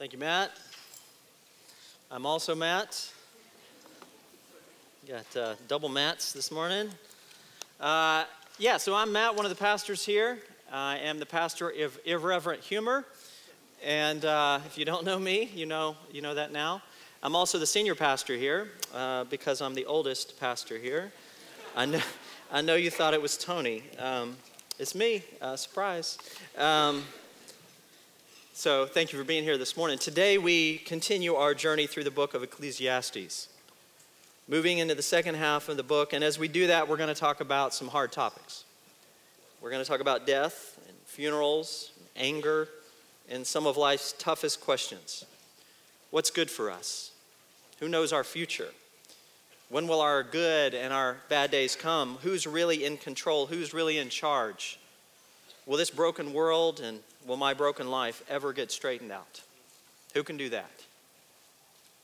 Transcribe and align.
Thank 0.00 0.14
you, 0.14 0.18
Matt. 0.18 0.50
I'm 2.10 2.24
also 2.24 2.54
Matt. 2.54 3.12
Got 5.06 5.36
uh, 5.36 5.54
double 5.68 5.90
Matts 5.90 6.32
this 6.32 6.50
morning. 6.50 6.88
Uh, 7.78 8.24
yeah, 8.58 8.78
so 8.78 8.94
I'm 8.94 9.12
Matt, 9.12 9.36
one 9.36 9.44
of 9.44 9.50
the 9.50 9.62
pastors 9.62 10.06
here. 10.06 10.38
I 10.72 10.96
am 11.00 11.18
the 11.18 11.26
pastor 11.26 11.68
of 11.68 11.98
Irreverent 12.06 12.62
Humor. 12.62 13.04
And 13.84 14.24
uh, 14.24 14.60
if 14.64 14.78
you 14.78 14.86
don't 14.86 15.04
know 15.04 15.18
me, 15.18 15.50
you 15.54 15.66
know, 15.66 15.96
you 16.10 16.22
know 16.22 16.34
that 16.34 16.50
now. 16.50 16.80
I'm 17.22 17.36
also 17.36 17.58
the 17.58 17.66
senior 17.66 17.94
pastor 17.94 18.38
here 18.38 18.68
uh, 18.94 19.24
because 19.24 19.60
I'm 19.60 19.74
the 19.74 19.84
oldest 19.84 20.40
pastor 20.40 20.78
here. 20.78 21.12
I 21.76 21.84
know, 21.84 22.00
I 22.50 22.62
know 22.62 22.74
you 22.74 22.88
thought 22.88 23.12
it 23.12 23.20
was 23.20 23.36
Tony. 23.36 23.82
Um, 23.98 24.38
it's 24.78 24.94
me, 24.94 25.24
uh, 25.42 25.56
surprise. 25.56 26.16
Um, 26.56 27.04
so, 28.60 28.84
thank 28.84 29.10
you 29.10 29.18
for 29.18 29.24
being 29.24 29.42
here 29.42 29.56
this 29.56 29.74
morning. 29.74 29.96
Today, 29.96 30.36
we 30.36 30.76
continue 30.84 31.34
our 31.34 31.54
journey 31.54 31.86
through 31.86 32.04
the 32.04 32.10
book 32.10 32.34
of 32.34 32.42
Ecclesiastes, 32.42 33.48
moving 34.48 34.76
into 34.76 34.94
the 34.94 35.02
second 35.02 35.36
half 35.36 35.70
of 35.70 35.78
the 35.78 35.82
book. 35.82 36.12
And 36.12 36.22
as 36.22 36.38
we 36.38 36.46
do 36.46 36.66
that, 36.66 36.86
we're 36.86 36.98
going 36.98 37.08
to 37.08 37.18
talk 37.18 37.40
about 37.40 37.72
some 37.72 37.88
hard 37.88 38.12
topics. 38.12 38.64
We're 39.62 39.70
going 39.70 39.82
to 39.82 39.88
talk 39.88 40.00
about 40.00 40.26
death 40.26 40.78
and 40.86 40.94
funerals, 41.06 41.92
and 41.96 42.26
anger, 42.26 42.68
and 43.30 43.46
some 43.46 43.66
of 43.66 43.78
life's 43.78 44.12
toughest 44.18 44.60
questions. 44.60 45.24
What's 46.10 46.30
good 46.30 46.50
for 46.50 46.70
us? 46.70 47.12
Who 47.78 47.88
knows 47.88 48.12
our 48.12 48.24
future? 48.24 48.68
When 49.70 49.86
will 49.86 50.02
our 50.02 50.22
good 50.22 50.74
and 50.74 50.92
our 50.92 51.16
bad 51.30 51.50
days 51.50 51.76
come? 51.76 52.18
Who's 52.20 52.46
really 52.46 52.84
in 52.84 52.98
control? 52.98 53.46
Who's 53.46 53.72
really 53.72 53.96
in 53.96 54.10
charge? 54.10 54.78
Will 55.70 55.76
this 55.76 55.90
broken 55.90 56.32
world 56.32 56.80
and 56.80 56.98
will 57.24 57.36
my 57.36 57.54
broken 57.54 57.92
life 57.92 58.24
ever 58.28 58.52
get 58.52 58.72
straightened 58.72 59.12
out? 59.12 59.40
Who 60.14 60.24
can 60.24 60.36
do 60.36 60.48
that? 60.48 60.72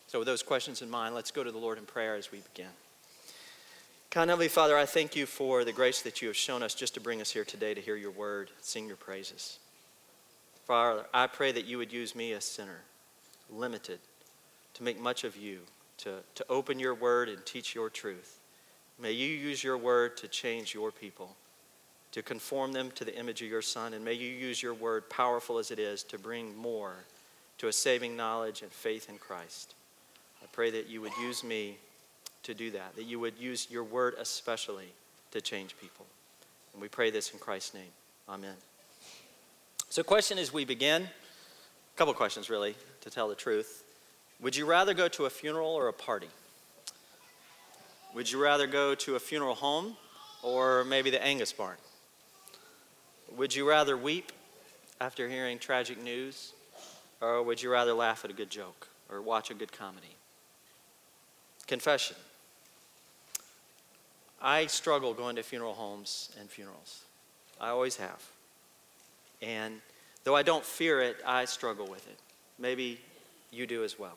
So, 0.06 0.20
with 0.20 0.27
those 0.27 0.45
questions 0.45 0.83
in 0.83 0.89
mind, 0.89 1.16
let's 1.16 1.33
go 1.33 1.42
to 1.42 1.50
the 1.50 1.58
Lord 1.58 1.77
in 1.77 1.84
prayer 1.84 2.14
as 2.14 2.31
we 2.31 2.39
begin. 2.39 2.70
Kind 4.08 4.31
Heavenly 4.31 4.47
Father, 4.47 4.78
I 4.78 4.86
thank 4.86 5.17
you 5.17 5.27
for 5.27 5.64
the 5.64 5.73
grace 5.73 6.00
that 6.03 6.23
you 6.23 6.28
have 6.28 6.36
shown 6.36 6.62
us 6.62 6.77
just 6.77 6.95
to 6.95 7.00
bring 7.00 7.20
us 7.20 7.33
here 7.33 7.45
today 7.45 7.75
to 7.75 7.81
hear 7.81 7.97
your 7.97 8.12
word, 8.12 8.50
sing 8.61 8.86
your 8.86 8.95
praises. 8.95 9.58
Father, 10.64 11.05
I 11.12 11.27
pray 11.27 11.51
that 11.51 11.64
you 11.64 11.77
would 11.78 11.92
use 11.92 12.14
me, 12.14 12.34
a 12.34 12.41
sinner, 12.41 12.83
limited, 13.51 13.98
to 14.75 14.84
make 14.84 15.01
much 15.01 15.25
of 15.25 15.36
you, 15.36 15.58
to, 15.98 16.19
to 16.36 16.47
open 16.48 16.78
your 16.78 16.95
word 16.95 17.28
and 17.28 17.45
teach 17.45 17.75
your 17.75 17.91
truth. 17.91 18.39
May 18.97 19.11
you 19.11 19.27
use 19.27 19.64
your 19.64 19.77
word 19.77 20.17
to 20.19 20.28
change 20.28 20.73
your 20.73 20.92
people 20.92 21.34
to 22.12 22.22
conform 22.22 22.72
them 22.72 22.90
to 22.92 23.04
the 23.04 23.16
image 23.18 23.42
of 23.42 23.48
your 23.48 23.62
Son. 23.62 23.94
And 23.94 24.04
may 24.04 24.14
you 24.14 24.28
use 24.28 24.62
your 24.62 24.74
word, 24.74 25.08
powerful 25.10 25.58
as 25.58 25.70
it 25.70 25.78
is, 25.78 26.02
to 26.04 26.18
bring 26.18 26.56
more 26.56 26.94
to 27.58 27.68
a 27.68 27.72
saving 27.72 28.16
knowledge 28.16 28.62
and 28.62 28.70
faith 28.70 29.08
in 29.08 29.18
Christ. 29.18 29.74
I 30.42 30.46
pray 30.52 30.70
that 30.70 30.88
you 30.88 31.00
would 31.00 31.16
use 31.20 31.42
me 31.42 31.78
to 32.42 32.54
do 32.54 32.70
that, 32.72 32.94
that 32.96 33.04
you 33.04 33.18
would 33.18 33.38
use 33.38 33.68
your 33.70 33.84
word 33.84 34.14
especially 34.18 34.88
to 35.32 35.40
change 35.40 35.77
people. 35.80 36.06
And 36.72 36.80
we 36.80 36.88
pray 36.88 37.10
this 37.10 37.32
in 37.32 37.38
Christ's 37.38 37.74
name. 37.74 37.92
Amen. 38.28 38.54
So, 39.88 40.02
question 40.02 40.38
as 40.38 40.52
we 40.52 40.64
begin 40.64 41.02
a 41.96 41.98
couple 41.98 42.12
questions, 42.12 42.50
really, 42.50 42.74
to 43.00 43.10
tell 43.10 43.28
the 43.28 43.34
truth. 43.34 43.82
Would 44.40 44.54
you 44.54 44.66
rather 44.66 44.92
go 44.92 45.08
to 45.08 45.24
a 45.24 45.30
funeral 45.30 45.70
or 45.70 45.88
a 45.88 45.92
party? 45.94 46.28
Would 48.14 48.30
you 48.30 48.42
rather 48.42 48.66
go 48.66 48.94
to 48.94 49.16
a 49.16 49.18
funeral 49.18 49.54
home 49.54 49.96
or 50.42 50.84
maybe 50.84 51.08
the 51.08 51.24
Angus 51.24 51.54
barn? 51.54 51.77
Would 53.34 53.55
you 53.55 53.69
rather 53.69 53.96
weep 53.96 54.32
after 55.00 55.28
hearing 55.28 55.58
tragic 55.58 56.02
news, 56.02 56.52
or 57.20 57.42
would 57.42 57.62
you 57.62 57.70
rather 57.70 57.92
laugh 57.92 58.24
at 58.24 58.30
a 58.30 58.34
good 58.34 58.50
joke 58.50 58.88
or 59.10 59.20
watch 59.20 59.50
a 59.50 59.55
good 59.55 59.72
comedy? 59.72 60.14
Confession. 61.66 62.16
I 64.41 64.66
struggle 64.66 65.12
going 65.14 65.36
to 65.36 65.42
funeral 65.42 65.74
homes 65.74 66.30
and 66.39 66.48
funerals. 66.48 67.02
I 67.61 67.70
always 67.70 67.96
have. 67.96 68.23
And 69.42 69.80
though 70.24 70.36
I 70.36 70.42
don't 70.42 70.64
fear 70.64 71.01
it, 71.01 71.17
I 71.27 71.46
struggle 71.46 71.86
with 71.86 72.06
it. 72.06 72.18
Maybe 72.58 73.01
you 73.51 73.67
do 73.67 73.83
as 73.83 73.98
well. 73.98 74.17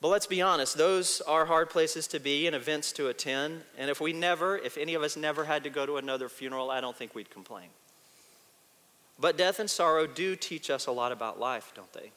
But 0.00 0.08
let's 0.08 0.26
be 0.26 0.42
honest, 0.42 0.76
those 0.76 1.22
are 1.22 1.46
hard 1.46 1.70
places 1.70 2.06
to 2.08 2.20
be 2.20 2.46
and 2.46 2.54
events 2.54 2.92
to 2.92 3.08
attend. 3.08 3.62
And 3.78 3.88
if 3.90 4.00
we 4.00 4.12
never, 4.12 4.58
if 4.58 4.76
any 4.76 4.94
of 4.94 5.02
us 5.02 5.16
never 5.16 5.44
had 5.44 5.64
to 5.64 5.70
go 5.70 5.86
to 5.86 5.96
another 5.96 6.28
funeral, 6.28 6.70
I 6.70 6.80
don't 6.80 6.96
think 6.96 7.14
we'd 7.14 7.30
complain. 7.30 7.68
But 9.18 9.36
death 9.36 9.60
and 9.60 9.70
sorrow 9.70 10.06
do 10.06 10.36
teach 10.36 10.70
us 10.70 10.86
a 10.86 10.92
lot 10.92 11.12
about 11.12 11.38
life, 11.38 11.72
don't 11.74 11.92
they? 11.92 12.10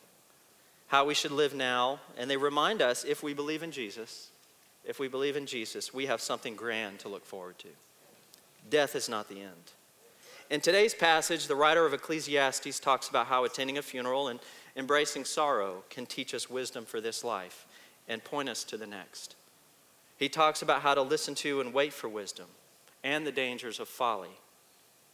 How 0.88 1.06
we 1.06 1.14
should 1.14 1.32
live 1.32 1.54
now, 1.54 2.00
and 2.18 2.30
they 2.30 2.38
remind 2.38 2.82
us 2.82 3.04
if 3.04 3.22
we 3.22 3.34
believe 3.34 3.62
in 3.62 3.72
Jesus, 3.72 4.30
if 4.86 5.00
we 5.00 5.08
believe 5.08 5.36
in 5.36 5.46
Jesus, 5.46 5.94
we 5.94 6.06
have 6.06 6.22
something 6.22 6.56
grand 6.56 7.00
to 7.00 7.10
look 7.10 7.26
forward 7.26 7.60
to. 7.60 7.68
Death 8.70 8.96
is 8.96 9.10
not 9.10 9.30
the 9.30 9.42
end. 9.42 9.74
In 10.50 10.62
today's 10.62 10.94
passage, 10.94 11.48
the 11.48 11.56
writer 11.56 11.86
of 11.86 11.94
Ecclesiastes 11.94 12.80
talks 12.80 13.10
about 13.10 13.28
how 13.28 13.44
attending 13.44 13.78
a 13.78 13.82
funeral 13.82 14.30
and 14.30 14.40
embracing 14.78 15.26
sorrow 15.26 15.84
can 15.90 16.06
teach 16.06 16.34
us 16.34 16.50
wisdom 16.50 16.86
for 16.86 17.02
this 17.02 17.24
life 17.24 17.66
and 18.08 18.24
point 18.24 18.48
us 18.48 18.64
to 18.64 18.78
the 18.78 18.88
next. 18.88 19.36
He 20.18 20.30
talks 20.30 20.62
about 20.62 20.82
how 20.82 20.94
to 20.94 21.02
listen 21.02 21.36
to 21.36 21.60
and 21.60 21.74
wait 21.74 21.92
for 21.92 22.08
wisdom 22.08 22.48
and 23.04 23.28
the 23.28 23.32
dangers 23.32 23.80
of 23.80 23.90
folly 23.90 24.40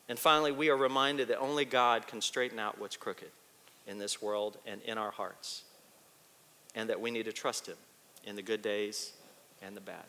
and 0.09 0.19
finally, 0.19 0.51
we 0.51 0.69
are 0.69 0.77
reminded 0.77 1.29
that 1.29 1.39
only 1.39 1.65
God 1.65 2.07
can 2.07 2.21
straighten 2.21 2.59
out 2.59 2.79
what's 2.79 2.97
crooked 2.97 3.31
in 3.87 3.99
this 3.99 4.21
world 4.21 4.57
and 4.65 4.81
in 4.81 4.97
our 4.97 5.11
hearts, 5.11 5.63
and 6.75 6.89
that 6.89 6.99
we 6.99 7.11
need 7.11 7.25
to 7.25 7.31
trust 7.31 7.67
Him 7.67 7.77
in 8.25 8.35
the 8.35 8.41
good 8.41 8.61
days 8.61 9.13
and 9.61 9.75
the 9.75 9.81
bad. 9.81 10.03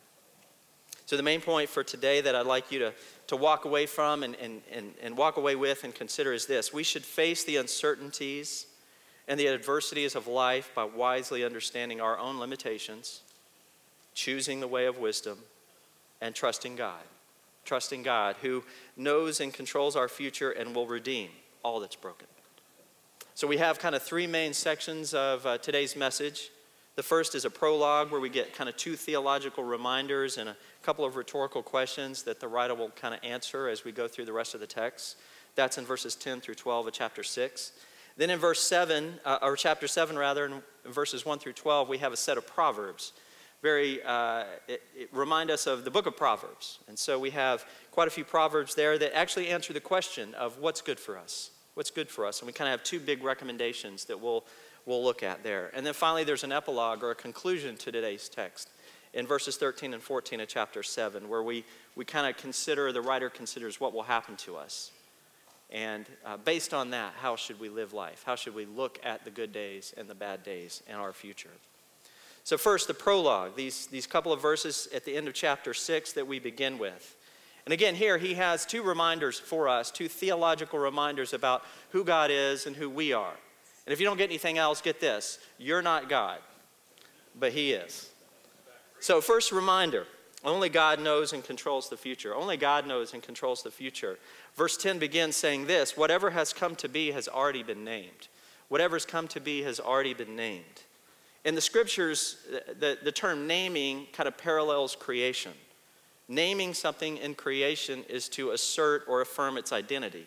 So, 1.07 1.17
the 1.17 1.23
main 1.23 1.41
point 1.41 1.69
for 1.69 1.85
today 1.85 2.21
that 2.23 2.35
I'd 2.35 2.47
like 2.47 2.73
you 2.73 2.79
to, 2.81 2.93
to 3.29 3.37
walk 3.37 3.67
away 3.67 3.87
from 3.87 4.23
and, 4.23 4.35
and, 4.37 4.63
and, 4.73 4.95
and 5.03 5.17
walk 5.17 5.37
away 5.37 5.55
with 5.55 5.85
and 5.85 5.95
consider 5.95 6.33
is 6.33 6.47
this 6.47 6.73
we 6.73 6.83
should 6.83 7.05
face 7.05 7.45
the 7.45 7.57
uncertainties 7.57 8.67
and 9.29 9.39
the 9.39 9.49
adversities 9.49 10.17
of 10.17 10.27
life 10.27 10.71
by 10.75 10.85
wisely 10.85 11.45
understanding 11.45 12.01
our 12.01 12.19
own 12.19 12.39
limitations, 12.41 13.21
choosing 14.13 14.61
the 14.61 14.69
way 14.69 14.87
of 14.87 14.99
wisdom, 14.99 15.39
and 16.21 16.35
trusting 16.35 16.77
God 16.77 17.03
trusting 17.65 18.03
God 18.03 18.37
who 18.43 18.65
knows 18.97 19.41
and 19.41 19.53
controls 19.53 19.97
our 19.97 20.09
future 20.09 20.51
and 20.51 20.75
will 20.75 20.87
redeem 20.87 21.31
all 21.63 21.81
that's 21.81 21.97
broken. 21.97 22.27
So 23.35 23.47
we 23.47 23.57
have 23.57 23.79
kind 23.79 23.95
of 23.95 24.03
three 24.03 24.27
main 24.27 24.53
sections 24.53 25.13
of 25.13 25.45
uh, 25.45 25.59
today's 25.59 25.97
message. 25.97 26.51
The 26.97 27.03
first 27.03 27.35
is 27.35 27.45
a 27.45 27.51
prologue 27.51 28.13
where 28.13 28.21
we 28.21 28.29
get 28.29 28.55
kind 28.55 28.69
of 28.69 28.77
two 28.77 28.95
theological 28.95 29.65
reminders 29.65 30.39
and 30.39 30.49
a 30.49 30.57
couple 30.83 31.05
of 31.05 31.17
rhetorical 31.17 31.61
questions 31.61 32.23
that 32.23 32.39
the 32.39 32.47
writer 32.47 32.75
will 32.75 32.91
kind 32.91 33.13
of 33.13 33.21
answer 33.25 33.69
as 33.69 33.85
we 33.85 33.91
go 33.91 34.07
through 34.07 34.27
the 34.27 34.33
rest 34.33 34.55
of 34.55 34.61
the 34.61 34.67
text. 34.67 35.17
That's 35.57 35.79
in 35.79 35.85
verses 35.85 36.15
10 36.15 36.41
through 36.41 36.55
12 36.55 36.87
of 36.87 36.93
chapter 36.93 37.25
6. 37.25 37.73
Then 38.17 38.31
in 38.31 38.39
verse 38.39 38.63
7, 38.63 39.15
uh, 39.25 39.39
or 39.43 39.57
chapter 39.57 39.89
7 39.89 40.17
rather, 40.17 40.47
in 40.47 40.63
verses 40.85 41.27
1 41.27 41.41
through 41.41 41.55
12, 41.55 41.89
we 41.89 41.99
have 41.99 42.13
a 42.13 42.17
set 42.17 42.39
of 42.39 42.47
proverbs 42.47 43.13
very, 43.65 44.03
uh, 44.03 44.45
it, 44.69 44.83
it 44.95 45.09
remind 45.11 45.51
us 45.51 45.67
of 45.67 45.87
the 45.87 45.91
book 45.91 46.05
of 46.05 46.15
Proverbs. 46.15 46.81
And 46.87 46.99
so 46.99 47.19
we 47.19 47.31
have 47.31 47.65
quite 47.93 48.09
a 48.09 48.11
few 48.11 48.23
Proverbs 48.23 48.75
there 48.75 48.99
that 48.99 49.17
actually 49.17 49.49
answer 49.49 49.73
the 49.73 49.81
question 49.81 50.35
of 50.35 50.59
what's 50.59 50.83
good 50.83 51.01
for 51.01 51.17
us. 51.17 51.51
What's 51.73 51.91
good 51.91 52.11
for 52.11 52.27
us? 52.27 52.41
And 52.41 52.47
we 52.47 52.53
kind 52.53 52.69
of 52.69 52.79
have 52.79 52.85
two 52.85 53.01
big 53.01 53.25
recommendations 53.25 54.05
that 54.05 54.21
we'll, 54.21 54.45
we'll 54.85 55.03
look 55.03 55.23
at 55.23 55.43
there. 55.43 55.71
And 55.73 55.87
then 55.87 55.95
finally, 55.95 56.25
there's 56.25 56.45
an 56.45 56.53
epilogue 56.53 57.03
or 57.03 57.13
a 57.13 57.15
conclusion 57.15 57.75
to 57.79 57.91
today's 57.91 58.29
text 58.29 58.69
in 59.15 59.27
verses 59.27 59.57
13 59.57 59.95
and 59.95 60.03
14 60.03 60.41
of 60.41 60.49
chapter 60.49 60.83
7, 60.83 61.27
where 61.27 61.43
we, 61.43 61.65
we 61.97 62.05
kind 62.05 62.29
of 62.29 62.37
consider, 62.37 62.93
the 62.93 63.01
writer 63.01 63.31
considers 63.31 63.81
what 63.81 63.95
will 63.95 64.03
happen 64.03 64.37
to 64.37 64.57
us. 64.57 64.91
And 65.71 66.05
uh, 66.27 66.37
based 66.37 66.75
on 66.75 66.91
that, 66.91 67.15
how 67.19 67.35
should 67.35 67.59
we 67.59 67.71
live 67.71 67.95
life? 67.95 68.25
How 68.27 68.35
should 68.35 68.55
we 68.55 68.67
look 68.67 68.99
at 69.03 69.25
the 69.25 69.31
good 69.31 69.55
days 69.55 69.95
and 69.97 70.07
the 70.07 70.15
bad 70.15 70.43
days 70.43 70.83
in 70.87 70.97
our 70.97 71.15
future? 71.15 71.49
So, 72.45 72.59
first, 72.59 72.89
the 72.89 72.95
prologue, 72.95 73.57
these, 73.57 73.87
these 73.87 74.07
couple 74.07 74.33
of 74.33 74.41
verses 74.41 74.87
at 74.95 75.07
the 75.07 75.17
end 75.17 75.29
of 75.29 75.35
chapter 75.35 75.73
6 75.73 76.13
that 76.13 76.27
we 76.27 76.39
begin 76.39 76.79
with. 76.79 77.17
And 77.65 77.73
again, 77.73 77.95
here 77.95 78.19
he 78.19 78.35
has 78.35 78.67
two 78.67 78.83
reminders 78.83 79.39
for 79.41 79.67
us, 79.67 79.91
two 79.91 80.09
theological 80.09 80.79
reminders 80.79 81.33
about 81.33 81.65
who 81.91 82.05
God 82.05 82.31
is 82.31 82.67
and 82.67 82.77
who 82.77 82.91
we 82.91 83.15
are. 83.15 83.33
And 83.87 83.93
if 83.93 84.01
you 84.01 84.07
don't 84.07 84.19
get 84.19 84.29
anything 84.29 84.59
else, 84.59 84.81
get 84.81 85.01
this 85.01 85.39
you're 85.59 85.83
not 85.83 86.11
God, 86.11 86.39
but 87.39 87.53
he 87.53 87.73
is. 87.73 88.11
So, 89.01 89.21
first 89.23 89.51
reminder 89.51 90.07
only 90.45 90.69
God 90.69 91.01
knows 91.01 91.33
and 91.33 91.43
controls 91.43 91.89
the 91.89 91.97
future. 91.97 92.35
Only 92.35 92.59
God 92.59 92.87
knows 92.87 93.15
and 93.15 93.23
controls 93.23 93.63
the 93.63 93.71
future. 93.71 94.19
Verse 94.55 94.77
10 94.77 94.99
begins 94.99 95.37
saying 95.37 95.67
this 95.67 95.97
whatever 95.97 96.31
has 96.31 96.53
come 96.53 96.77
to 96.77 96.89
be 96.91 97.13
has 97.13 97.27
already 97.27 97.63
been 97.63 97.85
named. 97.85 98.29
Whatever's 98.69 99.07
come 99.07 99.29
to 99.29 99.41
be 99.41 99.63
has 99.63 99.81
already 99.81 100.13
been 100.13 100.37
named. 100.37 100.84
In 101.45 101.55
the 101.55 101.61
scriptures, 101.61 102.37
the, 102.79 102.99
the 103.03 103.13
term 103.13 103.47
naming 103.47 104.07
kind 104.13 104.27
of 104.27 104.37
parallels 104.39 104.97
creation. 104.97 105.53
Naming 106.27 106.73
something 106.73 107.19
in 107.19 107.35
creation 107.35 108.03
is 108.09 108.29
to 108.31 108.53
assert 108.53 109.05
or 109.07 109.21
affirm 109.21 109.59
its 109.59 109.73
identity, 109.73 110.27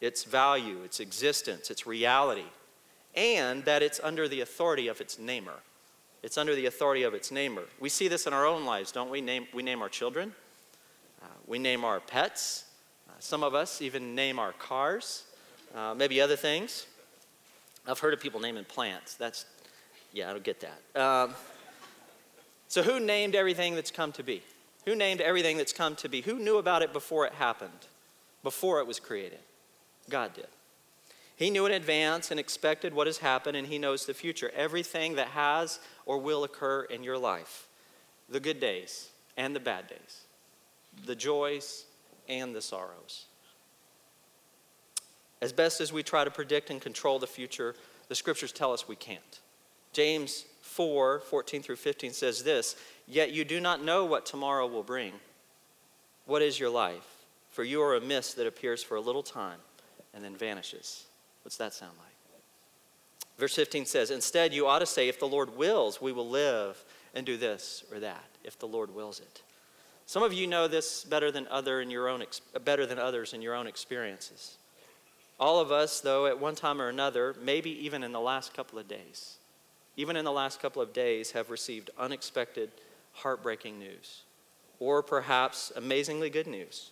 its 0.00 0.24
value, 0.24 0.82
its 0.84 1.00
existence, 1.00 1.70
its 1.70 1.86
reality. 1.86 2.44
and 3.14 3.64
that 3.64 3.82
it's 3.82 4.00
under 4.02 4.28
the 4.28 4.40
authority 4.40 4.88
of 4.88 5.00
its 5.00 5.18
namer. 5.18 5.54
It's 6.22 6.38
under 6.38 6.54
the 6.54 6.66
authority 6.66 7.02
of 7.02 7.14
its 7.14 7.30
namer. 7.30 7.64
We 7.80 7.88
see 7.88 8.08
this 8.08 8.26
in 8.26 8.32
our 8.32 8.46
own 8.46 8.64
lives, 8.64 8.92
don't 8.92 9.10
we? 9.10 9.20
Name, 9.20 9.46
we 9.52 9.62
name 9.62 9.82
our 9.82 9.88
children, 9.88 10.32
uh, 11.22 11.26
we 11.46 11.58
name 11.58 11.84
our 11.84 12.00
pets. 12.00 12.64
Uh, 13.08 13.12
some 13.18 13.42
of 13.42 13.54
us 13.54 13.82
even 13.82 14.14
name 14.14 14.38
our 14.38 14.52
cars, 14.52 15.24
uh, 15.74 15.94
maybe 15.94 16.20
other 16.20 16.36
things. 16.36 16.86
I've 17.86 17.98
heard 17.98 18.14
of 18.14 18.20
people 18.20 18.40
naming 18.40 18.64
plants. 18.64 19.14
That's, 19.14 19.44
yeah, 20.12 20.28
I 20.28 20.32
don't 20.32 20.44
get 20.44 20.60
that. 20.60 21.00
Um, 21.00 21.34
so, 22.68 22.82
who 22.82 23.00
named 23.00 23.34
everything 23.34 23.74
that's 23.74 23.90
come 23.90 24.12
to 24.12 24.22
be? 24.22 24.42
Who 24.86 24.94
named 24.94 25.20
everything 25.20 25.56
that's 25.56 25.72
come 25.72 25.94
to 25.96 26.08
be? 26.08 26.22
Who 26.22 26.38
knew 26.38 26.58
about 26.58 26.82
it 26.82 26.92
before 26.92 27.26
it 27.26 27.34
happened, 27.34 27.86
before 28.42 28.80
it 28.80 28.86
was 28.86 28.98
created? 28.98 29.40
God 30.10 30.34
did. 30.34 30.48
He 31.36 31.50
knew 31.50 31.66
in 31.66 31.72
advance 31.72 32.30
and 32.30 32.38
expected 32.38 32.94
what 32.94 33.06
has 33.06 33.18
happened, 33.18 33.56
and 33.56 33.66
He 33.66 33.78
knows 33.78 34.06
the 34.06 34.14
future. 34.14 34.50
Everything 34.54 35.16
that 35.16 35.28
has 35.28 35.80
or 36.06 36.18
will 36.18 36.44
occur 36.44 36.82
in 36.84 37.02
your 37.02 37.18
life 37.18 37.68
the 38.28 38.40
good 38.40 38.60
days 38.60 39.10
and 39.36 39.54
the 39.54 39.60
bad 39.60 39.86
days, 39.88 40.22
the 41.06 41.14
joys 41.14 41.84
and 42.28 42.54
the 42.54 42.62
sorrows. 42.62 43.26
As 45.40 45.52
best 45.52 45.80
as 45.80 45.92
we 45.92 46.02
try 46.02 46.24
to 46.24 46.30
predict 46.30 46.70
and 46.70 46.80
control 46.80 47.18
the 47.18 47.26
future, 47.26 47.74
the 48.08 48.14
scriptures 48.14 48.52
tell 48.52 48.72
us 48.72 48.86
we 48.88 48.96
can't. 48.96 49.40
James 49.92 50.46
4 50.62 51.20
14 51.20 51.62
through 51.62 51.76
15 51.76 52.12
says 52.12 52.42
this 52.42 52.76
Yet 53.06 53.32
you 53.32 53.44
do 53.44 53.60
not 53.60 53.84
know 53.84 54.04
what 54.04 54.26
tomorrow 54.26 54.66
will 54.66 54.82
bring. 54.82 55.12
What 56.26 56.42
is 56.42 56.58
your 56.58 56.70
life? 56.70 57.24
For 57.50 57.64
you 57.64 57.82
are 57.82 57.96
a 57.96 58.00
mist 58.00 58.36
that 58.36 58.46
appears 58.46 58.82
for 58.82 58.96
a 58.96 59.00
little 59.00 59.22
time 59.22 59.58
and 60.14 60.24
then 60.24 60.34
vanishes. 60.34 61.04
What's 61.42 61.56
that 61.58 61.74
sound 61.74 61.92
like? 61.98 62.08
Verse 63.38 63.54
15 63.54 63.86
says, 63.86 64.10
Instead, 64.10 64.54
you 64.54 64.66
ought 64.66 64.78
to 64.78 64.86
say, 64.86 65.08
If 65.08 65.18
the 65.18 65.28
Lord 65.28 65.56
wills, 65.56 66.00
we 66.00 66.12
will 66.12 66.28
live 66.28 66.82
and 67.14 67.26
do 67.26 67.36
this 67.36 67.84
or 67.92 68.00
that, 68.00 68.24
if 68.44 68.58
the 68.58 68.68
Lord 68.68 68.94
wills 68.94 69.20
it. 69.20 69.42
Some 70.06 70.22
of 70.22 70.32
you 70.32 70.46
know 70.46 70.68
this 70.68 71.04
better 71.04 71.30
than, 71.30 71.46
other 71.48 71.80
in 71.80 71.90
your 71.90 72.08
own, 72.08 72.22
better 72.64 72.86
than 72.86 72.98
others 72.98 73.32
in 73.32 73.42
your 73.42 73.54
own 73.54 73.66
experiences. 73.66 74.56
All 75.40 75.60
of 75.60 75.72
us, 75.72 76.00
though, 76.00 76.26
at 76.26 76.38
one 76.38 76.54
time 76.54 76.80
or 76.80 76.88
another, 76.88 77.34
maybe 77.42 77.70
even 77.84 78.02
in 78.02 78.12
the 78.12 78.20
last 78.20 78.54
couple 78.54 78.78
of 78.78 78.88
days, 78.88 79.38
even 79.96 80.16
in 80.16 80.24
the 80.24 80.32
last 80.32 80.60
couple 80.60 80.82
of 80.82 80.92
days, 80.92 81.32
have 81.32 81.50
received 81.50 81.90
unexpected, 81.98 82.70
heartbreaking 83.12 83.78
news, 83.78 84.22
or 84.78 85.02
perhaps 85.02 85.72
amazingly 85.76 86.30
good 86.30 86.46
news. 86.46 86.90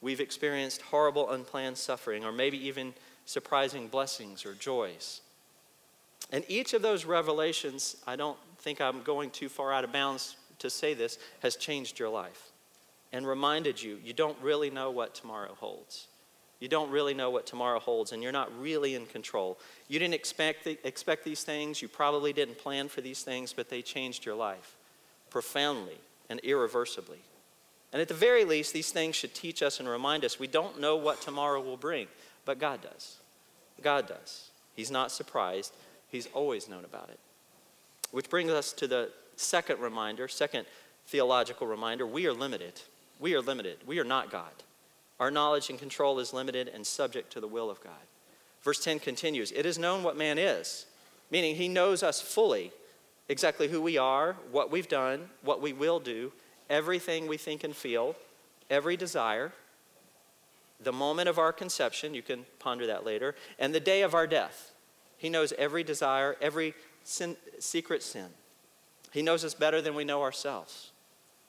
We've 0.00 0.20
experienced 0.20 0.82
horrible, 0.82 1.30
unplanned 1.30 1.78
suffering, 1.78 2.24
or 2.24 2.32
maybe 2.32 2.58
even 2.66 2.94
surprising 3.24 3.88
blessings 3.88 4.44
or 4.44 4.54
joys. 4.54 5.22
And 6.30 6.44
each 6.48 6.74
of 6.74 6.82
those 6.82 7.04
revelations, 7.04 7.96
I 8.06 8.16
don't 8.16 8.38
think 8.58 8.80
I'm 8.80 9.02
going 9.02 9.30
too 9.30 9.48
far 9.48 9.72
out 9.72 9.84
of 9.84 9.92
bounds 9.92 10.36
to 10.58 10.70
say 10.70 10.94
this, 10.94 11.18
has 11.40 11.56
changed 11.56 11.98
your 11.98 12.08
life 12.08 12.50
and 13.12 13.26
reminded 13.26 13.82
you 13.82 13.98
you 14.04 14.12
don't 14.12 14.36
really 14.40 14.70
know 14.70 14.90
what 14.90 15.14
tomorrow 15.14 15.54
holds. 15.58 16.08
You 16.60 16.68
don't 16.68 16.90
really 16.90 17.14
know 17.14 17.30
what 17.30 17.46
tomorrow 17.46 17.78
holds, 17.78 18.12
and 18.12 18.22
you're 18.22 18.32
not 18.32 18.50
really 18.58 18.94
in 18.94 19.06
control. 19.06 19.58
You 19.88 19.98
didn't 19.98 20.14
expect, 20.14 20.64
the, 20.64 20.78
expect 20.84 21.24
these 21.24 21.44
things, 21.44 21.82
you 21.82 21.88
probably 21.88 22.32
didn't 22.32 22.58
plan 22.58 22.88
for 22.88 23.02
these 23.02 23.22
things, 23.22 23.52
but 23.52 23.68
they 23.68 23.82
changed 23.82 24.24
your 24.24 24.34
life 24.34 24.74
profoundly 25.30 25.98
and 26.30 26.40
irreversibly. 26.40 27.18
And 27.92 28.00
at 28.00 28.08
the 28.08 28.14
very 28.14 28.44
least, 28.44 28.72
these 28.72 28.90
things 28.90 29.16
should 29.16 29.34
teach 29.34 29.62
us 29.62 29.80
and 29.80 29.88
remind 29.88 30.24
us 30.24 30.38
we 30.38 30.46
don't 30.46 30.80
know 30.80 30.96
what 30.96 31.20
tomorrow 31.20 31.60
will 31.60 31.76
bring, 31.76 32.08
but 32.44 32.58
God 32.58 32.80
does. 32.82 33.16
God 33.82 34.08
does. 34.08 34.50
He's 34.74 34.90
not 34.90 35.12
surprised, 35.12 35.72
He's 36.08 36.28
always 36.32 36.68
known 36.68 36.84
about 36.84 37.10
it. 37.10 37.18
Which 38.12 38.30
brings 38.30 38.50
us 38.50 38.72
to 38.74 38.86
the 38.86 39.10
second 39.36 39.80
reminder, 39.80 40.28
second 40.28 40.66
theological 41.06 41.66
reminder 41.66 42.06
we 42.06 42.26
are 42.26 42.32
limited. 42.32 42.80
We 43.18 43.34
are 43.34 43.40
limited. 43.40 43.78
We 43.86 43.98
are 43.98 44.04
not 44.04 44.30
God. 44.30 44.52
Our 45.18 45.30
knowledge 45.30 45.70
and 45.70 45.78
control 45.78 46.18
is 46.18 46.32
limited 46.32 46.68
and 46.68 46.86
subject 46.86 47.32
to 47.32 47.40
the 47.40 47.48
will 47.48 47.70
of 47.70 47.80
God. 47.80 47.92
Verse 48.62 48.82
10 48.82 48.98
continues 48.98 49.52
It 49.52 49.66
is 49.66 49.78
known 49.78 50.02
what 50.02 50.16
man 50.16 50.38
is, 50.38 50.86
meaning 51.30 51.56
he 51.56 51.68
knows 51.68 52.02
us 52.02 52.20
fully, 52.20 52.72
exactly 53.28 53.68
who 53.68 53.80
we 53.80 53.96
are, 53.96 54.36
what 54.50 54.70
we've 54.70 54.88
done, 54.88 55.30
what 55.42 55.62
we 55.62 55.72
will 55.72 56.00
do, 56.00 56.32
everything 56.68 57.26
we 57.26 57.36
think 57.36 57.64
and 57.64 57.74
feel, 57.74 58.16
every 58.68 58.96
desire, 58.96 59.52
the 60.80 60.92
moment 60.92 61.28
of 61.28 61.38
our 61.38 61.52
conception, 61.52 62.14
you 62.14 62.22
can 62.22 62.44
ponder 62.58 62.86
that 62.86 63.04
later, 63.04 63.34
and 63.58 63.74
the 63.74 63.80
day 63.80 64.02
of 64.02 64.14
our 64.14 64.26
death. 64.26 64.72
He 65.16 65.30
knows 65.30 65.52
every 65.56 65.82
desire, 65.82 66.36
every 66.40 66.74
sin, 67.02 67.36
secret 67.58 68.02
sin. 68.02 68.26
He 69.12 69.22
knows 69.22 69.44
us 69.44 69.54
better 69.54 69.80
than 69.80 69.94
we 69.94 70.04
know 70.04 70.22
ourselves, 70.22 70.90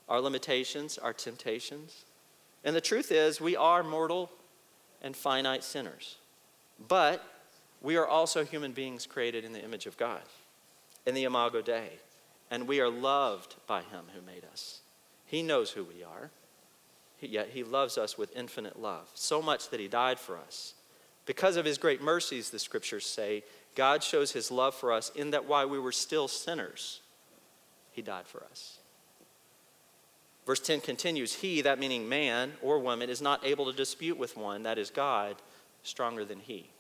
our 0.08 0.22
limitations, 0.22 0.98
our 0.98 1.12
temptations. 1.12 2.06
And 2.68 2.76
the 2.76 2.82
truth 2.82 3.14
is, 3.14 3.40
we 3.40 3.56
are 3.56 3.82
mortal 3.82 4.30
and 5.02 5.16
finite 5.16 5.64
sinners. 5.64 6.18
But 6.90 7.24
we 7.82 7.96
are 7.96 8.06
also 8.06 8.44
human 8.44 8.74
beings 8.74 9.06
created 9.06 9.46
in 9.46 9.54
the 9.54 9.64
image 9.64 9.86
of 9.86 9.96
God, 9.96 10.22
in 11.06 11.16
the 11.16 11.24
Imago 11.24 11.62
Dei. 11.62 11.92
And 12.52 12.68
we 12.68 12.82
are 12.82 12.90
loved 12.90 13.56
by 13.68 13.84
Him 13.84 14.08
who 14.14 14.22
made 14.22 14.44
us. 14.52 14.82
He 15.26 15.42
knows 15.44 15.72
who 15.72 15.86
we 15.86 16.04
are, 16.04 16.30
yet 17.22 17.52
He 17.54 17.64
loves 17.64 17.98
us 17.98 18.18
with 18.18 18.36
infinite 18.36 18.78
love, 18.78 19.10
so 19.14 19.42
much 19.42 19.70
that 19.70 19.80
He 19.80 19.88
died 19.88 20.20
for 20.20 20.38
us. 20.38 20.74
Because 21.26 21.56
of 21.56 21.64
His 21.64 21.78
great 21.78 22.02
mercies, 22.02 22.50
the 22.50 22.60
scriptures 22.60 23.06
say, 23.06 23.46
God 23.76 24.04
shows 24.04 24.34
His 24.34 24.52
love 24.52 24.76
for 24.76 24.92
us 24.92 25.10
in 25.16 25.32
that 25.32 25.46
while 25.46 25.70
we 25.70 25.80
were 25.80 25.94
still 25.94 26.28
sinners, 26.28 27.00
He 27.92 28.02
died 28.02 28.28
for 28.28 28.44
us. 28.52 28.80
Verse 30.48 30.60
10 30.60 30.82
continues 30.82 31.36
He, 31.36 31.62
that 31.62 31.78
meaning 31.78 32.10
man 32.10 32.54
or 32.64 32.80
woman, 32.80 33.10
is 33.12 33.22
not 33.22 33.46
able 33.46 33.66
to 33.66 33.78
dispute 33.78 34.18
with 34.18 34.36
one, 34.36 34.64
that 34.64 34.80
is 34.80 34.90
God, 34.90 35.36
stronger 35.84 36.26
than 36.26 36.40
He. 36.40 36.72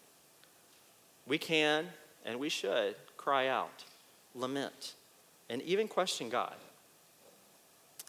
We 1.28 1.38
can 1.38 1.90
and 2.25 2.40
we 2.40 2.50
should 2.50 2.96
cry 3.18 3.48
out, 3.48 3.84
lament, 4.34 4.96
and 5.50 5.62
even 5.62 5.88
question 5.88 6.30
God 6.30 6.56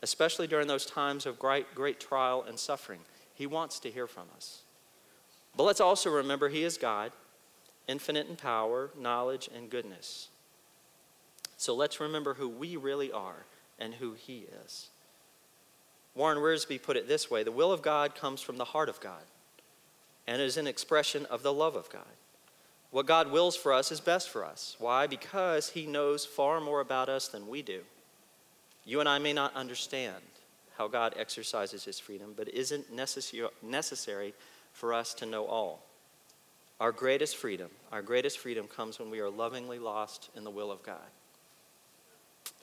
especially 0.02 0.46
during 0.46 0.68
those 0.68 0.86
times 0.86 1.26
of 1.26 1.38
great, 1.38 1.74
great 1.74 2.00
trial 2.00 2.44
and 2.46 2.58
suffering. 2.58 3.00
He 3.34 3.46
wants 3.46 3.80
to 3.80 3.90
hear 3.90 4.06
from 4.06 4.24
us. 4.36 4.62
But 5.56 5.64
let's 5.64 5.80
also 5.80 6.10
remember 6.10 6.48
He 6.48 6.62
is 6.62 6.78
God, 6.78 7.12
infinite 7.86 8.28
in 8.28 8.36
power, 8.36 8.90
knowledge, 8.98 9.48
and 9.54 9.70
goodness. 9.70 10.28
So 11.56 11.74
let's 11.74 12.00
remember 12.00 12.34
who 12.34 12.48
we 12.48 12.76
really 12.76 13.10
are 13.10 13.44
and 13.78 13.94
who 13.94 14.12
He 14.12 14.46
is. 14.64 14.88
Warren 16.18 16.38
Wiersbe 16.38 16.82
put 16.82 16.96
it 16.96 17.06
this 17.06 17.30
way 17.30 17.44
The 17.44 17.52
will 17.52 17.70
of 17.70 17.80
God 17.80 18.16
comes 18.16 18.42
from 18.42 18.58
the 18.58 18.64
heart 18.64 18.88
of 18.88 19.00
God 19.00 19.22
and 20.26 20.42
is 20.42 20.56
an 20.56 20.66
expression 20.66 21.24
of 21.26 21.44
the 21.44 21.52
love 21.52 21.76
of 21.76 21.88
God. 21.90 22.02
What 22.90 23.06
God 23.06 23.30
wills 23.30 23.54
for 23.54 23.72
us 23.72 23.92
is 23.92 24.00
best 24.00 24.28
for 24.28 24.44
us. 24.44 24.74
Why? 24.80 25.06
Because 25.06 25.70
He 25.70 25.86
knows 25.86 26.26
far 26.26 26.60
more 26.60 26.80
about 26.80 27.08
us 27.08 27.28
than 27.28 27.46
we 27.46 27.62
do. 27.62 27.82
You 28.84 28.98
and 28.98 29.08
I 29.08 29.20
may 29.20 29.32
not 29.32 29.54
understand 29.54 30.16
how 30.76 30.88
God 30.88 31.14
exercises 31.16 31.84
his 31.84 32.00
freedom, 32.00 32.34
but 32.36 32.48
it 32.48 32.54
isn't 32.54 32.86
necessary 32.92 34.34
for 34.72 34.94
us 34.94 35.14
to 35.14 35.26
know 35.26 35.44
all. 35.44 35.84
Our 36.80 36.92
greatest 36.92 37.36
freedom, 37.36 37.68
our 37.92 38.02
greatest 38.02 38.38
freedom 38.38 38.66
comes 38.66 38.98
when 38.98 39.10
we 39.10 39.20
are 39.20 39.28
lovingly 39.28 39.78
lost 39.78 40.30
in 40.36 40.42
the 40.42 40.50
will 40.50 40.70
of 40.70 40.82
God. 40.82 41.10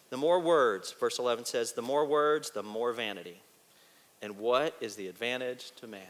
The 0.10 0.18
more 0.18 0.40
words, 0.40 0.94
verse 0.98 1.20
11 1.20 1.46
says, 1.46 1.74
the 1.74 1.82
more 1.82 2.06
words, 2.06 2.52
the 2.52 2.64
more 2.64 2.94
vanity. 2.94 3.42
And 4.26 4.40
what 4.40 4.76
is 4.82 4.96
the 4.96 5.08
advantage 5.08 5.70
to 5.76 5.86
man? 5.86 6.02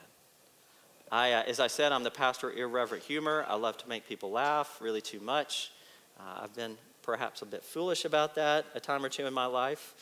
I, 1.11 1.33
uh, 1.33 1.43
as 1.47 1.59
I 1.59 1.67
said, 1.67 1.91
I'm 1.91 2.03
the 2.03 2.09
pastor 2.09 2.49
of 2.49 2.57
irreverent 2.57 3.03
humor. 3.03 3.45
I 3.45 3.55
love 3.55 3.75
to 3.79 3.89
make 3.89 4.07
people 4.07 4.31
laugh 4.31 4.77
really 4.79 5.01
too 5.01 5.19
much. 5.19 5.73
Uh, 6.17 6.43
I've 6.43 6.55
been 6.55 6.77
perhaps 7.03 7.41
a 7.41 7.45
bit 7.45 7.61
foolish 7.61 8.05
about 8.05 8.35
that 8.35 8.67
a 8.73 8.79
time 8.79 9.03
or 9.03 9.09
two 9.09 9.25
in 9.25 9.33
my 9.33 9.47
life. 9.47 9.95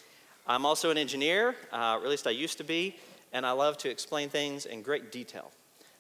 I'm 0.46 0.64
also 0.64 0.92
an 0.92 0.98
engineer, 1.00 1.56
uh, 1.72 1.98
or 1.98 2.04
at 2.04 2.08
least 2.08 2.28
I 2.28 2.30
used 2.30 2.60
to 2.60 2.64
be, 2.64 2.98
and 3.34 3.48
I 3.48 3.52
love 3.54 3.80
to 3.80 3.90
explain 3.90 4.30
things 4.30 4.68
in 4.68 4.84
great 4.84 5.12
detail 5.12 5.50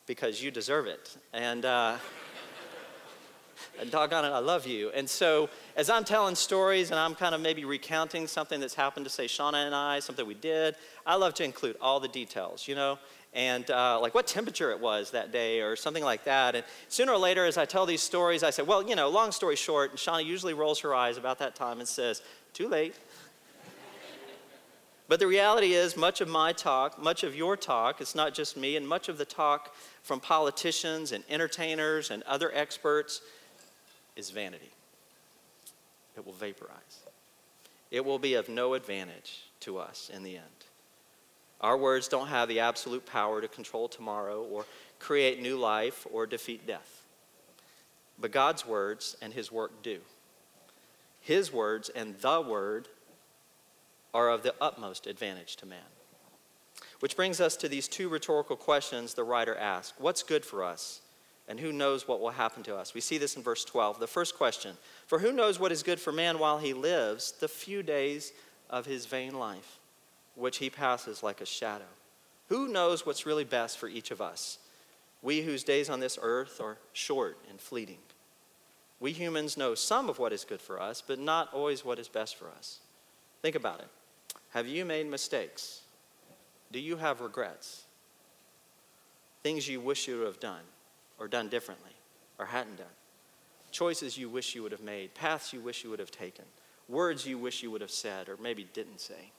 because 0.06 0.40
you 0.40 0.52
deserve 0.52 0.86
it. 0.86 1.18
And, 1.34 1.66
uh, 1.66 1.98
doggone 3.90 4.26
it, 4.26 4.30
I 4.30 4.40
love 4.40 4.66
you. 4.68 4.92
And 4.92 5.10
so, 5.10 5.50
as 5.76 5.90
I'm 5.90 6.04
telling 6.04 6.36
stories 6.36 6.92
and 6.92 7.00
I'm 7.00 7.16
kind 7.16 7.34
of 7.34 7.42
maybe 7.42 7.66
recounting 7.66 8.28
something 8.28 8.60
that's 8.60 8.76
happened 8.76 9.06
to, 9.06 9.10
say, 9.10 9.26
Shauna 9.26 9.66
and 9.66 9.76
I, 9.76 10.00
something 10.00 10.26
we 10.26 10.34
did, 10.34 10.76
I 11.06 11.16
love 11.16 11.34
to 11.36 11.44
include 11.44 11.78
all 11.82 12.00
the 12.00 12.08
details, 12.08 12.68
you 12.68 12.76
know? 12.76 12.98
and 13.34 13.70
uh, 13.72 14.00
like 14.00 14.14
what 14.14 14.28
temperature 14.28 14.72
it 14.72 14.80
was 14.80 15.12
that 15.12 15.32
day 15.32 15.62
or 15.62 15.76
something 15.76 16.04
like 16.04 16.24
that. 16.26 16.56
And 16.56 16.64
sooner 16.88 17.12
or 17.12 17.18
later, 17.18 17.46
as 17.46 17.58
I 17.58 17.66
tell 17.66 17.86
these 17.86 18.02
stories, 18.02 18.44
I 18.44 18.52
say, 18.52 18.64
well, 18.64 18.88
you 18.88 18.96
know, 18.96 19.10
long 19.10 19.32
story 19.32 19.56
short, 19.56 19.92
and 19.92 20.00
Shauna 20.00 20.24
usually 20.24 20.54
rolls 20.54 20.80
her 20.82 20.94
eyes 20.94 21.18
about 21.18 21.40
that 21.40 21.56
time 21.56 21.80
and 21.80 21.88
says, 21.88 22.22
too 22.54 22.68
late. 22.68 22.94
but 25.08 25.20
the 25.20 25.28
reality 25.28 25.74
is, 25.74 25.98
much 25.98 26.22
of 26.22 26.28
my 26.28 26.54
talk, 26.54 27.02
much 27.02 27.24
of 27.24 27.36
your 27.36 27.58
talk, 27.58 28.02
it's 28.02 28.16
not 28.16 28.34
just 28.34 28.56
me, 28.56 28.76
and 28.76 28.88
much 28.88 29.10
of 29.10 29.18
the 29.18 29.26
talk 29.26 29.74
from 30.04 30.20
politicians 30.20 31.12
and 31.12 31.24
entertainers 31.30 32.12
and 32.12 32.22
other 32.24 32.52
experts, 32.54 33.22
is 34.16 34.30
vanity. 34.30 34.72
It 36.16 36.26
will 36.26 36.34
vaporize. 36.34 37.04
It 37.92 38.06
will 38.06 38.20
be 38.20 38.36
of 38.36 38.50
no 38.50 38.74
advantage 38.74 39.44
to 39.62 39.78
us 39.78 40.10
in 40.14 40.24
the 40.24 40.38
end. 40.38 40.46
Our 41.62 41.78
words 41.78 42.08
don't 42.08 42.28
have 42.28 42.50
the 42.50 42.60
absolute 42.60 43.06
power 43.06 43.40
to 43.40 43.48
control 43.48 43.88
tomorrow 43.88 44.44
or 44.44 44.66
create 45.00 45.42
new 45.42 45.58
life 45.58 46.06
or 46.12 46.26
defeat 46.26 46.68
death. 46.68 47.04
But 48.20 48.32
God's 48.32 48.66
words 48.66 49.16
and 49.22 49.34
His 49.34 49.52
work 49.52 49.82
do. 49.82 50.00
His 51.22 51.54
words 51.54 51.90
and 51.90 52.16
the 52.20 52.42
Word 52.42 52.90
are 54.14 54.30
of 54.30 54.44
the 54.44 54.54
utmost 54.60 55.08
advantage 55.08 55.56
to 55.58 55.66
man. 55.66 55.80
Which 57.00 57.16
brings 57.16 57.40
us 57.40 57.56
to 57.58 57.70
these 57.70 57.88
two 57.88 58.10
rhetorical 58.10 58.56
questions 58.56 59.14
the 59.14 59.24
writer 59.24 59.56
asks 59.56 59.94
What's 59.98 60.24
good 60.24 60.46
for 60.46 60.64
us? 60.64 61.02
And 61.48 61.60
who 61.60 61.74
knows 61.74 62.08
what 62.08 62.22
will 62.22 62.30
happen 62.30 62.64
to 62.64 62.76
us? 62.76 62.94
We 62.94 63.02
see 63.02 63.18
this 63.18 63.36
in 63.36 63.44
verse 63.44 63.66
12. 63.66 64.00
The 64.00 64.08
first 64.08 64.38
question 64.38 64.78
For 65.08 65.20
who 65.20 65.32
knows 65.32 65.60
what 65.60 65.72
is 65.72 65.84
good 65.84 66.00
for 66.00 66.12
man 66.12 66.40
while 66.40 66.58
he 66.58 66.74
lives 66.74 67.34
the 67.34 67.48
few 67.48 67.84
days 67.84 68.32
of 68.70 68.86
his 68.86 69.06
vain 69.06 69.38
life, 69.38 69.80
which 70.36 70.58
he 70.58 70.70
passes 70.70 71.22
like 71.22 71.42
a 71.42 71.46
shadow? 71.46 71.84
Who 72.50 72.68
knows 72.68 73.06
what's 73.06 73.26
really 73.26 73.44
best 73.44 73.78
for 73.78 73.88
each 73.88 74.12
of 74.12 74.22
us? 74.22 74.60
We 75.22 75.42
whose 75.42 75.64
days 75.64 75.90
on 75.90 76.00
this 76.00 76.20
earth 76.22 76.60
are 76.62 76.78
short 76.92 77.38
and 77.50 77.60
fleeting. 77.60 78.00
We 79.00 79.12
humans 79.12 79.58
know 79.58 79.76
some 79.76 80.10
of 80.10 80.20
what 80.20 80.34
is 80.34 80.46
good 80.46 80.62
for 80.62 80.82
us, 80.82 81.04
but 81.06 81.20
not 81.20 81.54
always 81.54 81.84
what 81.84 82.00
is 82.00 82.08
best 82.08 82.38
for 82.38 82.50
us. 82.50 82.80
Think 83.42 83.56
about 83.56 83.80
it. 83.80 83.88
Have 84.52 84.68
you 84.68 84.86
made 84.86 85.08
mistakes? 85.08 85.82
Do 86.72 86.80
you 86.80 86.96
have 86.98 87.22
regrets? 87.22 87.84
Things 89.42 89.68
you 89.68 89.82
wish 89.82 90.08
you 90.08 90.20
would 90.20 90.28
have 90.28 90.40
done, 90.40 90.62
or 91.20 91.28
done 91.28 91.50
differently, 91.50 91.92
or 92.40 92.46
hadn't 92.46 92.78
done? 92.78 92.88
Choices 93.72 94.18
you 94.18 94.30
wish 94.30 94.56
you 94.56 94.64
would 94.64 94.72
have 94.72 94.84
made, 94.84 95.14
paths 95.14 95.54
you 95.54 95.60
wish 95.60 95.84
you 95.84 95.90
would 95.90 96.00
have 96.00 96.12
taken, 96.12 96.46
words 96.88 97.26
you 97.26 97.38
wish 97.38 97.64
you 97.64 97.72
would 97.72 97.82
have 97.82 97.92
said, 97.92 98.30
or 98.30 98.38
maybe 98.38 98.68
didn't 98.74 99.02
say? 99.02 99.32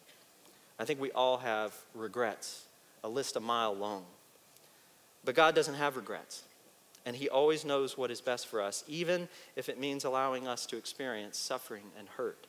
I 0.78 0.84
think 0.84 1.00
we 1.00 1.12
all 1.12 1.38
have 1.38 1.74
regrets, 1.94 2.64
a 3.02 3.08
list 3.08 3.36
a 3.36 3.40
mile 3.40 3.74
long. 3.74 4.04
But 5.24 5.34
God 5.34 5.54
doesn't 5.54 5.74
have 5.74 5.96
regrets. 5.96 6.42
And 7.06 7.16
He 7.16 7.28
always 7.28 7.64
knows 7.64 7.98
what 7.98 8.10
is 8.10 8.20
best 8.20 8.46
for 8.46 8.60
us, 8.60 8.82
even 8.88 9.28
if 9.56 9.68
it 9.68 9.78
means 9.78 10.04
allowing 10.04 10.48
us 10.48 10.66
to 10.66 10.76
experience 10.76 11.38
suffering 11.38 11.84
and 11.98 12.08
hurt. 12.08 12.46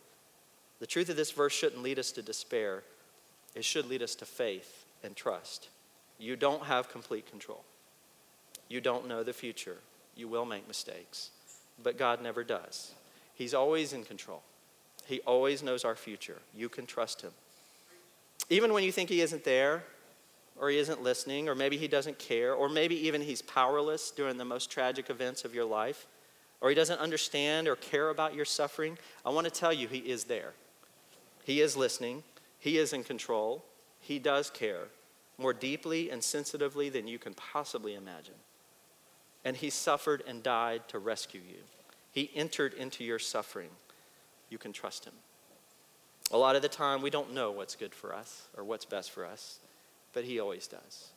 The 0.80 0.88
truth 0.88 1.10
of 1.10 1.18
this 1.18 1.32
verse 1.32 1.54
shouldn't 1.54 1.84
lead 1.84 2.00
us 2.00 2.12
to 2.14 2.22
despair, 2.22 2.84
it 3.54 3.66
should 3.66 3.88
lead 3.88 4.02
us 4.02 4.16
to 4.16 4.26
faith 4.26 4.86
and 5.04 5.16
trust. 5.16 5.70
You 6.18 6.36
don't 6.36 6.64
have 6.64 6.90
complete 6.90 7.30
control. 7.30 7.64
You 8.68 8.82
don't 8.82 9.08
know 9.08 9.24
the 9.24 9.34
future. 9.34 9.78
You 10.16 10.28
will 10.28 10.46
make 10.46 10.68
mistakes. 10.68 11.32
But 11.82 11.98
God 11.98 12.22
never 12.22 12.44
does. 12.44 12.94
He's 13.36 13.54
always 13.54 13.94
in 13.94 14.04
control. 14.04 14.42
He 15.06 15.22
always 15.22 15.62
knows 15.62 15.86
our 15.86 15.96
future. 15.96 16.38
You 16.56 16.70
can 16.70 16.86
trust 16.86 17.22
Him. 17.22 17.32
Even 18.50 18.74
when 18.74 18.84
you 18.84 18.92
think 18.92 19.10
He 19.10 19.22
isn't 19.22 19.44
there, 19.44 19.84
or 20.60 20.70
He 20.70 20.78
isn't 20.78 21.04
listening, 21.04 21.50
or 21.50 21.56
maybe 21.56 21.78
He 21.78 21.88
doesn't 21.88 22.18
care, 22.18 22.54
or 22.54 22.70
maybe 22.70 22.96
even 23.08 23.22
He's 23.22 23.42
powerless 23.42 24.12
during 24.12 24.38
the 24.38 24.46
most 24.46 24.72
tragic 24.72 25.10
events 25.10 25.46
of 25.46 25.54
your 25.54 25.66
life, 25.66 26.08
or 26.62 26.70
He 26.70 26.76
doesn't 26.76 27.00
understand 27.00 27.68
or 27.68 27.76
care 27.76 28.10
about 28.10 28.34
your 28.34 28.46
suffering, 28.46 28.98
I 29.26 29.30
want 29.30 29.46
to 29.46 29.52
tell 29.52 29.74
you 29.74 29.88
He 29.88 30.00
is 30.00 30.24
there. 30.24 30.54
He 31.44 31.62
is 31.62 31.78
listening. 31.78 32.24
He 32.58 32.78
is 32.78 32.94
in 32.94 33.04
control. 33.04 33.64
He 34.00 34.18
does 34.18 34.50
care 34.50 34.88
more 35.38 35.54
deeply 35.54 36.10
and 36.10 36.24
sensitively 36.24 36.90
than 36.90 37.08
you 37.08 37.20
can 37.20 37.34
possibly 37.34 37.96
imagine. 37.96 38.36
And 39.46 39.56
He 39.56 39.70
suffered 39.70 40.24
and 40.28 40.44
died 40.44 40.82
to 40.90 41.00
rescue 41.00 41.42
you. 41.48 41.60
He 42.12 42.32
entered 42.36 42.74
into 42.74 43.06
your 43.06 43.20
suffering. 43.20 43.70
You 44.50 44.58
can 44.58 44.74
trust 44.74 45.06
Him. 45.06 45.14
A 46.32 46.38
lot 46.38 46.58
of 46.58 46.62
the 46.62 46.68
time, 46.68 47.02
we 47.02 47.10
don't 47.10 47.34
know 47.34 47.52
what's 47.52 47.76
good 47.76 47.96
for 47.96 48.14
us 48.14 48.50
or 48.58 48.66
what's 48.66 48.86
best 48.86 49.12
for 49.12 49.26
us, 49.26 49.60
but 50.12 50.26
He 50.26 50.40
always 50.40 50.68
does. 50.68 51.12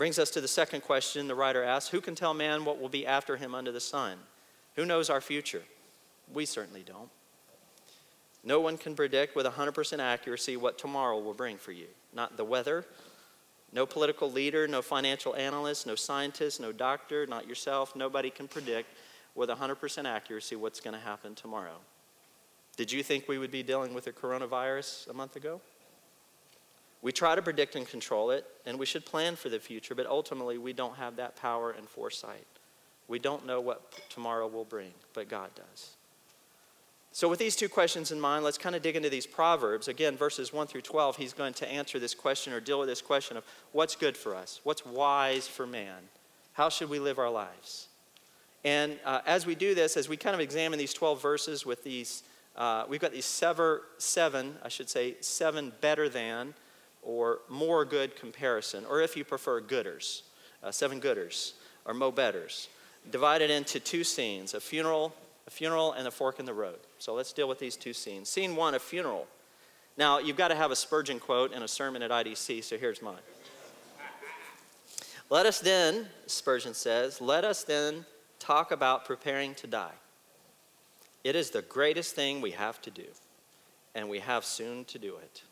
Brings 0.00 0.18
us 0.18 0.30
to 0.30 0.40
the 0.40 0.48
second 0.48 0.80
question 0.80 1.28
the 1.28 1.34
writer 1.34 1.62
asks 1.62 1.90
Who 1.90 2.00
can 2.00 2.14
tell 2.14 2.32
man 2.32 2.64
what 2.64 2.80
will 2.80 2.88
be 2.88 3.06
after 3.06 3.36
him 3.36 3.54
under 3.54 3.70
the 3.70 3.80
sun? 3.80 4.16
Who 4.76 4.86
knows 4.86 5.10
our 5.10 5.20
future? 5.20 5.62
We 6.32 6.46
certainly 6.46 6.82
don't. 6.82 7.10
No 8.42 8.60
one 8.60 8.78
can 8.78 8.94
predict 8.94 9.36
with 9.36 9.44
100% 9.44 9.98
accuracy 9.98 10.56
what 10.56 10.78
tomorrow 10.78 11.18
will 11.18 11.34
bring 11.34 11.58
for 11.58 11.72
you. 11.72 11.88
Not 12.14 12.38
the 12.38 12.46
weather, 12.46 12.86
no 13.72 13.86
political 13.86 14.30
leader, 14.30 14.66
no 14.66 14.82
financial 14.82 15.34
analyst, 15.36 15.86
no 15.86 15.94
scientist, 15.94 16.60
no 16.60 16.72
doctor, 16.72 17.26
not 17.26 17.46
yourself. 17.46 17.94
Nobody 17.94 18.30
can 18.30 18.48
predict 18.48 18.88
with 19.34 19.48
100% 19.48 20.04
accuracy 20.06 20.56
what's 20.56 20.80
going 20.80 20.94
to 20.94 21.00
happen 21.00 21.34
tomorrow. 21.34 21.76
Did 22.76 22.90
you 22.90 23.02
think 23.02 23.28
we 23.28 23.38
would 23.38 23.50
be 23.50 23.62
dealing 23.62 23.94
with 23.94 24.04
the 24.04 24.12
coronavirus 24.12 25.08
a 25.08 25.12
month 25.12 25.36
ago? 25.36 25.60
We 27.02 27.12
try 27.12 27.34
to 27.34 27.42
predict 27.42 27.76
and 27.76 27.86
control 27.86 28.30
it, 28.30 28.44
and 28.66 28.78
we 28.78 28.86
should 28.86 29.06
plan 29.06 29.36
for 29.36 29.48
the 29.48 29.58
future, 29.58 29.94
but 29.94 30.06
ultimately 30.06 30.58
we 30.58 30.72
don't 30.72 30.96
have 30.96 31.16
that 31.16 31.36
power 31.36 31.70
and 31.70 31.88
foresight. 31.88 32.46
We 33.08 33.18
don't 33.18 33.46
know 33.46 33.60
what 33.60 33.92
tomorrow 34.10 34.46
will 34.46 34.64
bring, 34.64 34.92
but 35.14 35.28
God 35.28 35.50
does. 35.54 35.96
So, 37.12 37.28
with 37.28 37.40
these 37.40 37.56
two 37.56 37.68
questions 37.68 38.12
in 38.12 38.20
mind, 38.20 38.44
let's 38.44 38.58
kind 38.58 38.76
of 38.76 38.82
dig 38.82 38.94
into 38.94 39.10
these 39.10 39.26
Proverbs. 39.26 39.88
Again, 39.88 40.16
verses 40.16 40.52
1 40.52 40.68
through 40.68 40.82
12, 40.82 41.16
he's 41.16 41.32
going 41.32 41.54
to 41.54 41.68
answer 41.68 41.98
this 41.98 42.14
question 42.14 42.52
or 42.52 42.60
deal 42.60 42.78
with 42.78 42.88
this 42.88 43.02
question 43.02 43.36
of 43.36 43.44
what's 43.72 43.96
good 43.96 44.16
for 44.16 44.34
us? 44.34 44.60
What's 44.62 44.86
wise 44.86 45.48
for 45.48 45.66
man? 45.66 45.98
How 46.52 46.68
should 46.68 46.88
we 46.88 47.00
live 47.00 47.18
our 47.18 47.30
lives? 47.30 47.88
And 48.64 48.96
uh, 49.04 49.22
as 49.26 49.44
we 49.44 49.54
do 49.56 49.74
this, 49.74 49.96
as 49.96 50.08
we 50.08 50.16
kind 50.16 50.34
of 50.34 50.40
examine 50.40 50.78
these 50.78 50.92
12 50.92 51.20
verses 51.20 51.66
with 51.66 51.82
these, 51.82 52.22
uh, 52.56 52.84
we've 52.88 53.00
got 53.00 53.12
these 53.12 53.24
sever, 53.24 53.82
seven, 53.98 54.54
I 54.62 54.68
should 54.68 54.88
say, 54.88 55.16
seven 55.20 55.72
better 55.80 56.08
than 56.08 56.54
or 57.02 57.38
more 57.48 57.84
good 57.84 58.14
comparison, 58.14 58.84
or 58.84 59.00
if 59.00 59.16
you 59.16 59.24
prefer, 59.24 59.60
gooders, 59.60 60.22
uh, 60.62 60.70
seven 60.70 61.00
gooders 61.00 61.54
or 61.86 61.94
mo 61.94 62.12
betters, 62.12 62.68
divided 63.10 63.50
into 63.50 63.80
two 63.80 64.04
scenes 64.04 64.52
a 64.54 64.60
funeral 64.60 65.14
a 65.46 65.50
funeral 65.50 65.92
and 65.92 66.06
a 66.06 66.10
fork 66.10 66.38
in 66.38 66.44
the 66.44 66.54
road. 66.54 66.78
So 67.00 67.14
let's 67.14 67.32
deal 67.32 67.48
with 67.48 67.58
these 67.58 67.76
two 67.76 67.94
scenes. 67.94 68.28
Scene 68.28 68.54
one, 68.54 68.74
a 68.74 68.78
funeral. 68.78 69.26
Now, 69.96 70.18
you've 70.18 70.36
got 70.36 70.48
to 70.48 70.54
have 70.54 70.70
a 70.70 70.76
Spurgeon 70.76 71.18
quote 71.18 71.50
in 71.52 71.62
a 71.62 71.68
sermon 71.68 72.02
at 72.02 72.10
IDC, 72.10 72.62
so 72.62 72.76
here's 72.76 73.00
mine. 73.00 73.16
Let 75.30 75.46
us 75.46 75.60
then, 75.60 76.06
Spurgeon 76.26 76.74
says, 76.74 77.18
let 77.20 77.42
us 77.42 77.64
then 77.64 78.04
talk 78.38 78.70
about 78.70 79.06
preparing 79.06 79.54
to 79.56 79.66
die. 79.66 79.94
It 81.24 81.36
is 81.36 81.50
the 81.50 81.62
greatest 81.62 82.14
thing 82.14 82.42
we 82.42 82.50
have 82.50 82.82
to 82.82 82.90
do, 82.90 83.06
and 83.94 84.10
we 84.10 84.18
have 84.18 84.44
soon 84.44 84.84
to 84.86 84.98
do 84.98 85.16
it. 85.16 85.42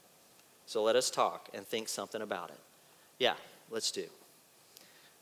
So 0.66 0.82
let 0.82 0.96
us 0.96 1.10
talk 1.10 1.48
and 1.54 1.66
think 1.66 1.88
something 1.88 2.20
about 2.20 2.50
it. 2.50 2.60
Yeah, 3.18 3.34
let's 3.70 3.90
do. 3.90 4.04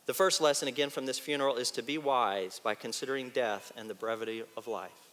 The 0.06 0.14
first 0.14 0.40
lesson, 0.40 0.66
again, 0.66 0.90
from 0.90 1.06
this 1.06 1.21
funeral 1.21 1.56
is 1.56 1.71
to 1.73 1.83
be 1.83 1.99
wise 1.99 2.59
by 2.59 2.75
considering 2.75 3.30
death 3.30 3.71
and 3.76 3.88
the 3.88 3.95
brevity 3.95 4.42
of 4.56 4.66
life. 4.66 5.06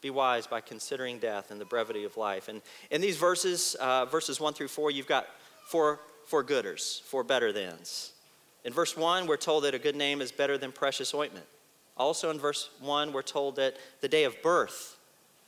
Be 0.00 0.10
wise 0.10 0.46
by 0.46 0.60
considering 0.60 1.18
death 1.18 1.50
and 1.50 1.60
the 1.60 1.64
brevity 1.64 2.04
of 2.04 2.16
life. 2.16 2.48
And 2.48 2.62
in 2.90 3.00
these 3.00 3.16
verses, 3.16 3.74
uh, 3.76 4.04
verses 4.04 4.40
1 4.40 4.54
through 4.54 4.68
4, 4.68 4.90
you've 4.90 5.06
got 5.06 5.26
four, 5.66 6.00
four 6.26 6.44
gooders, 6.44 7.00
four 7.02 7.24
better 7.24 7.52
thans. 7.52 8.12
In 8.64 8.72
verse 8.72 8.96
1, 8.96 9.26
we're 9.26 9.36
told 9.36 9.64
that 9.64 9.74
a 9.74 9.78
good 9.78 9.96
name 9.96 10.20
is 10.20 10.32
better 10.32 10.58
than 10.58 10.72
precious 10.72 11.14
ointment. 11.14 11.46
Also 11.96 12.30
in 12.30 12.38
verse 12.38 12.70
1, 12.80 13.12
we're 13.12 13.22
told 13.22 13.56
that 13.56 13.76
the 14.00 14.08
day 14.08 14.24
of 14.24 14.40
birth, 14.42 14.96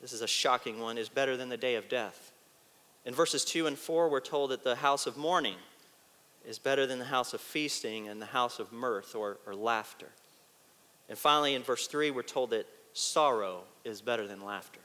this 0.00 0.12
is 0.12 0.23
a 0.23 0.28
shocking 0.28 0.81
one, 0.81 0.97
is 0.97 1.09
better 1.09 1.37
than 1.37 1.49
the 1.49 1.57
day 1.57 1.75
of 1.75 1.88
death. 1.88 2.33
In 3.05 3.14
verses 3.14 3.45
2 3.45 3.67
and 3.67 3.78
4, 3.78 4.09
we're 4.09 4.21
told 4.21 4.50
that 4.50 4.64
the 4.64 4.76
house 4.76 5.07
of 5.07 5.17
mourning 5.17 5.57
is 6.47 6.59
better 6.59 6.87
than 6.87 6.99
the 6.99 7.05
house 7.05 7.35
of 7.35 7.40
feasting 7.40 8.09
and 8.09 8.23
the 8.23 8.26
house 8.26 8.59
of 8.59 8.73
mirth 8.73 9.14
or, 9.14 9.38
or 9.47 9.55
laughter. 9.55 10.09
And 11.09 11.19
finally, 11.19 11.55
in 11.55 11.62
verse 11.62 11.87
3, 11.87 12.11
we're 12.11 12.23
told 12.23 12.50
that 12.50 12.67
sorrow 12.99 13.62
is 13.85 14.00
better 14.00 14.26
than 14.26 14.45
laughter. 14.45 14.81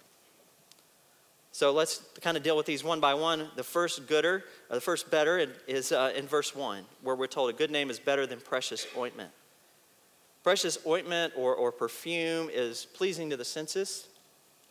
So 1.52 1.72
let's 1.72 2.02
kind 2.22 2.36
of 2.36 2.42
deal 2.42 2.58
with 2.58 2.66
these 2.66 2.84
one 2.84 3.00
by 3.00 3.14
one. 3.14 3.48
The 3.56 3.64
first 3.64 4.08
gooder, 4.08 4.44
or 4.70 4.76
the 4.76 4.82
first 4.82 5.12
better, 5.12 5.54
is 5.68 5.92
uh, 5.92 6.12
in 6.16 6.26
verse 6.26 6.56
1, 6.56 6.84
where 7.04 7.16
we're 7.16 7.28
told 7.28 7.52
a 7.52 7.54
good 7.54 7.70
name 7.70 7.92
is 7.92 8.00
better 8.00 8.26
than 8.26 8.40
precious 8.40 8.88
ointment. 8.98 9.30
Precious 10.44 10.80
ointment 10.88 11.34
or, 11.38 11.54
or 11.54 11.72
perfume 11.72 12.50
is 12.52 12.86
pleasing 12.94 13.30
to 13.30 13.38
the 13.38 13.46
senses, 13.46 14.08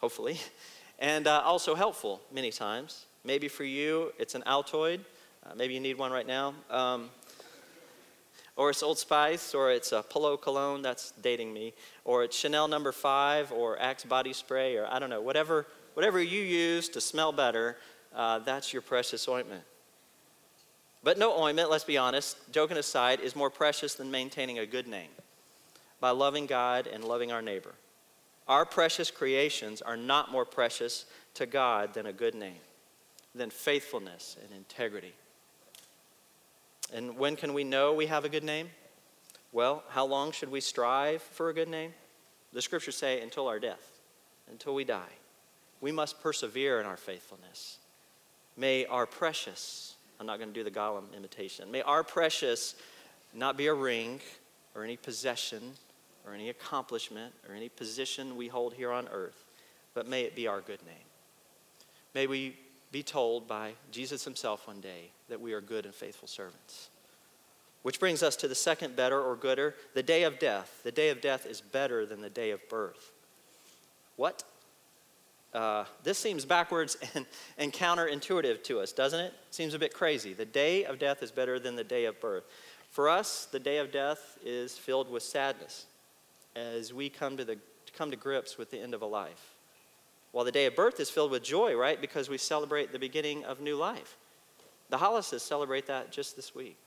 hopefully, 0.00 0.40
and 0.98 1.28
uh, 1.28 1.40
also 1.44 1.76
helpful 1.76 2.20
many 2.32 2.50
times. 2.50 3.06
Maybe 3.24 3.46
for 3.46 3.64
you, 3.64 4.12
it's 4.18 4.34
an 4.34 4.42
Altoid. 4.42 5.00
Uh, 5.44 5.54
maybe 5.56 5.74
you 5.74 5.80
need 5.80 5.98
one 5.98 6.10
right 6.10 6.26
now. 6.26 6.54
Um, 6.68 7.10
or 8.62 8.70
it's 8.70 8.80
Old 8.80 8.96
Spice, 8.96 9.56
or 9.56 9.72
it's 9.72 9.90
a 9.90 10.04
Polo 10.04 10.36
cologne, 10.36 10.82
that's 10.82 11.12
dating 11.20 11.52
me, 11.52 11.74
or 12.04 12.22
it's 12.22 12.38
Chanel 12.38 12.68
number 12.68 12.92
five, 12.92 13.50
or 13.50 13.76
Axe 13.82 14.04
body 14.04 14.32
spray, 14.32 14.76
or 14.76 14.86
I 14.88 15.00
don't 15.00 15.10
know, 15.10 15.20
whatever, 15.20 15.66
whatever 15.94 16.22
you 16.22 16.40
use 16.42 16.88
to 16.90 17.00
smell 17.00 17.32
better, 17.32 17.76
uh, 18.14 18.38
that's 18.38 18.72
your 18.72 18.80
precious 18.80 19.26
ointment. 19.26 19.64
But 21.02 21.18
no 21.18 21.42
ointment, 21.42 21.72
let's 21.72 21.82
be 21.82 21.98
honest, 21.98 22.36
joking 22.52 22.76
aside, 22.76 23.18
is 23.18 23.34
more 23.34 23.50
precious 23.50 23.96
than 23.96 24.12
maintaining 24.12 24.60
a 24.60 24.66
good 24.66 24.86
name 24.86 25.10
by 25.98 26.10
loving 26.10 26.46
God 26.46 26.86
and 26.86 27.02
loving 27.02 27.32
our 27.32 27.42
neighbor. 27.42 27.74
Our 28.46 28.64
precious 28.64 29.10
creations 29.10 29.82
are 29.82 29.96
not 29.96 30.30
more 30.30 30.44
precious 30.44 31.06
to 31.34 31.46
God 31.46 31.94
than 31.94 32.06
a 32.06 32.12
good 32.12 32.36
name, 32.36 32.60
than 33.34 33.50
faithfulness 33.50 34.36
and 34.40 34.56
integrity. 34.56 35.14
And 36.92 37.16
when 37.16 37.36
can 37.36 37.54
we 37.54 37.64
know 37.64 37.94
we 37.94 38.06
have 38.06 38.24
a 38.24 38.28
good 38.28 38.44
name? 38.44 38.68
Well, 39.50 39.82
how 39.88 40.06
long 40.06 40.32
should 40.32 40.50
we 40.50 40.60
strive 40.60 41.22
for 41.22 41.48
a 41.48 41.54
good 41.54 41.68
name? 41.68 41.92
The 42.52 42.62
scriptures 42.62 42.96
say 42.96 43.20
until 43.20 43.48
our 43.48 43.58
death, 43.58 44.00
until 44.50 44.74
we 44.74 44.84
die. 44.84 45.12
We 45.80 45.92
must 45.92 46.22
persevere 46.22 46.80
in 46.80 46.86
our 46.86 46.96
faithfulness. 46.96 47.78
May 48.56 48.84
our 48.86 49.06
precious, 49.06 49.94
I'm 50.20 50.26
not 50.26 50.38
going 50.38 50.50
to 50.50 50.54
do 50.54 50.64
the 50.64 50.70
Gollum 50.70 51.04
imitation, 51.16 51.70
may 51.70 51.82
our 51.82 52.04
precious 52.04 52.74
not 53.34 53.56
be 53.56 53.66
a 53.66 53.74
ring 53.74 54.20
or 54.74 54.84
any 54.84 54.96
possession 54.96 55.72
or 56.26 56.34
any 56.34 56.50
accomplishment 56.50 57.32
or 57.48 57.54
any 57.54 57.68
position 57.70 58.36
we 58.36 58.48
hold 58.48 58.74
here 58.74 58.92
on 58.92 59.08
earth, 59.08 59.44
but 59.94 60.06
may 60.06 60.22
it 60.22 60.36
be 60.36 60.46
our 60.46 60.60
good 60.60 60.84
name. 60.84 61.06
May 62.14 62.26
we 62.26 62.56
be 62.92 63.02
told 63.02 63.48
by 63.48 63.72
Jesus 63.90 64.24
himself 64.24 64.68
one 64.68 64.80
day 64.80 65.10
that 65.28 65.40
we 65.40 65.54
are 65.54 65.62
good 65.62 65.86
and 65.86 65.94
faithful 65.94 66.28
servants. 66.28 66.90
Which 67.80 67.98
brings 67.98 68.22
us 68.22 68.36
to 68.36 68.48
the 68.48 68.54
second 68.54 68.94
better 68.94 69.20
or 69.20 69.34
gooder, 69.34 69.74
the 69.94 70.02
day 70.02 70.22
of 70.22 70.38
death. 70.38 70.82
The 70.84 70.92
day 70.92 71.08
of 71.08 71.20
death 71.20 71.46
is 71.46 71.60
better 71.60 72.06
than 72.06 72.20
the 72.20 72.30
day 72.30 72.50
of 72.50 72.60
birth. 72.68 73.10
What? 74.16 74.44
Uh, 75.52 75.84
this 76.04 76.18
seems 76.18 76.44
backwards 76.44 76.96
and, 77.14 77.26
and 77.58 77.72
counterintuitive 77.72 78.62
to 78.64 78.78
us, 78.78 78.92
doesn't 78.92 79.18
it? 79.18 79.34
Seems 79.50 79.74
a 79.74 79.78
bit 79.78 79.94
crazy. 79.94 80.34
The 80.34 80.44
day 80.44 80.84
of 80.84 80.98
death 80.98 81.22
is 81.22 81.32
better 81.32 81.58
than 81.58 81.74
the 81.74 81.84
day 81.84 82.04
of 82.04 82.20
birth. 82.20 82.44
For 82.90 83.08
us, 83.08 83.46
the 83.50 83.58
day 83.58 83.78
of 83.78 83.90
death 83.90 84.38
is 84.44 84.76
filled 84.76 85.10
with 85.10 85.22
sadness 85.22 85.86
as 86.54 86.92
we 86.92 87.08
come 87.08 87.38
to, 87.38 87.44
the, 87.44 87.58
come 87.96 88.10
to 88.10 88.16
grips 88.16 88.58
with 88.58 88.70
the 88.70 88.78
end 88.78 88.92
of 88.92 89.00
a 89.00 89.06
life. 89.06 89.51
While 90.32 90.44
the 90.44 90.52
day 90.52 90.66
of 90.66 90.74
birth 90.74 90.98
is 90.98 91.10
filled 91.10 91.30
with 91.30 91.42
joy, 91.42 91.74
right? 91.74 92.00
Because 92.00 92.28
we 92.28 92.38
celebrate 92.38 92.92
the 92.92 92.98
beginning 92.98 93.44
of 93.44 93.60
new 93.60 93.76
life. 93.76 94.16
The 94.88 94.98
Hollises 94.98 95.42
celebrate 95.42 95.86
that 95.86 96.10
just 96.10 96.36
this 96.36 96.54
week. 96.54 96.78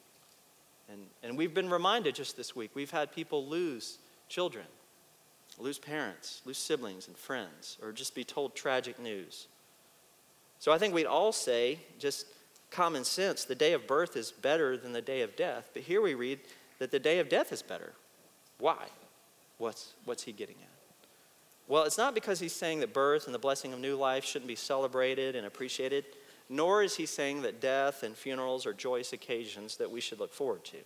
And, 0.91 1.01
and 1.23 1.37
we've 1.37 1.53
been 1.53 1.69
reminded 1.69 2.15
just 2.15 2.37
this 2.37 2.55
week, 2.55 2.71
we've 2.73 2.91
had 2.91 3.11
people 3.11 3.47
lose 3.47 3.97
children, 4.29 4.65
lose 5.57 5.79
parents, 5.79 6.41
lose 6.45 6.57
siblings 6.57 7.07
and 7.07 7.17
friends, 7.17 7.77
or 7.81 7.91
just 7.91 8.13
be 8.13 8.23
told 8.23 8.55
tragic 8.55 8.99
news. 8.99 9.47
So 10.59 10.71
I 10.71 10.77
think 10.77 10.93
we'd 10.93 11.05
all 11.05 11.31
say, 11.31 11.79
just 11.99 12.27
common 12.71 13.03
sense, 13.03 13.45
the 13.45 13.55
day 13.55 13.73
of 13.73 13.87
birth 13.87 14.15
is 14.15 14.31
better 14.31 14.77
than 14.77 14.93
the 14.93 15.01
day 15.01 15.21
of 15.21 15.35
death. 15.35 15.69
But 15.73 15.83
here 15.83 16.01
we 16.01 16.13
read 16.13 16.39
that 16.79 16.91
the 16.91 16.99
day 16.99 17.19
of 17.19 17.29
death 17.29 17.51
is 17.51 17.61
better. 17.61 17.93
Why? 18.59 18.85
What's, 19.57 19.93
what's 20.05 20.23
he 20.23 20.31
getting 20.31 20.57
at? 20.61 20.74
Well, 21.67 21.83
it's 21.83 21.97
not 21.97 22.13
because 22.13 22.39
he's 22.39 22.53
saying 22.53 22.79
that 22.81 22.93
birth 22.93 23.25
and 23.25 23.33
the 23.33 23.39
blessing 23.39 23.73
of 23.73 23.79
new 23.79 23.95
life 23.95 24.23
shouldn't 24.23 24.47
be 24.47 24.55
celebrated 24.55 25.35
and 25.35 25.47
appreciated, 25.47 26.05
nor 26.47 26.83
is 26.83 26.95
he 26.95 27.05
saying 27.05 27.41
that 27.41 27.59
death 27.59 28.03
and 28.03 28.15
funerals 28.15 28.65
are 28.67 28.73
joyous 28.73 29.13
occasions 29.13 29.77
that 29.77 29.89
we 29.89 29.99
should 29.99 30.19
look 30.19 30.33
forward 30.33 30.63
to. 30.65 30.77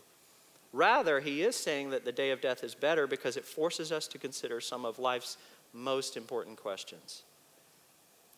Rather, 0.72 1.20
he 1.20 1.42
is 1.42 1.56
saying 1.56 1.90
that 1.90 2.06
the 2.06 2.12
day 2.12 2.32
of 2.32 2.42
death 2.42 2.64
is 2.64 2.76
better 2.76 3.08
because 3.08 3.36
it 3.36 3.44
forces 3.44 3.92
us 3.92 4.08
to 4.08 4.18
consider 4.18 4.62
some 4.62 4.86
of 4.86 5.00
life's 5.00 5.38
most 5.74 6.16
important 6.16 6.58
questions. 6.58 7.24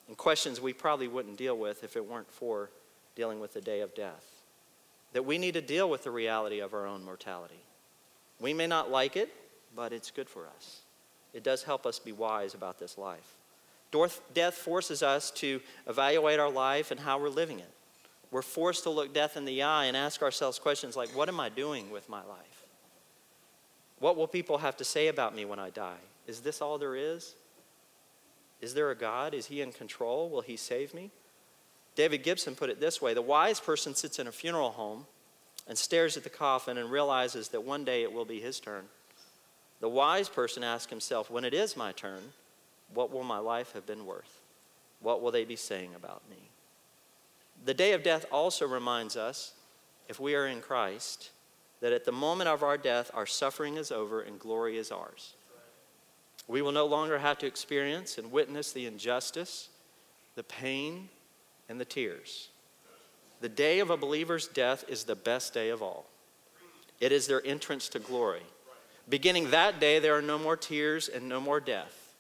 And 0.08 0.18
questions 0.18 0.60
we 0.60 0.74
probably 0.74 1.08
wouldn't 1.08 1.38
deal 1.38 1.58
with 1.58 1.84
if 1.84 1.96
it 1.96 2.06
weren't 2.06 2.32
for 2.32 2.72
dealing 3.16 3.40
with 3.40 3.54
the 3.54 3.62
day 3.62 3.82
of 3.82 3.94
death. 3.94 4.26
That 5.14 5.26
we 5.26 5.38
need 5.38 5.54
to 5.54 5.62
deal 5.62 5.90
with 5.90 6.04
the 6.04 6.12
reality 6.12 6.60
of 6.60 6.74
our 6.74 6.88
own 6.88 7.04
mortality. 7.04 7.64
We 8.40 8.54
may 8.54 8.68
not 8.68 8.90
like 8.90 9.16
it, 9.16 9.32
but 9.76 9.94
it's 9.94 10.10
good 10.10 10.30
for 10.30 10.48
us. 10.48 10.81
It 11.34 11.44
does 11.44 11.64
help 11.64 11.86
us 11.86 12.00
be 12.00 12.12
wise 12.12 12.54
about 12.54 12.80
this 12.80 12.98
life. 12.98 13.36
Death 14.34 14.54
forces 14.54 15.04
us 15.04 15.32
to 15.32 15.60
evaluate 15.88 16.40
our 16.40 16.50
life 16.50 16.92
and 16.92 17.00
how 17.00 17.20
we're 17.20 17.30
living 17.30 17.60
it. 17.60 17.72
We're 18.32 18.42
forced 18.42 18.84
to 18.84 18.90
look 18.90 19.14
death 19.14 19.36
in 19.36 19.44
the 19.44 19.64
eye 19.64 19.86
and 19.86 19.98
ask 19.98 20.22
ourselves 20.22 20.58
questions 20.58 20.96
like, 20.96 21.10
What 21.10 21.28
am 21.28 21.40
I 21.40 21.50
doing 21.50 21.92
with 21.92 22.08
my 22.08 22.24
life? 22.24 22.66
What 24.00 24.16
will 24.16 24.28
people 24.28 24.60
have 24.60 24.78
to 24.78 24.84
say 24.84 25.08
about 25.10 25.36
me 25.36 25.46
when 25.46 25.60
I 25.60 25.70
die? 25.70 26.00
Is 26.28 26.40
this 26.40 26.62
all 26.62 26.78
there 26.78 26.96
is? 26.96 27.36
Is 28.62 28.74
there 28.74 28.90
a 28.92 28.96
God? 28.96 29.34
Is 29.34 29.48
he 29.48 29.62
in 29.62 29.72
control? 29.72 30.30
Will 30.30 30.42
he 30.42 30.56
save 30.56 30.94
me? 30.94 31.12
David 31.96 32.24
Gibson 32.24 32.56
put 32.56 32.70
it 32.70 32.80
this 32.80 33.02
way 33.02 33.14
The 33.14 33.22
wise 33.22 33.60
person 33.60 33.94
sits 33.94 34.18
in 34.18 34.28
a 34.28 34.32
funeral 34.32 34.72
home 34.72 35.06
and 35.68 35.78
stares 35.78 36.18
at 36.18 36.24
the 36.24 36.30
coffin 36.30 36.78
and 36.78 36.90
realizes 36.90 37.50
that 37.50 37.64
one 37.64 37.84
day 37.84 38.04
it 38.04 38.14
will 38.14 38.26
be 38.26 38.40
his 38.40 38.60
turn. 38.60 38.86
The 39.82 39.90
wise 39.90 40.30
person 40.30 40.64
asks 40.64 40.90
himself, 40.90 41.30
When 41.30 41.44
it 41.44 41.54
is 41.54 41.76
my 41.76 41.92
turn, 41.92 42.22
what 42.94 43.12
will 43.12 43.24
my 43.24 43.40
life 43.40 43.74
have 43.74 43.86
been 43.86 44.06
worth? 44.06 44.40
What 45.02 45.22
will 45.22 45.32
they 45.32 45.44
be 45.44 45.56
saying 45.56 45.92
about 45.96 46.22
me? 46.30 46.50
The 47.66 47.74
day 47.74 47.94
of 47.94 48.04
death 48.04 48.26
also 48.32 48.68
reminds 48.68 49.18
us, 49.18 49.54
if 50.08 50.20
we 50.20 50.36
are 50.36 50.48
in 50.48 50.62
Christ, 50.62 51.32
that 51.80 51.94
at 51.94 52.06
the 52.06 52.12
moment 52.12 52.48
of 52.48 52.64
our 52.64 52.78
death, 52.78 53.10
our 53.14 53.26
suffering 53.26 53.78
is 53.78 53.92
over 53.92 54.22
and 54.22 54.40
glory 54.40 54.78
is 54.78 54.92
ours. 54.92 55.34
We 56.48 56.62
will 56.62 56.72
no 56.72 56.86
longer 56.86 57.18
have 57.18 57.40
to 57.40 57.48
experience 57.48 58.18
and 58.18 58.32
witness 58.32 58.72
the 58.72 58.86
injustice, 58.86 59.70
the 60.36 60.44
pain, 60.44 61.10
and 61.70 61.80
the 61.80 61.86
tears. 61.86 62.50
The 63.42 63.50
day 63.50 63.80
of 63.80 63.90
a 63.90 63.98
believer's 63.98 64.48
death 64.48 64.84
is 64.88 65.04
the 65.04 65.16
best 65.16 65.54
day 65.54 65.70
of 65.70 65.82
all. 65.82 66.06
It 67.00 67.12
is 67.12 67.26
their 67.26 67.44
entrance 67.46 67.90
to 67.90 68.00
glory. 68.00 68.44
Beginning 69.12 69.52
that 69.52 69.82
day, 69.82 70.00
there 70.00 70.16
are 70.16 70.22
no 70.22 70.40
more 70.40 70.56
tears 70.56 71.10
and 71.10 71.28
no 71.28 71.42
more 71.42 71.60
death. 71.60 72.14